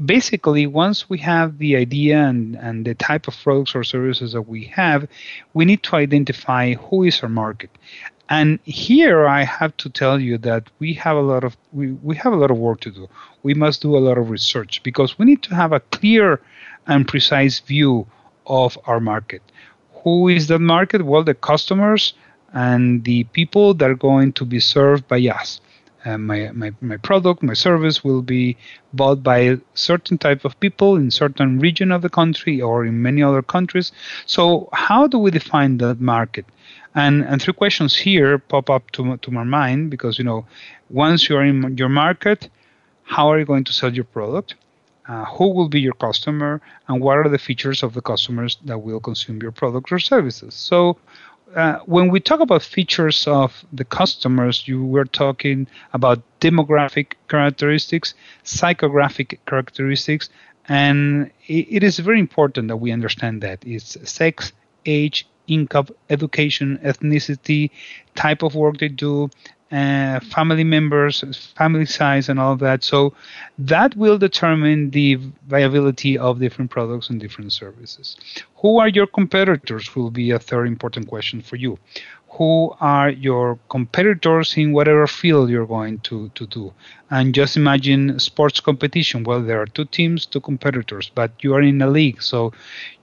Basically, 0.04 0.66
once 0.66 1.08
we 1.08 1.18
have 1.18 1.58
the 1.58 1.76
idea 1.76 2.18
and, 2.18 2.54
and 2.56 2.84
the 2.84 2.94
type 2.94 3.26
of 3.28 3.34
products 3.42 3.74
or 3.74 3.82
services 3.82 4.32
that 4.32 4.42
we 4.42 4.64
have, 4.66 5.08
we 5.54 5.64
need 5.64 5.82
to 5.84 5.96
identify 5.96 6.74
who 6.74 7.04
is 7.04 7.22
our 7.22 7.28
market. 7.28 7.70
And 8.30 8.60
here 8.64 9.26
I 9.26 9.42
have 9.42 9.76
to 9.78 9.90
tell 9.90 10.20
you 10.20 10.38
that 10.38 10.64
we 10.78 10.94
have 10.94 11.16
a 11.16 11.20
lot 11.20 11.44
of 11.44 11.56
we, 11.72 11.92
we 11.92 12.14
have 12.16 12.32
a 12.32 12.36
lot 12.36 12.50
of 12.50 12.58
work 12.58 12.80
to 12.80 12.90
do. 12.90 13.08
We 13.42 13.54
must 13.54 13.82
do 13.82 13.96
a 13.96 14.04
lot 14.06 14.18
of 14.18 14.30
research 14.30 14.82
because 14.82 15.18
we 15.18 15.24
need 15.26 15.42
to 15.44 15.54
have 15.54 15.72
a 15.72 15.80
clear 15.80 16.40
and 16.90 17.06
precise 17.08 17.60
view 17.60 18.06
of 18.46 18.76
our 18.86 19.00
market. 19.00 19.42
Who 20.02 20.28
is 20.28 20.48
the 20.48 20.58
market? 20.58 21.04
Well, 21.04 21.22
the 21.22 21.34
customers 21.34 22.14
and 22.52 23.04
the 23.04 23.24
people 23.38 23.74
that 23.74 23.88
are 23.88 24.02
going 24.10 24.32
to 24.34 24.44
be 24.44 24.60
served 24.60 25.06
by 25.06 25.20
us. 25.20 25.60
Uh, 26.04 26.18
my, 26.18 26.50
my, 26.52 26.72
my 26.80 26.96
product, 26.96 27.42
my 27.42 27.52
service 27.52 28.02
will 28.02 28.22
be 28.22 28.56
bought 28.94 29.22
by 29.22 29.38
a 29.38 29.58
certain 29.74 30.16
type 30.18 30.44
of 30.44 30.58
people 30.58 30.96
in 30.96 31.10
certain 31.10 31.60
region 31.60 31.92
of 31.92 32.02
the 32.02 32.08
country 32.08 32.60
or 32.60 32.86
in 32.86 33.02
many 33.02 33.22
other 33.22 33.42
countries. 33.42 33.92
So 34.26 34.68
how 34.72 35.06
do 35.06 35.18
we 35.18 35.30
define 35.30 35.76
that 35.78 36.00
market? 36.00 36.46
And, 36.94 37.22
and 37.22 37.40
three 37.40 37.54
questions 37.54 37.94
here 37.94 38.38
pop 38.38 38.68
up 38.70 38.90
to, 38.92 39.16
to 39.18 39.30
my 39.30 39.44
mind 39.44 39.90
because, 39.90 40.18
you 40.18 40.24
know, 40.24 40.46
once 40.88 41.28
you're 41.28 41.44
in 41.44 41.76
your 41.76 41.90
market, 41.90 42.48
how 43.04 43.30
are 43.30 43.38
you 43.38 43.44
going 43.44 43.64
to 43.64 43.72
sell 43.72 43.92
your 43.94 44.04
product? 44.04 44.54
Uh, 45.08 45.24
who 45.24 45.48
will 45.48 45.68
be 45.68 45.80
your 45.80 45.94
customer? 45.94 46.60
And 46.88 47.00
what 47.00 47.16
are 47.18 47.28
the 47.28 47.38
features 47.38 47.82
of 47.82 47.94
the 47.94 48.02
customers 48.02 48.58
that 48.64 48.78
will 48.78 49.00
consume 49.00 49.40
your 49.42 49.52
product 49.52 49.90
or 49.90 49.98
services? 49.98 50.54
So, 50.54 50.98
uh, 51.54 51.80
when 51.86 52.08
we 52.10 52.20
talk 52.20 52.40
about 52.40 52.62
features 52.62 53.26
of 53.26 53.64
the 53.72 53.84
customers, 53.84 54.68
you 54.68 54.84
were 54.84 55.04
talking 55.04 55.66
about 55.92 56.22
demographic 56.40 57.14
characteristics, 57.28 58.14
psychographic 58.44 59.38
characteristics, 59.46 60.28
and 60.68 61.30
it 61.48 61.82
is 61.82 61.98
very 61.98 62.20
important 62.20 62.68
that 62.68 62.76
we 62.76 62.92
understand 62.92 63.42
that 63.42 63.58
it's 63.66 63.96
sex, 64.08 64.52
age, 64.86 65.26
income, 65.48 65.88
education, 66.08 66.78
ethnicity, 66.84 67.70
type 68.14 68.42
of 68.42 68.54
work 68.54 68.78
they 68.78 68.88
do, 68.88 69.28
uh, 69.72 70.18
family 70.20 70.64
members, 70.64 71.22
family 71.54 71.86
size, 71.86 72.28
and 72.28 72.40
all 72.40 72.56
that. 72.56 72.82
So 72.82 73.14
that 73.56 73.96
will 73.96 74.18
determine 74.18 74.90
the 74.90 75.18
viability 75.46 76.18
of 76.18 76.40
different 76.40 76.70
products 76.72 77.08
and 77.08 77.20
different 77.20 77.52
services. 77.52 78.16
Who 78.56 78.78
are 78.78 78.88
your 78.88 79.06
competitors? 79.06 79.94
Will 79.94 80.10
be 80.10 80.32
a 80.32 80.38
third 80.38 80.66
important 80.66 81.06
question 81.06 81.40
for 81.40 81.56
you. 81.56 81.78
Who 82.30 82.74
are 82.80 83.10
your 83.10 83.58
competitors 83.68 84.56
in 84.56 84.72
whatever 84.72 85.06
field 85.06 85.50
you're 85.50 85.66
going 85.66 85.98
to, 86.00 86.30
to 86.30 86.46
do? 86.46 86.72
And 87.10 87.34
just 87.34 87.56
imagine 87.56 88.18
sports 88.20 88.60
competition. 88.60 89.24
Well, 89.24 89.42
there 89.42 89.60
are 89.60 89.66
two 89.66 89.84
teams, 89.84 90.26
two 90.26 90.40
competitors, 90.40 91.10
but 91.14 91.32
you 91.42 91.54
are 91.54 91.62
in 91.62 91.82
a 91.82 91.88
league, 91.88 92.22
so 92.22 92.52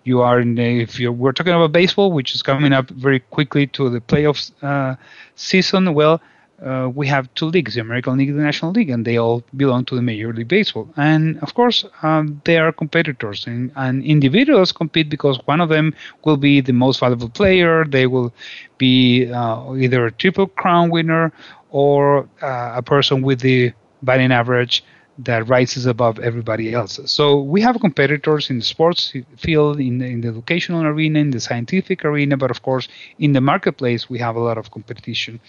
you 0.05 0.21
are 0.21 0.39
in. 0.39 0.57
A, 0.57 0.79
if 0.79 0.99
you 0.99 1.11
we're 1.11 1.33
talking 1.33 1.53
about 1.53 1.73
baseball, 1.73 2.11
which 2.11 2.35
is 2.35 2.41
coming 2.41 2.71
up 2.71 2.89
very 2.89 3.19
quickly 3.19 3.67
to 3.67 3.89
the 3.89 3.99
playoffs 3.99 4.51
uh, 4.61 4.95
season, 5.35 5.93
well 5.93 6.21
uh, 6.63 6.89
we 6.93 7.07
have 7.07 7.31
two 7.35 7.45
leagues, 7.45 7.75
the 7.75 7.81
American 7.81 8.17
League 8.17 8.29
and 8.29 8.39
the 8.39 8.43
National 8.43 8.71
League, 8.71 8.89
and 8.89 9.05
they 9.05 9.17
all 9.17 9.43
belong 9.55 9.85
to 9.85 9.95
the 9.95 10.01
Major 10.01 10.33
League 10.33 10.47
Baseball. 10.47 10.89
And 10.97 11.37
of 11.39 11.53
course, 11.53 11.85
um, 12.01 12.41
they 12.45 12.57
are 12.57 12.71
competitors, 12.71 13.45
and, 13.45 13.71
and, 13.75 14.03
individuals 14.03 14.71
compete 14.71 15.09
because 15.09 15.39
one 15.45 15.61
of 15.61 15.69
them 15.69 15.93
will 16.23 16.37
be 16.37 16.61
the 16.61 16.73
most 16.73 16.99
valuable 16.99 17.29
player. 17.29 17.85
They 17.85 18.07
will 18.07 18.33
be 18.77 19.31
uh, 19.31 19.73
either 19.73 20.07
a 20.07 20.11
triple 20.11 20.47
crown 20.47 20.89
winner 20.89 21.31
or 21.69 22.27
uh, 22.41 22.73
a 22.75 22.81
person 22.81 23.21
with 23.21 23.41
the 23.41 23.73
batting 24.01 24.31
average 24.31 24.83
that 25.17 25.47
rises 25.47 25.85
above 25.85 26.19
everybody 26.19 26.73
else. 26.73 26.99
So 27.05 27.41
we 27.41 27.61
have 27.61 27.79
competitors 27.79 28.49
in 28.49 28.59
the 28.59 28.65
sports 28.65 29.13
field, 29.37 29.79
in 29.79 29.97
the, 29.97 30.05
in 30.05 30.21
the 30.21 30.27
educational 30.29 30.83
arena, 30.85 31.19
in 31.19 31.31
the 31.31 31.39
scientific 31.39 32.05
arena, 32.05 32.37
but 32.37 32.51
of 32.51 32.61
course 32.61 32.87
in 33.17 33.33
the 33.33 33.41
marketplace 33.41 34.09
we 34.09 34.19
have 34.19 34.35
a 34.35 34.39
lot 34.39 34.57
of 34.57 34.71
competition. 34.71 35.39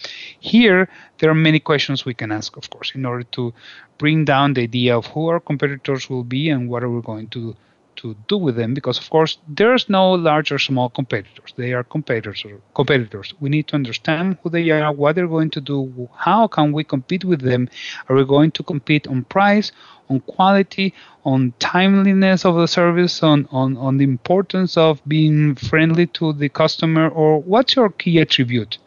Here 0.40 0.88
there 1.18 1.30
are 1.30 1.34
many 1.34 1.60
questions 1.60 2.04
we 2.04 2.14
can 2.14 2.32
ask, 2.32 2.56
of 2.56 2.70
course, 2.70 2.92
in 2.94 3.04
order 3.04 3.24
to 3.32 3.52
bring 3.98 4.24
down 4.24 4.54
the 4.54 4.62
idea 4.62 4.96
of 4.96 5.06
who 5.06 5.28
our 5.28 5.40
competitors 5.40 6.08
will 6.08 6.24
be 6.24 6.48
and 6.48 6.68
what 6.68 6.82
are 6.82 6.90
we 6.90 7.02
going 7.02 7.28
to 7.28 7.54
to 7.98 8.16
do 8.28 8.36
with 8.36 8.56
them 8.56 8.74
because 8.74 8.98
of 8.98 9.08
course 9.10 9.38
there's 9.48 9.88
no 9.88 10.12
large 10.12 10.50
or 10.52 10.58
small 10.58 10.88
competitors. 10.88 11.54
They 11.56 11.72
are 11.72 11.84
competitors 11.84 12.44
competitors. 12.74 13.34
We 13.40 13.48
need 13.48 13.66
to 13.68 13.74
understand 13.74 14.38
who 14.42 14.50
they 14.50 14.70
are 14.70 14.92
what 14.92 15.14
they're 15.14 15.34
going 15.36 15.50
to 15.50 15.60
do 15.60 16.08
how 16.16 16.46
can 16.46 16.72
we 16.72 16.84
compete 16.84 17.24
with 17.24 17.40
them? 17.40 17.68
Are 18.08 18.16
we 18.16 18.24
going 18.24 18.50
to 18.52 18.62
compete 18.62 19.06
on 19.06 19.24
price 19.24 19.72
on 20.10 20.20
quality 20.20 20.94
on 21.24 21.52
timeliness 21.58 22.44
of 22.44 22.54
the 22.56 22.66
service 22.66 23.22
on, 23.22 23.46
on, 23.50 23.76
on 23.76 23.98
the 23.98 24.04
importance 24.04 24.76
of 24.76 25.00
being 25.06 25.54
friendly 25.54 26.06
to 26.06 26.32
the 26.32 26.48
customer 26.48 27.08
or 27.08 27.40
what's 27.42 27.76
your 27.76 27.90
key 27.90 28.18
attribute 28.18 28.78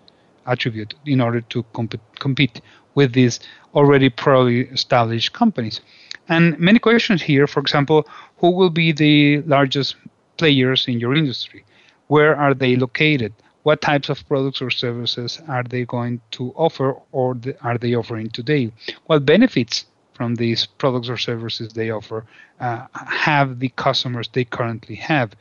attribute 0.48 0.94
in 1.06 1.22
order 1.22 1.42
to 1.42 1.64
comp- 1.74 2.02
compete 2.20 2.62
with 2.96 3.14
these 3.14 3.40
already 3.76 4.10
probably 4.10 4.62
established 4.62 5.34
companies? 5.34 5.82
And 6.28 6.58
many 6.60 6.80
questions 6.80 7.22
here, 7.22 7.46
for 7.46 7.60
example, 7.60 8.08
who 8.42 8.50
will 8.50 8.72
be 8.72 8.92
the 8.92 9.42
largest 9.44 9.96
players 10.38 10.88
in 10.88 11.00
your 11.00 11.16
industry? 11.16 11.64
Where 12.08 12.36
are 12.36 12.54
they 12.56 12.76
located? 12.76 13.34
What 13.64 13.82
types 13.82 14.10
of 14.10 14.28
products 14.28 14.62
or 14.62 14.72
services 14.72 15.40
are 15.48 15.64
they 15.64 15.86
going 15.86 16.20
to 16.32 16.52
offer 16.56 16.98
or 17.12 17.38
are 17.62 17.78
they 17.78 17.94
offering 17.94 18.32
today? 18.32 18.72
What 19.06 19.26
benefits 19.26 19.86
from 20.14 20.36
these 20.36 20.66
products 20.66 21.08
or 21.08 21.18
services 21.18 21.74
they 21.74 21.92
offer 21.92 22.26
uh, 22.60 22.88
have 22.94 23.60
the 23.60 23.70
customers 23.70 24.28
they 24.34 24.46
currently 24.46 24.96
have? 24.96 25.34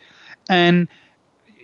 And 0.51 0.86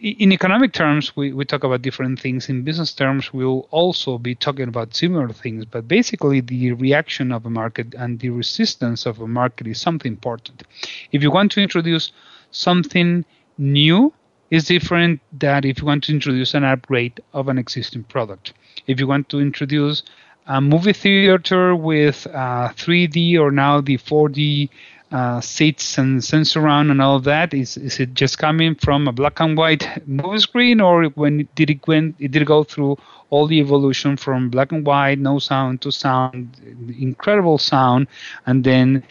in 0.00 0.32
economic 0.32 0.72
terms, 0.72 1.16
we, 1.16 1.32
we 1.32 1.44
talk 1.44 1.64
about 1.64 1.82
different 1.82 2.20
things. 2.20 2.48
In 2.48 2.62
business 2.62 2.92
terms, 2.92 3.32
we'll 3.32 3.68
also 3.70 4.18
be 4.18 4.34
talking 4.34 4.68
about 4.68 4.94
similar 4.94 5.28
things. 5.28 5.64
But 5.64 5.88
basically, 5.88 6.40
the 6.40 6.72
reaction 6.72 7.32
of 7.32 7.46
a 7.46 7.50
market 7.50 7.94
and 7.94 8.18
the 8.20 8.30
resistance 8.30 9.06
of 9.06 9.20
a 9.20 9.26
market 9.26 9.66
is 9.66 9.80
something 9.80 10.12
important. 10.12 10.64
If 11.12 11.22
you 11.22 11.30
want 11.30 11.52
to 11.52 11.60
introduce 11.60 12.12
something 12.50 13.24
new, 13.58 14.12
is 14.50 14.66
different 14.66 15.20
than 15.32 15.64
if 15.64 15.80
you 15.80 15.86
want 15.86 16.04
to 16.04 16.12
introduce 16.12 16.54
an 16.54 16.64
upgrade 16.64 17.20
of 17.32 17.48
an 17.48 17.58
existing 17.58 18.04
product. 18.04 18.52
If 18.86 19.00
you 19.00 19.06
want 19.06 19.28
to 19.30 19.40
introduce 19.40 20.02
a 20.46 20.60
movie 20.60 20.92
theater 20.92 21.74
with 21.74 22.26
uh, 22.28 22.68
3D 22.68 23.38
or 23.38 23.50
now 23.50 23.80
the 23.80 23.98
4D 23.98 24.68
uh, 25.12 25.40
seats 25.40 25.98
and 25.98 26.20
Sensurround 26.20 26.90
and 26.90 27.00
all 27.00 27.16
of 27.16 27.24
that? 27.24 27.54
Is 27.54 27.76
is 27.76 28.00
it 28.00 28.14
just 28.14 28.38
coming 28.38 28.74
from 28.74 29.08
a 29.08 29.12
black 29.12 29.40
and 29.40 29.56
white 29.56 29.86
movie 30.06 30.38
screen, 30.38 30.80
or 30.80 31.04
when 31.10 31.48
did 31.54 31.70
it 31.70 31.86
went 31.86 32.16
it 32.18 32.30
did 32.30 32.42
it 32.42 32.46
go 32.46 32.64
through 32.64 32.98
all 33.30 33.46
the 33.46 33.58
evolution 33.58 34.16
from 34.16 34.50
black 34.50 34.72
and 34.72 34.86
white, 34.86 35.18
no 35.18 35.38
sound 35.38 35.80
to 35.82 35.90
sound, 35.90 36.56
incredible 36.98 37.58
sound, 37.58 38.06
and 38.46 38.64
then 38.64 39.02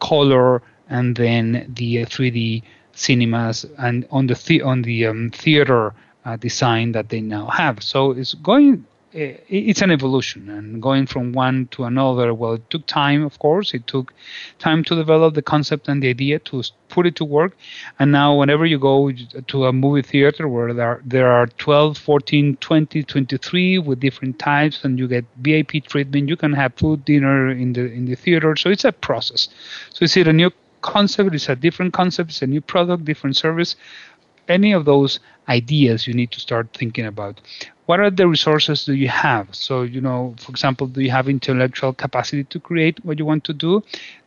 color, 0.00 0.62
and 0.88 1.16
then 1.16 1.72
the 1.74 1.96
3D 2.04 2.62
cinemas 2.94 3.64
and 3.78 4.06
on 4.10 4.26
the, 4.26 4.34
the 4.46 4.62
on 4.62 4.82
the 4.82 5.06
um, 5.06 5.30
theater 5.30 5.94
uh, 6.24 6.36
design 6.36 6.92
that 6.92 7.08
they 7.08 7.20
now 7.20 7.46
have. 7.46 7.82
So 7.82 8.12
it's 8.12 8.34
going 8.34 8.84
Uh, 9.14 9.36
it's 9.48 9.82
an 9.82 9.90
evolution 9.90 10.48
and 10.48 10.80
going 10.80 11.06
from 11.06 11.32
one 11.34 11.66
to 11.70 11.84
another 11.84 12.32
well 12.32 12.54
it 12.54 12.70
took 12.70 12.86
time 12.86 13.22
of 13.24 13.38
course. 13.38 13.74
It 13.74 13.86
took 13.86 14.14
time 14.58 14.82
to 14.84 14.94
develop 14.94 15.34
the 15.34 15.42
concept 15.42 15.86
and 15.86 16.02
the 16.02 16.08
idea 16.08 16.38
to 16.38 16.62
put 16.88 17.06
it 17.06 17.16
to 17.16 17.24
work. 17.26 17.54
And 17.98 18.10
now 18.10 18.34
whenever 18.34 18.64
you 18.64 18.78
go 18.78 19.12
to 19.12 19.66
a 19.66 19.72
movie 19.72 20.00
theater 20.00 20.48
where 20.48 20.72
there 20.72 20.88
are, 20.88 21.02
there 21.04 21.30
are 21.30 21.46
12 21.46 21.98
14 21.98 22.56
20 22.56 23.02
23 23.02 23.78
with 23.80 24.00
different 24.00 24.38
types 24.38 24.82
and 24.82 24.98
you 24.98 25.06
get 25.06 25.26
vip 25.42 25.72
treatment 25.84 26.30
you 26.30 26.36
can 26.36 26.54
have 26.54 26.72
food 26.76 27.04
dinner 27.04 27.50
in 27.50 27.74
the 27.74 27.92
in 27.92 28.06
the 28.06 28.14
theater. 28.14 28.56
So 28.56 28.70
it's 28.70 28.86
a 28.86 28.92
process. 28.92 29.48
So 29.90 30.06
is 30.06 30.16
it 30.16 30.26
a 30.26 30.32
new 30.32 30.50
concept 30.80 31.34
it's 31.34 31.50
a 31.50 31.54
different 31.56 31.92
concept 31.92 32.30
it's 32.30 32.40
a 32.40 32.46
new 32.46 32.62
product 32.62 33.04
different 33.04 33.36
service. 33.36 33.76
Any 34.48 34.72
of 34.72 34.86
those 34.86 35.20
ideas 35.50 36.06
you 36.06 36.14
need 36.14 36.30
to 36.32 36.40
start 36.40 36.72
thinking 36.72 37.04
about 37.04 37.42
what 37.86 38.00
are 38.00 38.10
the 38.10 38.26
resources 38.26 38.84
do 38.84 38.94
you 38.94 39.08
have 39.08 39.48
so 39.54 39.82
you 39.82 40.00
know 40.00 40.34
for 40.38 40.50
example 40.50 40.86
do 40.86 41.00
you 41.00 41.10
have 41.10 41.28
intellectual 41.28 41.92
capacity 41.92 42.44
to 42.44 42.60
create 42.60 43.04
what 43.04 43.18
you 43.18 43.24
want 43.24 43.44
to 43.44 43.52
do 43.52 43.82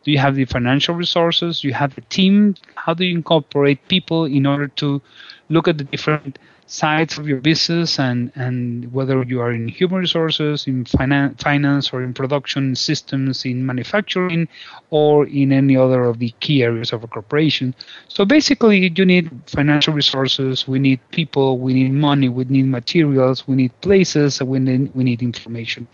Do 0.06 0.12
you 0.12 0.20
have 0.20 0.36
the 0.36 0.46
financial 0.46 0.94
resources? 0.94 1.62
Do 1.62 1.68
you 1.68 1.74
have 1.74 1.96
the 1.96 2.02
team? 2.02 2.56
How 2.76 2.94
do 2.94 3.04
you 3.04 3.16
incorporate 3.16 3.86
people 3.88 4.26
in 4.26 4.46
order 4.46 4.68
to 4.82 5.02
look 5.50 5.68
at 5.68 5.80
the 5.80 5.84
different 5.84 6.38
sides 6.68 7.18
of 7.18 7.28
your 7.28 7.40
business 7.40 8.00
and, 8.00 8.32
and 8.36 8.92
whether 8.92 9.22
you 9.24 9.40
are 9.40 9.52
in 9.52 9.68
human 9.68 10.00
resources, 10.00 10.66
in 10.66 10.84
finan- 10.84 11.40
finance, 11.40 11.94
or 11.94 12.02
in 12.02 12.14
production 12.14 12.76
systems, 12.76 13.46
in 13.46 13.66
manufacturing, 13.66 14.48
or 14.90 15.28
in 15.28 15.52
any 15.52 15.78
other 15.78 16.04
of 16.04 16.20
the 16.20 16.34
key 16.40 16.64
areas 16.64 16.92
of 16.92 17.04
a 17.04 17.08
corporation. 17.08 17.76
So 18.08 18.26
basically, 18.26 18.92
you 18.96 19.06
need 19.06 19.30
financial 19.46 19.94
resources, 19.94 20.68
we 20.68 20.80
need 20.80 21.00
people, 21.12 21.60
we 21.60 21.74
need 21.74 21.94
money, 21.94 22.30
we 22.30 22.46
need 22.46 22.68
materials, 22.68 23.48
we 23.48 23.56
need 23.56 23.82
places, 23.82 24.42
we 24.42 24.60
need, 24.60 24.94
we 24.96 25.04
need 25.04 25.22
information. 25.22 25.88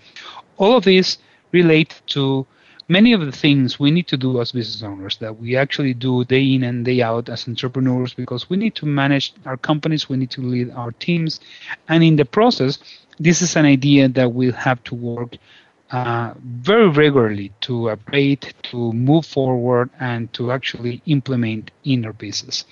All 0.57 0.77
of 0.77 0.85
these 0.85 1.17
relate 1.51 2.01
to 2.07 2.47
many 2.91 3.13
of 3.13 3.21
the 3.25 3.31
things 3.31 3.79
we 3.79 3.89
need 3.89 4.07
to 4.07 4.17
do 4.17 4.41
as 4.41 4.51
business 4.51 4.83
owners 4.83 5.15
that 5.17 5.39
we 5.39 5.55
actually 5.55 5.93
do 5.93 6.25
day 6.25 6.45
in 6.55 6.63
and 6.63 6.83
day 6.83 7.01
out 7.01 7.29
as 7.29 7.47
entrepreneurs 7.47 8.13
because 8.13 8.49
we 8.49 8.57
need 8.57 8.75
to 8.75 8.85
manage 8.85 9.33
our 9.45 9.55
companies, 9.55 10.09
we 10.09 10.17
need 10.17 10.29
to 10.29 10.41
lead 10.41 10.69
our 10.71 10.91
teams, 11.07 11.39
and 11.87 12.03
in 12.03 12.17
the 12.17 12.25
process, 12.25 12.79
this 13.17 13.41
is 13.41 13.55
an 13.55 13.65
idea 13.65 14.09
that 14.09 14.33
we'll 14.33 14.61
have 14.69 14.83
to 14.83 14.93
work 14.93 15.37
uh, 15.91 16.33
very 16.43 16.89
regularly 16.89 17.51
to 17.61 17.89
upgrade, 17.89 18.53
to 18.63 18.91
move 18.91 19.25
forward, 19.25 19.89
and 19.99 20.31
to 20.33 20.51
actually 20.51 21.01
implement 21.05 21.71
in 21.85 22.05
our 22.05 22.13
business. 22.13 22.65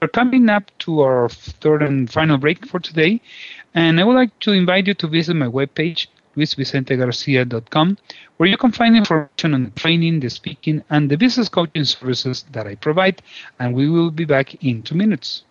We're 0.00 0.08
coming 0.08 0.48
up 0.48 0.64
to 0.80 1.00
our 1.00 1.28
third 1.28 1.82
and 1.82 2.10
final 2.10 2.38
break 2.38 2.66
for 2.66 2.80
today, 2.80 3.20
and 3.74 4.00
I 4.00 4.04
would 4.04 4.14
like 4.14 4.36
to 4.40 4.52
invite 4.52 4.88
you 4.88 4.94
to 4.94 5.06
visit 5.06 5.34
my 5.34 5.46
webpage, 5.46 6.08
luisvicentegarcia.com, 6.36 7.98
where 8.36 8.48
you 8.48 8.56
can 8.56 8.72
find 8.72 8.96
information 8.96 9.54
on 9.54 9.64
the 9.64 9.70
training, 9.70 10.20
the 10.20 10.30
speaking, 10.30 10.82
and 10.90 11.10
the 11.10 11.16
business 11.16 11.48
coaching 11.48 11.84
services 11.84 12.44
that 12.52 12.66
I 12.66 12.74
provide. 12.74 13.22
And 13.58 13.74
we 13.74 13.88
will 13.88 14.10
be 14.10 14.24
back 14.24 14.62
in 14.64 14.82
two 14.82 14.94
minutes. 14.94 15.42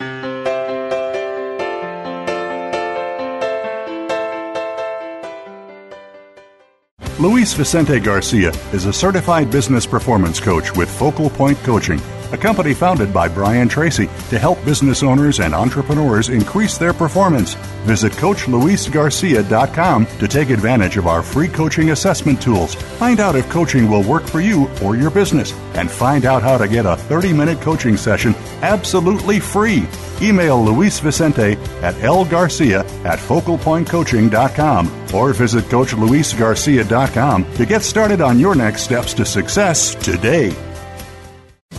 Luis 7.20 7.54
Vicente 7.54 8.00
Garcia 8.00 8.52
is 8.72 8.86
a 8.86 8.94
certified 8.94 9.52
business 9.52 9.86
performance 9.86 10.40
coach 10.40 10.74
with 10.74 10.90
Focal 10.90 11.30
Point 11.30 11.58
Coaching 11.60 12.00
a 12.32 12.38
company 12.38 12.74
founded 12.74 13.14
by 13.14 13.28
Brian 13.28 13.68
Tracy 13.68 14.08
to 14.30 14.40
help 14.40 14.64
business 14.66 15.04
owners 15.04 15.40
and 15.40 15.54
entrepreneurs 15.54 16.30
increase 16.30 16.78
their 16.78 16.94
performance. 16.94 17.56
Visit 17.86 18.12
CoachLuisGarcia.com 18.14 20.06
to 20.06 20.28
take 20.28 20.50
advantage 20.50 20.98
of 20.98 21.08
our 21.08 21.22
free 21.22 21.48
coaching 21.48 21.92
assessment 21.92 22.42
tools. 22.42 22.76
Find 22.76 23.20
out 23.20 23.36
if 23.36 23.50
coaching 23.50 23.90
will 23.90 24.04
work 24.04 24.24
for 24.24 24.42
you 24.42 24.70
or 24.84 24.96
your 24.96 25.12
business, 25.12 25.54
and 25.74 25.90
find 25.90 26.26
out 26.26 26.44
how 26.44 26.58
to 26.58 26.68
get 26.68 26.86
a 26.86 26.96
30 26.96 27.34
minute 27.34 27.62
coaching 27.62 27.98
session 27.98 28.36
absolutely 28.62 29.40
free. 29.40 29.88
Email 30.22 30.64
Luis 30.64 31.00
Vicente 31.00 31.54
at 31.82 31.96
lgarcia 31.96 32.84
at 33.06 33.20
focalpointcoaching.com 33.20 35.16
or 35.16 35.34
visit 35.34 35.66
CoachLuisGarcia.com 35.66 37.54
to 37.54 37.66
get 37.66 37.82
started 37.82 38.22
on 38.22 38.40
your 38.40 38.56
next 38.56 38.84
steps 38.84 39.14
to 39.14 39.26
success 39.26 39.96
today. 39.96 40.69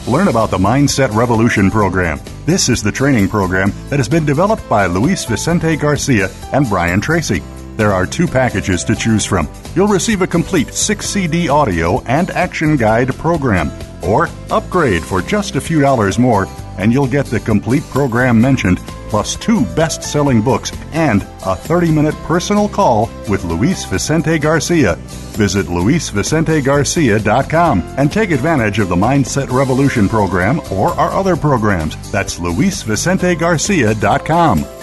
Learn 0.09 0.28
about 0.28 0.51
the 0.51 0.59
Mindset 0.59 1.14
Revolution 1.14 1.70
program. 1.70 2.20
This 2.46 2.68
is 2.68 2.82
the 2.82 2.90
training 2.90 3.28
program 3.28 3.72
that 3.90 3.98
has 3.98 4.09
been 4.09 4.24
developed 4.24 4.66
by 4.68 4.86
Luis 4.86 5.24
Vicente 5.24 5.76
Garcia 5.76 6.30
and 6.53 6.68
Brian 6.68 7.01
Tracy. 7.01 7.42
There 7.76 7.92
are 7.92 8.07
two 8.07 8.26
packages 8.26 8.82
to 8.84 8.96
choose 8.96 9.24
from. 9.24 9.48
You'll 9.76 9.88
receive 9.88 10.22
a 10.22 10.26
complete 10.26 10.72
6 10.72 11.07
CD 11.07 11.48
audio 11.48 12.01
and 12.05 12.30
action 12.30 12.76
guide 12.76 13.14
program, 13.16 13.70
or 14.03 14.28
upgrade 14.51 15.05
for 15.05 15.20
just 15.20 15.57
a 15.57 15.61
few 15.61 15.80
dollars 15.80 16.18
more, 16.18 16.46
and 16.78 16.92
you'll 16.92 17.07
get 17.07 17.26
the 17.26 17.40
complete 17.40 17.82
program 17.84 18.40
mentioned 18.40 18.80
plus 19.11 19.36
two 19.36 19.66
best 19.74 20.02
selling 20.02 20.40
books 20.40 20.72
and 20.92 21.20
a 21.44 21.54
30 21.54 21.90
minute 21.90 22.14
personal 22.24 22.66
call 22.68 23.11
with 23.28 23.44
Luis 23.44 23.84
Vicente 23.84 24.38
Garcia. 24.38 24.94
Visit 25.36 25.66
luisvicentegarcia.com 25.66 27.82
and 27.98 28.11
take 28.12 28.30
advantage 28.30 28.78
of 28.78 28.88
the 28.88 28.96
Mindset 28.96 29.50
Revolution 29.50 30.08
program 30.08 30.61
or 30.72 30.88
our 30.90 31.11
other 31.11 31.36
programs. 31.36 32.11
That's 32.11 32.38
luisvicentegarcia.com. 32.38 34.80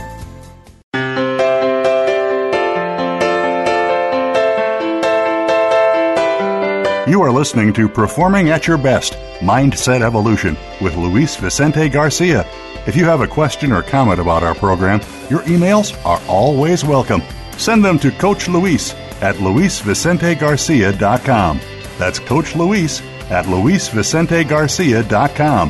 You 7.08 7.22
are 7.22 7.32
listening 7.32 7.72
to 7.74 7.88
Performing 7.88 8.50
at 8.50 8.66
Your 8.68 8.78
Best 8.78 9.14
Mindset 9.40 10.02
Evolution 10.02 10.58
with 10.82 10.98
Luis 10.98 11.38
Vicente 11.38 11.88
Garcia. 11.88 12.46
If 12.86 12.98
you 12.98 13.06
have 13.06 13.22
a 13.22 13.28
question 13.28 13.72
or 13.72 13.82
comment 13.82 14.20
about 14.20 14.44
our 14.44 14.54
program, 14.54 15.00
your 15.30 15.40
emails 15.44 15.96
are 16.06 16.20
always 16.28 16.84
welcome. 16.84 17.22
Send 17.58 17.86
them 17.86 17.98
to 18.00 18.12
Coach 18.12 18.50
Luis 18.50 18.94
at 19.22 19.36
luisvicentegarcia.com. 19.36 21.62
That's 21.98 22.20
Coach 22.20 22.58
Luis 22.58 23.02
at 23.32 23.46
luisvicentegarcia.com. 23.46 25.70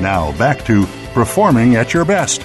Now 0.00 0.36
back 0.36 0.64
to 0.64 0.86
performing 1.14 1.76
at 1.76 1.94
your 1.94 2.04
best. 2.04 2.44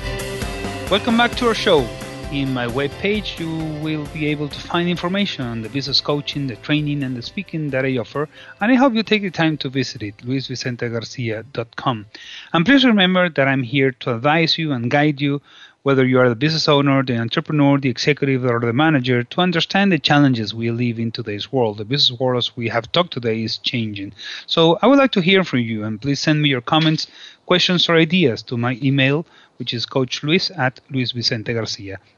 Welcome 0.92 1.18
back 1.18 1.32
to 1.38 1.48
our 1.48 1.56
show. 1.56 1.88
In 2.30 2.54
my 2.54 2.68
webpage, 2.68 3.40
you 3.40 3.48
will 3.82 4.06
be 4.08 4.26
able 4.28 4.50
to 4.50 4.60
find 4.60 4.90
information 4.90 5.46
on 5.46 5.62
the 5.62 5.70
business 5.70 6.02
coaching, 6.02 6.48
the 6.48 6.58
training, 6.58 7.02
and 7.02 7.16
the 7.16 7.22
speaking 7.22 7.70
that 7.70 7.86
I 7.86 7.98
offer, 7.98 8.28
and 8.60 8.70
I 8.70 8.76
hope 8.76 8.96
you 8.96 9.02
take 9.02 9.22
the 9.22 9.32
time 9.32 9.56
to 9.60 9.70
visit 9.70 10.04
it, 10.04 10.18
luisvicentegarcia.com. 10.18 12.06
And 12.52 12.66
please 12.66 12.84
remember 12.84 13.30
that 13.30 13.48
I'm 13.48 13.64
here 13.64 13.94
to 14.02 14.16
advise 14.16 14.58
you 14.58 14.74
and 14.74 14.92
guide 14.92 15.22
you, 15.22 15.42
whether 15.84 16.06
you 16.06 16.20
are 16.20 16.28
the 16.28 16.36
business 16.36 16.68
owner, 16.68 17.02
the 17.02 17.18
entrepreneur, 17.18 17.78
the 17.78 17.88
executive, 17.88 18.44
or 18.44 18.60
the 18.60 18.74
manager, 18.74 19.24
to 19.24 19.40
understand 19.40 19.94
the 19.94 19.98
challenges 19.98 20.54
we 20.54 20.70
live 20.70 21.00
in 21.00 21.14
today's 21.14 21.50
world. 21.54 21.78
The 21.78 21.86
business 21.86 22.20
world, 22.20 22.40
as 22.40 22.58
we 22.58 22.68
have 22.68 22.92
talked 22.92 23.14
today, 23.14 23.42
is 23.42 23.58
changing. 23.58 24.12
So 24.48 24.78
I 24.82 24.88
would 24.88 25.00
like 25.00 25.14
to 25.14 25.22
hear 25.22 25.46
from 25.46 25.60
you, 25.60 25.86
and 25.86 26.02
please 26.02 26.20
send 26.20 26.42
me 26.42 26.50
your 26.50 26.60
comments, 26.60 27.08
questions, 27.46 27.88
or 27.88 27.96
ideas 27.96 28.44
to 28.44 28.58
my 28.58 28.78
email, 28.84 29.26
which 29.56 29.74
is 29.74 29.86
coachluis 29.86 30.52
at 30.60 30.82
luisvicentegarcia.com 30.92 32.17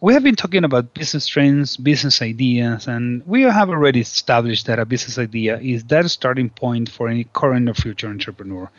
we 0.00 0.14
have 0.14 0.22
been 0.22 0.36
talking 0.36 0.64
about 0.64 0.94
business 0.94 1.26
trends, 1.26 1.76
business 1.76 2.22
ideas, 2.22 2.86
and 2.86 3.22
we 3.26 3.42
have 3.42 3.68
already 3.68 4.00
established 4.00 4.66
that 4.66 4.78
a 4.78 4.84
business 4.84 5.18
idea 5.18 5.58
is 5.58 5.82
that 5.84 6.08
starting 6.08 6.50
point 6.50 6.88
for 6.88 7.08
any 7.08 7.24
current 7.32 7.68
or 7.68 7.74
future 7.74 8.06
entrepreneur. 8.06 8.70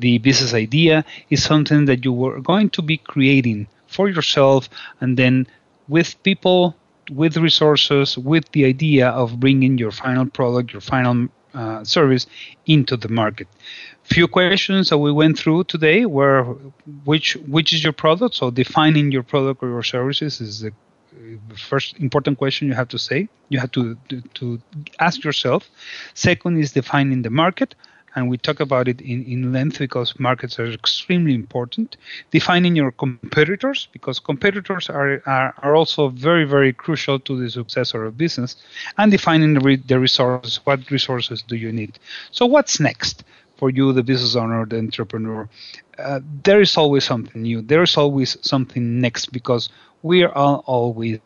The 0.00 0.18
business 0.18 0.52
idea 0.52 1.04
is 1.30 1.44
something 1.44 1.84
that 1.84 2.04
you 2.04 2.12
were 2.12 2.40
going 2.40 2.70
to 2.70 2.82
be 2.82 2.96
creating 2.96 3.68
for 3.86 4.08
yourself 4.08 4.68
and 5.00 5.16
then 5.16 5.46
with 5.86 6.20
people, 6.24 6.74
with 7.10 7.36
resources, 7.36 8.18
with 8.18 8.50
the 8.50 8.64
idea 8.64 9.10
of 9.10 9.38
bringing 9.38 9.78
your 9.78 9.92
final 9.92 10.26
product, 10.26 10.72
your 10.72 10.80
final 10.80 11.28
uh, 11.54 11.84
service 11.84 12.26
into 12.66 12.96
the 12.96 13.08
market. 13.08 13.48
Few 14.04 14.28
questions 14.28 14.90
that 14.90 14.98
we 14.98 15.12
went 15.12 15.38
through 15.38 15.64
today 15.64 16.04
were 16.04 16.42
which 17.04 17.34
which 17.48 17.72
is 17.72 17.82
your 17.82 17.92
product? 17.92 18.34
So 18.34 18.50
defining 18.50 19.12
your 19.12 19.22
product 19.22 19.62
or 19.62 19.68
your 19.68 19.82
services 19.82 20.40
is 20.40 20.60
the 20.60 20.72
first 21.56 21.96
important 21.98 22.38
question 22.38 22.68
you 22.68 22.74
have 22.74 22.88
to 22.88 22.98
say 22.98 23.28
you 23.48 23.58
have 23.58 23.70
to, 23.72 23.96
to, 24.08 24.20
to 24.34 24.60
ask 24.98 25.22
yourself. 25.24 25.70
Second 26.14 26.58
is 26.58 26.72
defining 26.72 27.22
the 27.22 27.30
market 27.30 27.74
and 28.14 28.28
we 28.28 28.36
talk 28.36 28.60
about 28.60 28.88
it 28.88 29.00
in, 29.00 29.24
in 29.24 29.52
length 29.52 29.78
because 29.78 30.18
markets 30.18 30.58
are 30.58 30.66
extremely 30.66 31.34
important. 31.34 31.96
Defining 32.30 32.76
your 32.76 32.92
competitors, 32.92 33.88
because 33.92 34.18
competitors 34.18 34.88
are, 34.88 35.22
are, 35.26 35.54
are 35.58 35.74
also 35.74 36.08
very, 36.08 36.44
very 36.44 36.72
crucial 36.72 37.18
to 37.20 37.36
the 37.36 37.50
success 37.50 37.94
of 37.94 38.02
a 38.02 38.10
business, 38.10 38.56
and 38.98 39.10
defining 39.10 39.54
the, 39.54 39.60
re, 39.60 39.76
the 39.76 39.98
resources. 39.98 40.60
What 40.64 40.90
resources 40.90 41.42
do 41.42 41.56
you 41.56 41.72
need? 41.72 41.98
So, 42.30 42.46
what's 42.46 42.80
next? 42.80 43.24
for 43.56 43.70
you, 43.70 43.92
the 43.92 44.02
business 44.02 44.36
owner, 44.36 44.66
the 44.66 44.78
entrepreneur, 44.78 45.48
uh, 45.98 46.20
there 46.42 46.60
is 46.60 46.76
always 46.76 47.04
something 47.04 47.42
new. 47.42 47.62
There 47.62 47.82
is 47.82 47.96
always 47.96 48.36
something 48.42 49.00
next 49.00 49.32
because 49.32 49.68
we 50.02 50.24
are 50.24 50.58
always 50.58 51.20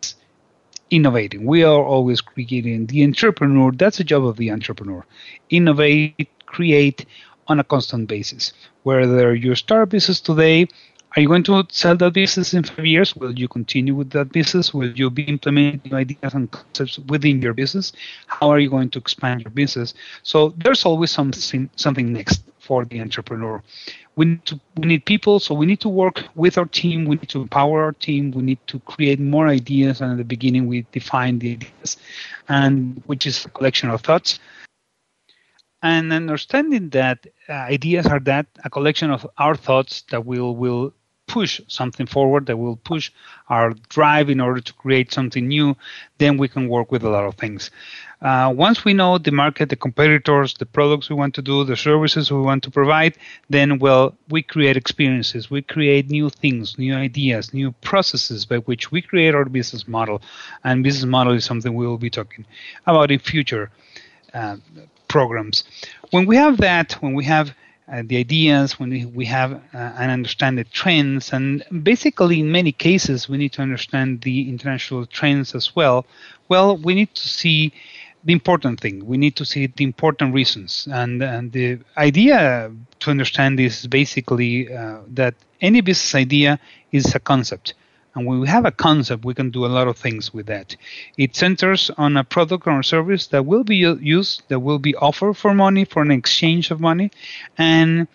innovating. 0.90 1.44
We 1.44 1.64
are 1.64 1.82
always 1.82 2.20
creating. 2.20 2.86
The 2.86 3.04
entrepreneur, 3.04 3.72
that's 3.72 3.98
the 3.98 4.04
job 4.04 4.24
of 4.24 4.36
the 4.36 4.50
entrepreneur. 4.50 5.04
Innovate, 5.50 6.28
create 6.52 7.06
on 7.46 7.60
a 7.60 7.64
constant 7.64 8.08
basis. 8.08 8.52
Whether 8.82 9.34
you 9.34 9.54
start 9.54 9.82
a 9.82 9.86
business 9.86 10.20
today 10.20 10.68
are 11.16 11.22
you 11.22 11.28
going 11.28 11.42
to 11.44 11.66
sell 11.70 11.96
that 11.96 12.12
business 12.12 12.52
in 12.52 12.64
five 12.64 12.84
years? 12.84 13.16
Will 13.16 13.36
you 13.36 13.48
continue 13.48 13.94
with 13.94 14.10
that 14.10 14.30
business? 14.30 14.74
Will 14.74 14.90
you 14.90 15.08
be 15.08 15.22
implementing 15.22 15.94
ideas 15.94 16.34
and 16.34 16.50
concepts 16.50 16.98
within 16.98 17.40
your 17.40 17.54
business? 17.54 17.92
How 18.26 18.50
are 18.50 18.58
you 18.58 18.68
going 18.68 18.90
to 18.90 18.98
expand 18.98 19.40
your 19.40 19.50
business? 19.50 19.94
So 20.22 20.54
there's 20.58 20.84
always 20.84 21.10
something 21.10 21.70
something 21.76 22.12
next 22.12 22.42
for 22.60 22.84
the 22.84 23.00
entrepreneur. 23.00 23.62
We 24.16 24.26
need 24.26 24.44
to 24.46 24.60
we 24.76 24.86
need 24.86 25.06
people, 25.06 25.40
so 25.40 25.54
we 25.54 25.64
need 25.64 25.80
to 25.80 25.88
work 25.88 26.24
with 26.34 26.58
our 26.58 26.66
team. 26.66 27.06
We 27.06 27.16
need 27.16 27.30
to 27.30 27.40
empower 27.40 27.82
our 27.84 27.92
team. 27.92 28.30
We 28.32 28.42
need 28.42 28.60
to 28.66 28.78
create 28.80 29.18
more 29.18 29.48
ideas. 29.48 30.02
And 30.02 30.12
at 30.12 30.18
the 30.18 30.24
beginning, 30.24 30.66
we 30.66 30.86
define 30.92 31.38
the 31.38 31.52
ideas, 31.52 31.96
and 32.48 33.02
which 33.06 33.26
is 33.26 33.46
a 33.46 33.48
collection 33.48 33.88
of 33.88 34.02
thoughts. 34.02 34.40
And 35.82 36.12
understanding 36.12 36.90
that 36.90 37.26
uh, 37.48 37.52
ideas 37.52 38.06
are 38.06 38.20
that 38.20 38.46
a 38.64 38.70
collection 38.70 39.10
of 39.10 39.26
our 39.38 39.54
thoughts 39.54 40.02
that 40.10 40.24
will 40.24 40.56
will 40.56 40.92
push 41.28 41.60
something 41.68 42.06
forward, 42.06 42.46
that 42.46 42.56
will 42.56 42.76
push 42.76 43.12
our 43.48 43.74
drive 43.90 44.30
in 44.30 44.40
order 44.40 44.60
to 44.60 44.72
create 44.72 45.12
something 45.12 45.46
new, 45.46 45.76
then 46.16 46.38
we 46.38 46.48
can 46.48 46.68
work 46.68 46.90
with 46.90 47.04
a 47.04 47.08
lot 47.08 47.24
of 47.24 47.34
things. 47.34 47.70
Uh, 48.20 48.52
once 48.56 48.84
we 48.84 48.92
know 48.92 49.18
the 49.18 49.30
market, 49.30 49.68
the 49.68 49.76
competitors, 49.76 50.54
the 50.54 50.66
products 50.66 51.08
we 51.08 51.14
want 51.14 51.34
to 51.34 51.42
do, 51.42 51.62
the 51.62 51.76
services 51.76 52.32
we 52.32 52.40
want 52.40 52.64
to 52.64 52.70
provide, 52.70 53.16
then, 53.48 53.78
well, 53.78 54.14
we 54.28 54.42
create 54.42 54.76
experiences, 54.76 55.50
we 55.50 55.62
create 55.62 56.10
new 56.10 56.28
things, 56.28 56.78
new 56.78 56.94
ideas, 56.96 57.54
new 57.54 57.70
processes 57.82 58.44
by 58.44 58.56
which 58.56 58.90
we 58.90 59.00
create 59.00 59.34
our 59.34 59.44
business 59.44 59.86
model. 59.86 60.20
And 60.64 60.82
business 60.82 61.04
model 61.04 61.34
is 61.34 61.44
something 61.44 61.74
we 61.74 61.86
will 61.86 61.98
be 61.98 62.10
talking 62.10 62.44
about 62.86 63.10
in 63.10 63.20
future 63.20 63.70
uh, 64.34 64.56
programs. 65.08 65.64
When 66.10 66.26
we 66.26 66.36
have 66.36 66.58
that, 66.58 66.92
when 67.00 67.14
we 67.14 67.24
have 67.24 67.54
uh, 67.90 68.02
the 68.04 68.18
ideas, 68.18 68.78
when 68.78 68.90
we, 68.90 69.06
we 69.06 69.24
have 69.24 69.52
uh, 69.52 69.58
and 69.72 70.10
understand 70.10 70.58
the 70.58 70.64
trends, 70.64 71.32
and 71.32 71.64
basically 71.82 72.40
in 72.40 72.52
many 72.52 72.72
cases 72.72 73.28
we 73.28 73.38
need 73.38 73.52
to 73.52 73.62
understand 73.62 74.20
the 74.22 74.48
international 74.48 75.06
trends 75.06 75.54
as 75.54 75.74
well. 75.74 76.04
Well, 76.48 76.76
we 76.76 76.94
need 76.94 77.14
to 77.14 77.28
see 77.28 77.72
the 78.24 78.32
important 78.32 78.80
thing. 78.80 79.06
We 79.06 79.16
need 79.16 79.36
to 79.36 79.44
see 79.44 79.66
the 79.66 79.84
important 79.84 80.34
reasons, 80.34 80.86
and, 80.90 81.22
and 81.22 81.52
the 81.52 81.78
idea 81.96 82.70
to 83.00 83.10
understand 83.10 83.58
this 83.58 83.80
is 83.80 83.86
basically 83.86 84.72
uh, 84.72 84.98
that 85.08 85.34
any 85.60 85.80
business 85.80 86.14
idea 86.14 86.58
is 86.92 87.14
a 87.14 87.20
concept. 87.20 87.74
And 88.18 88.26
when 88.26 88.40
we 88.40 88.48
have 88.48 88.64
a 88.64 88.72
concept, 88.72 89.24
we 89.24 89.32
can 89.32 89.52
do 89.52 89.64
a 89.64 89.70
lot 89.78 89.86
of 89.86 89.96
things 89.96 90.34
with 90.34 90.46
that. 90.46 90.74
It 91.16 91.36
centers 91.36 91.88
on 91.96 92.16
a 92.16 92.24
product 92.24 92.66
or 92.66 92.80
a 92.80 92.82
service 92.82 93.28
that 93.28 93.46
will 93.46 93.62
be 93.62 93.76
used, 93.76 94.42
that 94.48 94.58
will 94.58 94.80
be 94.80 94.96
offered 94.96 95.36
for 95.36 95.54
money, 95.54 95.84
for 95.84 96.02
an 96.02 96.10
exchange 96.10 96.72
of 96.72 96.80
money. 96.80 97.12
And 97.56 98.08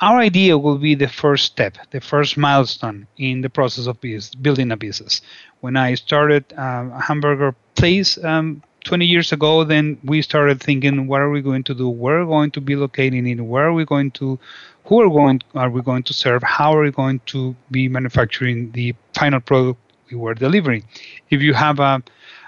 our 0.00 0.20
idea 0.20 0.56
will 0.56 0.78
be 0.78 0.94
the 0.94 1.08
first 1.08 1.44
step, 1.44 1.76
the 1.90 2.00
first 2.00 2.38
milestone 2.38 3.08
in 3.18 3.42
the 3.42 3.50
process 3.50 3.86
of 3.86 4.00
building 4.40 4.72
a 4.72 4.76
business. 4.78 5.20
When 5.60 5.76
I 5.76 5.96
started 5.96 6.44
uh, 6.56 6.88
a 6.94 7.02
hamburger 7.02 7.54
place 7.74 8.16
um, 8.24 8.62
20 8.86 9.04
years 9.04 9.32
ago, 9.32 9.64
then 9.64 9.98
we 10.04 10.22
started 10.22 10.62
thinking, 10.62 11.06
what 11.06 11.20
are 11.20 11.30
we 11.30 11.42
going 11.42 11.64
to 11.64 11.74
do? 11.74 11.88
Where 11.88 12.18
are 12.18 12.24
we 12.24 12.30
going 12.30 12.50
to 12.52 12.60
be 12.60 12.76
locating 12.76 13.26
it? 13.26 13.40
Where 13.40 13.64
are 13.64 13.72
we 13.72 13.84
going 13.84 14.12
to, 14.12 14.38
who 14.84 15.00
are 15.00 15.10
going 15.10 15.42
are 15.54 15.68
we 15.70 15.82
going 15.82 16.04
to 16.04 16.14
serve? 16.14 16.42
How 16.42 16.74
are 16.74 16.82
we 16.82 16.92
going 16.92 17.20
to 17.26 17.54
be 17.70 17.88
manufacturing 17.88 18.70
the 18.72 18.94
final 19.14 19.40
product 19.40 19.80
we 20.10 20.16
were 20.16 20.34
delivering? 20.34 20.84
If 21.30 21.42
you 21.42 21.52
have 21.52 21.80
a 21.80 22.02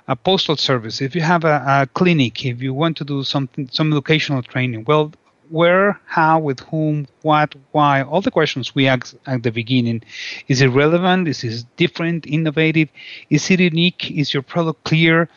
a 0.09 0.17
postal 0.17 0.57
service, 0.57 1.03
if 1.03 1.15
you 1.15 1.21
have 1.21 1.45
a, 1.45 1.63
a 1.67 1.87
clinic, 1.93 2.45
if 2.47 2.63
you 2.63 2.73
want 2.73 2.97
to 2.97 3.05
do 3.05 3.23
something, 3.23 3.69
some 3.71 3.93
educational 3.93 4.43
training, 4.43 4.85
well, 4.87 5.13
where, 5.51 6.01
how, 6.07 6.39
with 6.39 6.61
whom, 6.61 7.07
what, 7.23 7.55
why, 7.73 8.03
all 8.03 8.21
the 8.23 8.31
questions 8.31 8.75
we 8.75 8.87
ask 8.87 9.15
at 9.27 9.43
the 9.43 9.51
beginning. 9.51 10.03
Is 10.49 10.61
it 10.61 10.69
relevant? 10.69 11.29
Is 11.29 11.45
it 11.45 11.65
different, 11.77 12.27
innovative? 12.27 12.89
Is 13.31 13.51
it 13.51 13.61
unique? 13.61 14.11
Is 14.11 14.33
your 14.33 14.43
product 14.43 14.85
clear? 14.85 15.29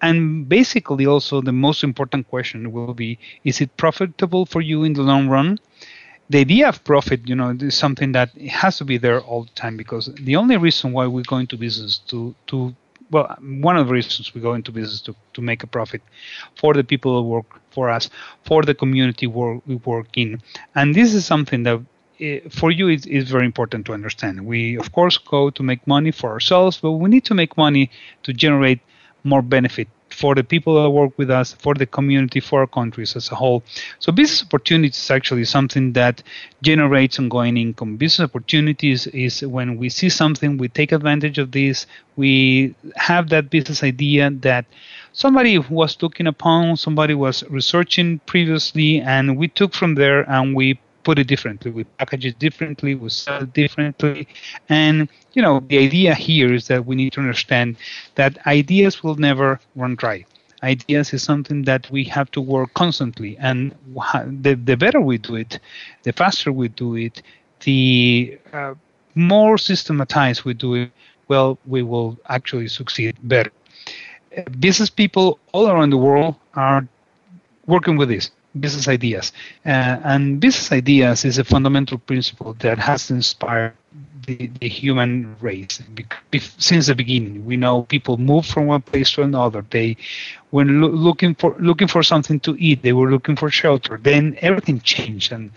And 0.00 0.48
basically 0.48 1.06
also 1.06 1.40
the 1.40 1.52
most 1.52 1.82
important 1.82 2.28
question 2.28 2.72
will 2.72 2.94
be 2.94 3.18
is 3.44 3.60
it 3.60 3.76
profitable 3.76 4.46
for 4.46 4.60
you 4.60 4.84
in 4.84 4.92
the 4.92 5.02
long 5.02 5.28
run? 5.28 5.58
The 6.30 6.38
idea 6.40 6.68
of 6.68 6.84
profit 6.84 7.26
you 7.28 7.34
know 7.34 7.56
is 7.60 7.74
something 7.74 8.12
that 8.12 8.30
has 8.38 8.78
to 8.78 8.84
be 8.84 8.98
there 8.98 9.20
all 9.20 9.44
the 9.44 9.54
time 9.54 9.76
because 9.76 10.12
the 10.14 10.36
only 10.36 10.56
reason 10.56 10.92
why 10.92 11.06
we 11.06 11.22
go 11.22 11.38
into 11.38 11.56
business 11.56 11.98
to 12.08 12.34
to 12.48 12.74
well 13.10 13.34
one 13.40 13.76
of 13.76 13.86
the 13.86 13.92
reasons 13.92 14.34
we 14.34 14.40
go 14.40 14.54
into 14.54 14.70
business 14.70 15.00
to, 15.02 15.14
to 15.34 15.40
make 15.40 15.62
a 15.62 15.66
profit 15.66 16.02
for 16.56 16.74
the 16.74 16.84
people 16.84 17.22
who 17.22 17.28
work 17.28 17.60
for 17.70 17.88
us 17.88 18.10
for 18.44 18.62
the 18.62 18.74
community 18.74 19.26
we 19.26 19.74
work 19.84 20.08
in. 20.16 20.40
And 20.74 20.94
this 20.94 21.14
is 21.14 21.24
something 21.24 21.62
that 21.62 21.80
eh, 22.20 22.40
for 22.50 22.70
you 22.70 22.88
it's, 22.88 23.06
it's 23.06 23.30
very 23.30 23.46
important 23.46 23.86
to 23.86 23.94
understand. 23.94 24.44
We 24.44 24.76
of 24.76 24.92
course 24.92 25.16
go 25.18 25.50
to 25.50 25.62
make 25.62 25.86
money 25.86 26.10
for 26.10 26.30
ourselves 26.30 26.78
but 26.78 26.92
we 26.92 27.08
need 27.08 27.24
to 27.24 27.34
make 27.34 27.56
money 27.56 27.90
to 28.24 28.32
generate 28.32 28.80
more 29.28 29.42
benefit 29.42 29.88
for 30.10 30.34
the 30.34 30.42
people 30.42 30.82
that 30.82 30.90
work 30.90 31.12
with 31.16 31.30
us, 31.30 31.52
for 31.52 31.74
the 31.74 31.86
community, 31.86 32.40
for 32.40 32.60
our 32.60 32.66
countries 32.66 33.14
as 33.14 33.30
a 33.30 33.34
whole. 33.34 33.62
So 33.98 34.10
business 34.10 34.42
opportunities 34.42 34.98
is 34.98 35.10
actually 35.10 35.44
something 35.44 35.92
that 35.92 36.22
generates 36.62 37.18
ongoing 37.18 37.56
income. 37.56 37.96
Business 37.96 38.28
opportunities 38.28 39.06
is 39.08 39.42
when 39.42 39.76
we 39.76 39.88
see 39.88 40.08
something, 40.08 40.56
we 40.56 40.68
take 40.68 40.92
advantage 40.92 41.38
of 41.38 41.52
this, 41.52 41.86
we 42.16 42.74
have 42.96 43.28
that 43.28 43.50
business 43.50 43.82
idea 43.82 44.30
that 44.30 44.64
somebody 45.12 45.58
was 45.58 46.02
looking 46.02 46.26
upon, 46.26 46.76
somebody 46.76 47.14
was 47.14 47.44
researching 47.50 48.18
previously, 48.20 49.00
and 49.00 49.36
we 49.36 49.48
took 49.48 49.74
from 49.74 49.94
there 49.94 50.28
and 50.30 50.54
we 50.54 50.80
put 51.08 51.18
it 51.18 51.26
differently. 51.26 51.70
We 51.70 51.84
package 51.84 52.26
it 52.26 52.38
differently. 52.38 52.94
We 52.94 53.08
sell 53.08 53.44
it 53.44 53.54
differently. 53.54 54.28
And, 54.68 55.08
you 55.32 55.40
know, 55.40 55.60
the 55.70 55.78
idea 55.78 56.14
here 56.14 56.52
is 56.52 56.66
that 56.70 56.84
we 56.84 56.94
need 57.00 57.14
to 57.14 57.20
understand 57.20 57.76
that 58.16 58.32
ideas 58.46 59.02
will 59.02 59.14
never 59.28 59.58
run 59.74 59.94
dry. 59.94 60.26
Ideas 60.62 61.14
is 61.14 61.22
something 61.22 61.62
that 61.70 61.90
we 61.90 62.04
have 62.16 62.30
to 62.32 62.42
work 62.42 62.74
constantly. 62.74 63.38
And 63.38 63.74
the, 64.44 64.52
the 64.70 64.76
better 64.76 65.00
we 65.00 65.16
do 65.16 65.36
it, 65.36 65.60
the 66.02 66.12
faster 66.12 66.52
we 66.52 66.68
do 66.68 66.96
it, 66.96 67.22
the 67.60 68.38
uh, 68.52 68.74
more 69.14 69.56
systematized 69.56 70.44
we 70.44 70.52
do 70.52 70.74
it, 70.74 70.90
well, 71.28 71.58
we 71.64 71.82
will 71.82 72.18
actually 72.28 72.68
succeed 72.68 73.16
better. 73.22 73.52
Business 74.60 74.90
people 74.90 75.38
all 75.52 75.70
around 75.70 75.88
the 75.88 76.02
world 76.08 76.34
are 76.54 76.86
working 77.66 77.96
with 77.96 78.10
this 78.10 78.30
business 78.58 78.88
ideas. 78.88 79.32
Uh, 79.64 79.98
and 80.04 80.40
business 80.40 80.72
ideas 80.72 81.24
is 81.24 81.38
a 81.38 81.44
fundamental 81.44 81.98
principle 81.98 82.54
that 82.60 82.78
has 82.78 83.10
inspired 83.10 83.74
the, 84.26 84.50
the 84.60 84.68
human 84.68 85.36
race 85.40 85.82
since 86.58 86.86
the 86.86 86.94
beginning. 86.94 87.44
We 87.46 87.56
know 87.56 87.82
people 87.82 88.18
move 88.18 88.46
from 88.46 88.66
one 88.66 88.82
place 88.82 89.10
to 89.12 89.22
another. 89.22 89.64
They, 89.70 89.96
when 90.50 90.80
lo- 90.82 90.88
looking 90.88 91.34
for 91.34 91.56
looking 91.58 91.88
for 91.88 92.02
something 92.02 92.40
to 92.40 92.56
eat, 92.58 92.82
they 92.82 92.92
were 92.92 93.10
looking 93.10 93.36
for 93.36 93.50
shelter. 93.50 93.98
Then 94.02 94.36
everything 94.40 94.80
changed, 94.80 95.32
and 95.32 95.50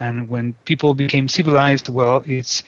and 0.00 0.28
when 0.28 0.54
people 0.64 0.94
became 0.94 1.28
civilized, 1.28 1.88
well, 1.88 2.22
it's 2.26 2.62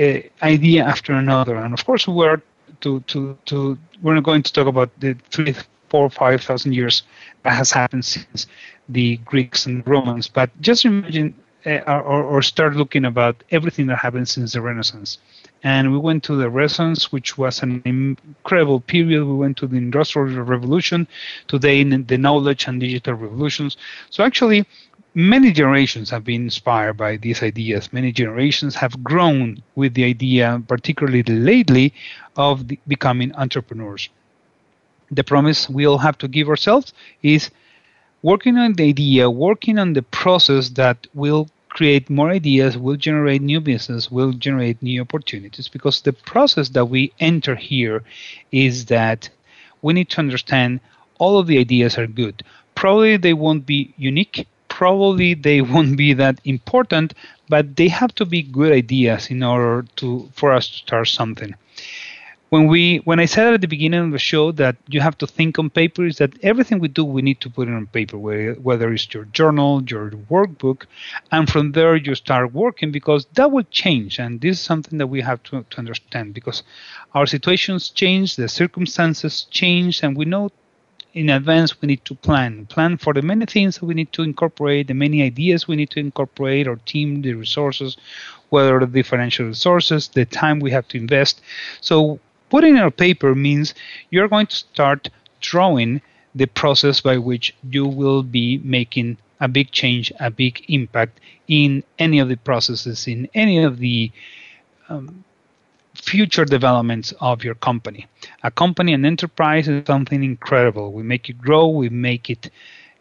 uh, 0.00 0.18
idea 0.42 0.84
after 0.84 1.12
another. 1.12 1.56
And 1.56 1.72
of 1.74 1.84
course, 1.84 2.08
we 2.08 2.26
are 2.26 2.42
to 2.80 3.00
to 3.00 3.38
to 3.46 3.78
we're 4.02 4.14
not 4.14 4.24
going 4.24 4.42
to 4.42 4.52
talk 4.52 4.66
about 4.66 4.90
the 5.00 5.16
three, 5.30 5.54
four, 5.88 6.04
or 6.04 6.10
five 6.10 6.42
thousand 6.42 6.74
years 6.74 7.02
that 7.42 7.52
has 7.52 7.70
happened 7.70 8.04
since 8.04 8.46
the 8.88 9.16
Greeks 9.18 9.66
and 9.66 9.86
Romans, 9.86 10.28
but 10.28 10.50
just 10.60 10.84
imagine 10.84 11.34
uh, 11.66 11.80
or, 11.86 12.22
or, 12.22 12.40
start 12.40 12.76
looking 12.76 13.04
about 13.04 13.42
everything 13.50 13.88
that 13.88 13.98
happened 13.98 14.28
since 14.28 14.52
the 14.52 14.60
Renaissance. 14.60 15.18
And 15.64 15.90
we 15.90 15.98
went 15.98 16.22
to 16.24 16.36
the 16.36 16.48
Renaissance, 16.48 17.10
which 17.10 17.36
was 17.36 17.62
an 17.62 17.82
incredible 17.84 18.80
period. 18.80 19.24
We 19.24 19.34
went 19.34 19.56
to 19.58 19.66
the 19.66 19.76
Industrial 19.76 20.28
Revolution, 20.44 21.08
today 21.48 21.82
the 21.82 22.16
knowledge 22.16 22.68
and 22.68 22.80
digital 22.80 23.14
revolutions. 23.14 23.76
So 24.08 24.22
actually, 24.22 24.66
many 25.14 25.50
generations 25.50 26.10
have 26.10 26.22
been 26.22 26.42
inspired 26.42 26.96
by 26.96 27.16
these 27.16 27.42
ideas. 27.42 27.92
Many 27.92 28.12
generations 28.12 28.76
have 28.76 29.02
grown 29.02 29.60
with 29.74 29.94
the 29.94 30.04
idea, 30.04 30.62
particularly 30.68 31.24
lately, 31.24 31.92
of 32.36 32.68
the, 32.68 32.78
becoming 32.86 33.34
entrepreneurs. 33.34 34.08
The 35.10 35.24
promise 35.24 35.68
we 35.68 35.86
all 35.86 35.98
have 35.98 36.18
to 36.18 36.28
give 36.28 36.48
ourselves 36.48 36.92
is 37.22 37.50
working 38.22 38.56
on 38.56 38.74
the 38.74 38.88
idea, 38.88 39.30
working 39.30 39.78
on 39.78 39.92
the 39.92 40.02
process 40.02 40.70
that 40.70 41.06
will 41.14 41.48
create 41.68 42.10
more 42.10 42.30
ideas, 42.30 42.76
will 42.76 42.96
generate 42.96 43.42
new 43.42 43.60
business, 43.60 44.10
will 44.10 44.32
generate 44.32 44.82
new 44.82 45.00
opportunities. 45.00 45.68
Because 45.68 46.00
the 46.00 46.12
process 46.12 46.70
that 46.70 46.86
we 46.86 47.12
enter 47.20 47.54
here 47.54 48.02
is 48.50 48.86
that 48.86 49.28
we 49.82 49.92
need 49.92 50.08
to 50.10 50.18
understand 50.18 50.80
all 51.18 51.38
of 51.38 51.46
the 51.46 51.58
ideas 51.58 51.98
are 51.98 52.06
good. 52.06 52.42
Probably 52.74 53.16
they 53.16 53.34
won't 53.34 53.66
be 53.66 53.94
unique, 53.96 54.46
probably 54.68 55.34
they 55.34 55.60
won't 55.72 55.96
be 55.96 56.12
that 56.14 56.40
important, 56.44 57.14
but 57.48 57.76
they 57.76 57.88
have 57.88 58.14
to 58.16 58.24
be 58.24 58.42
good 58.42 58.72
ideas 58.72 59.30
in 59.30 59.42
order 59.42 59.86
to 59.96 60.28
for 60.34 60.52
us 60.52 60.68
to 60.68 60.76
start 60.78 61.08
something 61.08 61.54
when 62.50 62.66
we 62.66 62.96
when 62.98 63.20
I 63.20 63.26
said 63.26 63.54
at 63.54 63.60
the 63.60 63.68
beginning 63.68 64.00
of 64.00 64.12
the 64.12 64.18
show 64.18 64.52
that 64.52 64.76
you 64.88 65.00
have 65.00 65.18
to 65.18 65.26
think 65.26 65.58
on 65.58 65.68
paper 65.70 66.06
is 66.06 66.16
that 66.18 66.32
everything 66.42 66.78
we 66.78 66.88
do 66.88 67.04
we 67.04 67.22
need 67.22 67.40
to 67.42 67.50
put 67.50 67.68
it 67.68 67.74
on 67.74 67.86
paper 67.86 68.16
whether 68.16 68.92
it's 68.92 69.12
your 69.12 69.26
journal 69.26 69.82
your 69.86 70.10
workbook 70.30 70.86
and 71.30 71.50
from 71.50 71.72
there 71.72 71.96
you 71.96 72.14
start 72.14 72.52
working 72.52 72.90
because 72.90 73.26
that 73.34 73.50
will 73.50 73.64
change 73.70 74.18
and 74.18 74.40
this 74.40 74.58
is 74.58 74.64
something 74.64 74.98
that 74.98 75.08
we 75.08 75.20
have 75.20 75.42
to, 75.42 75.64
to 75.70 75.78
understand 75.78 76.34
because 76.34 76.62
our 77.14 77.26
situations 77.26 77.90
change 77.90 78.36
the 78.36 78.48
circumstances 78.48 79.46
change 79.50 80.02
and 80.02 80.16
we 80.16 80.24
know 80.24 80.50
in 81.14 81.30
advance 81.30 81.80
we 81.80 81.86
need 81.86 82.04
to 82.04 82.14
plan 82.14 82.66
plan 82.66 82.96
for 82.96 83.12
the 83.12 83.22
many 83.22 83.44
things 83.46 83.78
that 83.78 83.86
we 83.86 83.94
need 83.94 84.12
to 84.12 84.22
incorporate 84.22 84.86
the 84.86 84.94
many 84.94 85.22
ideas 85.22 85.66
we 85.66 85.76
need 85.76 85.90
to 85.90 86.00
incorporate 86.00 86.68
our 86.68 86.76
team 86.76 87.22
the 87.22 87.32
resources 87.32 87.96
whether 88.50 88.84
the 88.86 89.02
financial 89.02 89.46
resources 89.46 90.08
the 90.08 90.24
time 90.24 90.60
we 90.60 90.70
have 90.70 90.88
to 90.88 90.96
invest. 90.96 91.40
So 91.80 92.18
putting 92.50 92.76
it 92.76 92.82
on 92.82 92.90
paper 92.92 93.34
means 93.34 93.74
you're 94.10 94.28
going 94.28 94.46
to 94.46 94.56
start 94.56 95.08
drawing 95.40 96.00
the 96.34 96.46
process 96.46 97.00
by 97.00 97.18
which 97.18 97.54
you 97.70 97.86
will 97.86 98.22
be 98.22 98.58
making 98.64 99.16
a 99.40 99.48
big 99.48 99.70
change, 99.70 100.12
a 100.20 100.30
big 100.30 100.64
impact 100.68 101.20
in 101.46 101.82
any 101.98 102.18
of 102.18 102.28
the 102.28 102.36
processes, 102.36 103.06
in 103.06 103.28
any 103.34 103.62
of 103.62 103.78
the 103.78 104.10
um, 104.88 105.24
future 105.94 106.44
developments 106.44 107.12
of 107.20 107.44
your 107.44 107.54
company. 107.54 108.06
A 108.42 108.50
company, 108.50 108.92
an 108.92 109.04
enterprise 109.04 109.68
is 109.68 109.86
something 109.86 110.22
incredible. 110.22 110.92
We 110.92 111.02
make 111.02 111.28
it 111.28 111.38
grow, 111.38 111.68
we 111.68 111.88
make 111.88 112.30
it 112.30 112.50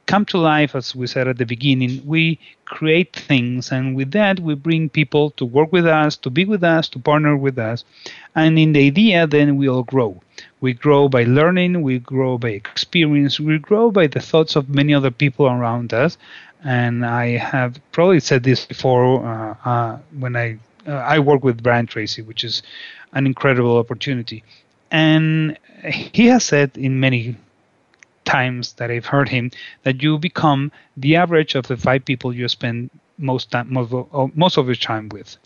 come 0.07 0.25
to 0.25 0.37
life, 0.37 0.75
as 0.75 0.95
we 0.95 1.05
said 1.07 1.27
at 1.27 1.37
the 1.37 1.45
beginning. 1.45 2.01
We 2.05 2.39
create 2.65 3.15
things, 3.15 3.71
and 3.71 3.95
with 3.95 4.11
that, 4.11 4.39
we 4.39 4.55
bring 4.55 4.89
people 4.89 5.31
to 5.31 5.45
work 5.45 5.71
with 5.71 5.85
us, 5.85 6.17
to 6.17 6.29
be 6.29 6.45
with 6.45 6.63
us, 6.63 6.89
to 6.89 6.99
partner 6.99 7.37
with 7.37 7.59
us. 7.59 7.85
And 8.35 8.57
in 8.57 8.73
the 8.73 8.87
idea, 8.87 9.27
then 9.27 9.57
we 9.57 9.69
all 9.69 9.83
grow. 9.83 10.21
We 10.61 10.73
grow 10.73 11.07
by 11.09 11.23
learning, 11.25 11.81
we 11.81 11.99
grow 11.99 12.37
by 12.37 12.49
experience, 12.49 13.39
we 13.39 13.59
grow 13.59 13.91
by 13.91 14.07
the 14.07 14.19
thoughts 14.19 14.55
of 14.55 14.69
many 14.69 14.93
other 14.93 15.11
people 15.11 15.45
around 15.47 15.93
us. 15.93 16.17
And 16.63 17.05
I 17.05 17.37
have 17.37 17.79
probably 17.91 18.19
said 18.19 18.43
this 18.43 18.65
before 18.65 19.25
uh, 19.25 19.55
uh, 19.69 19.99
when 20.17 20.35
I 20.35 20.57
uh, 20.87 20.93
I 20.93 21.19
work 21.19 21.43
with 21.43 21.61
Brian 21.61 21.85
Tracy, 21.85 22.21
which 22.21 22.43
is 22.43 22.63
an 23.13 23.25
incredible 23.25 23.77
opportunity. 23.77 24.43
And 24.89 25.57
he 25.83 26.27
has 26.27 26.43
said 26.45 26.71
in 26.77 26.99
many 26.99 27.35
times 28.27 28.73
that 28.73 28.91
I've 28.91 29.05
heard 29.05 29.29
him 29.29 29.51
that 29.83 30.03
you 30.03 30.19
become 30.19 30.71
the 30.97 31.15
average 31.15 31.55
of 31.55 31.67
the 31.67 31.77
five 31.77 32.05
people 32.05 32.35
you 32.35 32.47
spend 32.47 32.89
most 33.17 33.51
time, 33.51 33.73
most, 33.73 33.91
oh, 33.93 34.31
most 34.35 34.57
of 34.57 34.67
your 34.67 34.75
time 34.75 35.09
with. 35.09 35.37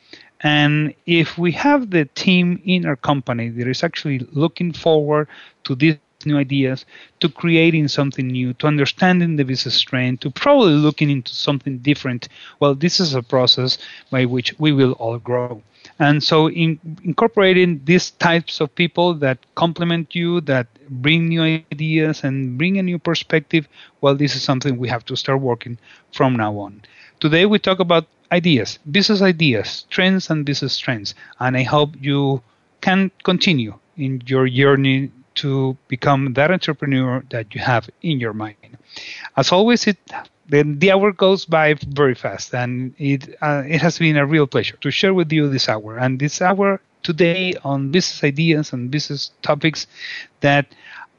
And 0.41 0.93
if 1.05 1.37
we 1.37 1.51
have 1.53 1.91
the 1.91 2.05
team 2.05 2.61
in 2.65 2.85
our 2.85 2.95
company 2.95 3.49
that 3.49 3.67
is 3.67 3.83
actually 3.83 4.19
looking 4.31 4.73
forward 4.73 5.27
to 5.65 5.75
these 5.75 5.97
new 6.25 6.37
ideas, 6.37 6.85
to 7.19 7.29
creating 7.29 7.87
something 7.87 8.27
new, 8.27 8.53
to 8.55 8.67
understanding 8.67 9.35
the 9.35 9.45
business 9.45 9.79
trend, 9.81 10.21
to 10.21 10.29
probably 10.29 10.73
looking 10.73 11.09
into 11.09 11.33
something 11.33 11.77
different, 11.79 12.27
well, 12.59 12.75
this 12.75 12.99
is 12.99 13.13
a 13.13 13.23
process 13.23 13.77
by 14.09 14.25
which 14.25 14.53
we 14.59 14.71
will 14.71 14.93
all 14.93 15.17
grow. 15.17 15.61
And 15.99 16.23
so, 16.23 16.49
in, 16.49 16.79
incorporating 17.03 17.81
these 17.85 18.11
types 18.11 18.59
of 18.59 18.73
people 18.75 19.13
that 19.15 19.37
complement 19.55 20.15
you, 20.15 20.41
that 20.41 20.67
bring 20.89 21.27
new 21.27 21.43
ideas 21.43 22.23
and 22.23 22.57
bring 22.57 22.77
a 22.77 22.83
new 22.83 22.99
perspective, 22.99 23.67
well, 24.01 24.15
this 24.15 24.35
is 24.35 24.43
something 24.43 24.77
we 24.77 24.89
have 24.89 25.05
to 25.05 25.15
start 25.15 25.41
working 25.41 25.77
from 26.11 26.35
now 26.35 26.57
on. 26.57 26.81
Today, 27.19 27.45
we 27.45 27.59
talk 27.59 27.79
about 27.79 28.07
ideas, 28.31 28.79
business 28.89 29.21
ideas, 29.21 29.85
trends, 29.89 30.29
and 30.29 30.45
business 30.45 30.77
trends. 30.77 31.13
And 31.39 31.55
I 31.55 31.63
hope 31.63 31.91
you 31.99 32.41
can 32.81 33.11
continue 33.23 33.75
in 33.97 34.21
your 34.25 34.47
journey 34.47 35.11
to 35.35 35.77
become 35.87 36.33
that 36.33 36.51
entrepreneur 36.51 37.23
that 37.29 37.53
you 37.53 37.61
have 37.61 37.89
in 38.01 38.19
your 38.19 38.33
mind. 38.33 38.77
As 39.37 39.51
always, 39.51 39.87
it 39.87 39.97
then 40.51 40.79
the 40.79 40.91
hour 40.91 41.11
goes 41.13 41.45
by 41.45 41.73
very 41.73 42.13
fast, 42.13 42.53
and 42.53 42.93
it 42.97 43.35
uh, 43.41 43.63
it 43.65 43.81
has 43.81 43.97
been 43.97 44.17
a 44.17 44.25
real 44.25 44.47
pleasure 44.47 44.77
to 44.81 44.91
share 44.91 45.13
with 45.13 45.31
you 45.31 45.49
this 45.49 45.69
hour. 45.69 45.97
And 45.97 46.19
this 46.19 46.41
hour 46.41 46.81
today 47.03 47.55
on 47.63 47.91
business 47.91 48.23
ideas 48.23 48.73
and 48.73 48.91
business 48.91 49.31
topics 49.41 49.87
that 50.41 50.65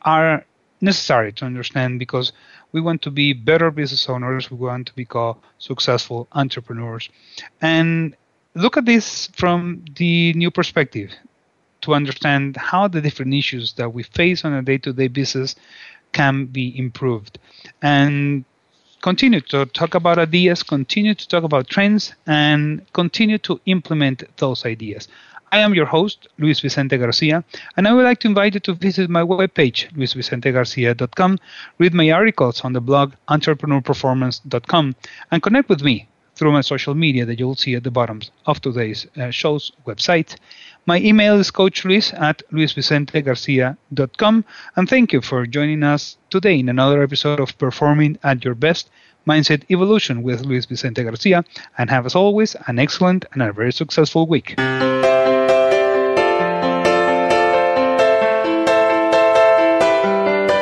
are 0.03 0.45
necessary 0.81 1.33
to 1.33 1.45
understand 1.47 1.99
because 1.99 2.33
we 2.73 2.81
want 2.81 3.01
to 3.03 3.11
be 3.11 3.33
better 3.33 3.71
business 3.71 4.09
owners, 4.09 4.51
we 4.51 4.59
want 4.59 4.87
to 4.89 4.95
become 4.95 5.37
successful 5.59 6.29
entrepreneurs, 6.33 7.09
and 7.61 8.15
look 8.55 8.77
at 8.77 8.85
this 8.85 9.29
from 9.29 9.83
the 9.97 10.35
new 10.35 10.51
perspective 10.51 11.11
to 11.81 11.95
understand 11.95 12.57
how 12.57 12.87
the 12.87 13.01
different 13.01 13.33
issues 13.35 13.73
that 13.75 13.93
we 13.93 14.03
face 14.03 14.45
on 14.45 14.53
a 14.53 14.63
day-to-day 14.63 15.09
business 15.09 15.57
can 16.13 16.47
be 16.47 16.79
improved. 16.79 17.39
And 17.81 18.45
continue 19.03 19.41
to 19.41 19.67
talk 19.67 19.95
about 19.95 20.19
ideas, 20.19 20.63
continue 20.63 21.15
to 21.15 21.29
talk 21.29 21.45
about 21.45 21.69
trends, 21.69 22.15
and 22.27 22.81
continue 22.93 23.39
to 23.39 23.61
implement 23.67 24.25
those 24.39 24.65
ideas. 24.65 25.09
I 25.51 25.59
am 25.59 25.75
your 25.75 25.85
host, 25.85 26.29
Luis 26.39 26.61
Vicente 26.61 26.97
Garcia, 26.97 27.45
and 27.77 27.87
I 27.87 27.93
would 27.93 28.05
like 28.05 28.21
to 28.21 28.29
invite 28.29 28.55
you 28.55 28.61
to 28.61 28.73
visit 28.73 29.11
my 29.11 29.23
webpage, 29.23 29.93
luisvicentegarcia.com, 29.93 31.39
read 31.79 31.93
my 31.93 32.11
articles 32.11 32.63
on 32.63 32.73
the 32.73 32.81
blog 32.81 33.13
entrepreneurperformance.com, 33.29 34.97
and 35.31 35.43
connect 35.43 35.69
with 35.69 35.83
me 35.83 36.09
through 36.35 36.53
my 36.53 36.63
social 36.63 36.95
media 36.95 37.27
that 37.27 37.39
you'll 37.39 37.55
see 37.55 37.75
at 37.75 37.85
the 37.85 37.91
bottom 37.91 38.23
of 38.47 38.61
today's 38.63 39.07
uh, 39.17 39.31
show's 39.31 39.73
website. 39.87 40.37
My 40.85 40.99
email 40.99 41.39
is 41.39 41.53
coachluis 41.53 42.13
at 42.21 42.43
luisvicentegarcia.com. 42.51 44.45
And 44.75 44.89
thank 44.89 45.13
you 45.13 45.21
for 45.21 45.47
joining 45.47 45.85
us 45.85 46.17
today 46.29 46.59
in 46.59 46.69
another 46.69 47.05
episode 47.05 47.39
of 47.39 47.57
Performing 47.57 48.19
at 48.25 48.45
Your 48.45 48.57
Best 48.57 48.91
Mindset 49.25 49.63
Evolution 49.71 50.25
with 50.25 50.45
Luis 50.45 50.67
Vicente 50.67 51.05
Garcia. 51.05 51.45
And 51.79 51.89
have, 51.89 52.05
as 52.05 52.17
always, 52.17 52.57
an 52.67 52.81
excellent 52.81 53.25
and 53.33 53.43
a 53.43 53.53
very 53.53 53.73
successful 53.73 54.27
week. 54.27 54.55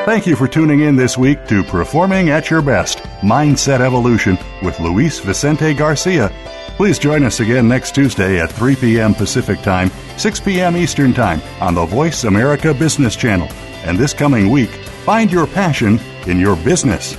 Thank 0.04 0.26
you 0.26 0.36
for 0.36 0.48
tuning 0.48 0.80
in 0.80 0.96
this 0.96 1.16
week 1.16 1.46
to 1.46 1.62
Performing 1.62 2.28
at 2.28 2.50
Your 2.50 2.60
Best 2.60 2.98
Mindset 3.22 3.80
Evolution 3.80 4.36
with 4.62 4.78
Luis 4.80 5.18
Vicente 5.20 5.72
Garcia 5.72 6.30
Please 6.80 6.98
join 6.98 7.24
us 7.24 7.40
again 7.40 7.68
next 7.68 7.94
Tuesday 7.94 8.40
at 8.40 8.50
3 8.50 8.74
p.m. 8.74 9.14
Pacific 9.14 9.60
Time, 9.60 9.90
6 10.16 10.40
p.m. 10.40 10.78
Eastern 10.78 11.12
Time 11.12 11.42
on 11.60 11.74
the 11.74 11.84
Voice 11.84 12.24
America 12.24 12.72
Business 12.72 13.14
Channel. 13.14 13.48
And 13.84 13.98
this 13.98 14.14
coming 14.14 14.48
week, 14.48 14.70
find 15.04 15.30
your 15.30 15.46
passion 15.46 16.00
in 16.26 16.40
your 16.40 16.56
business. 16.56 17.18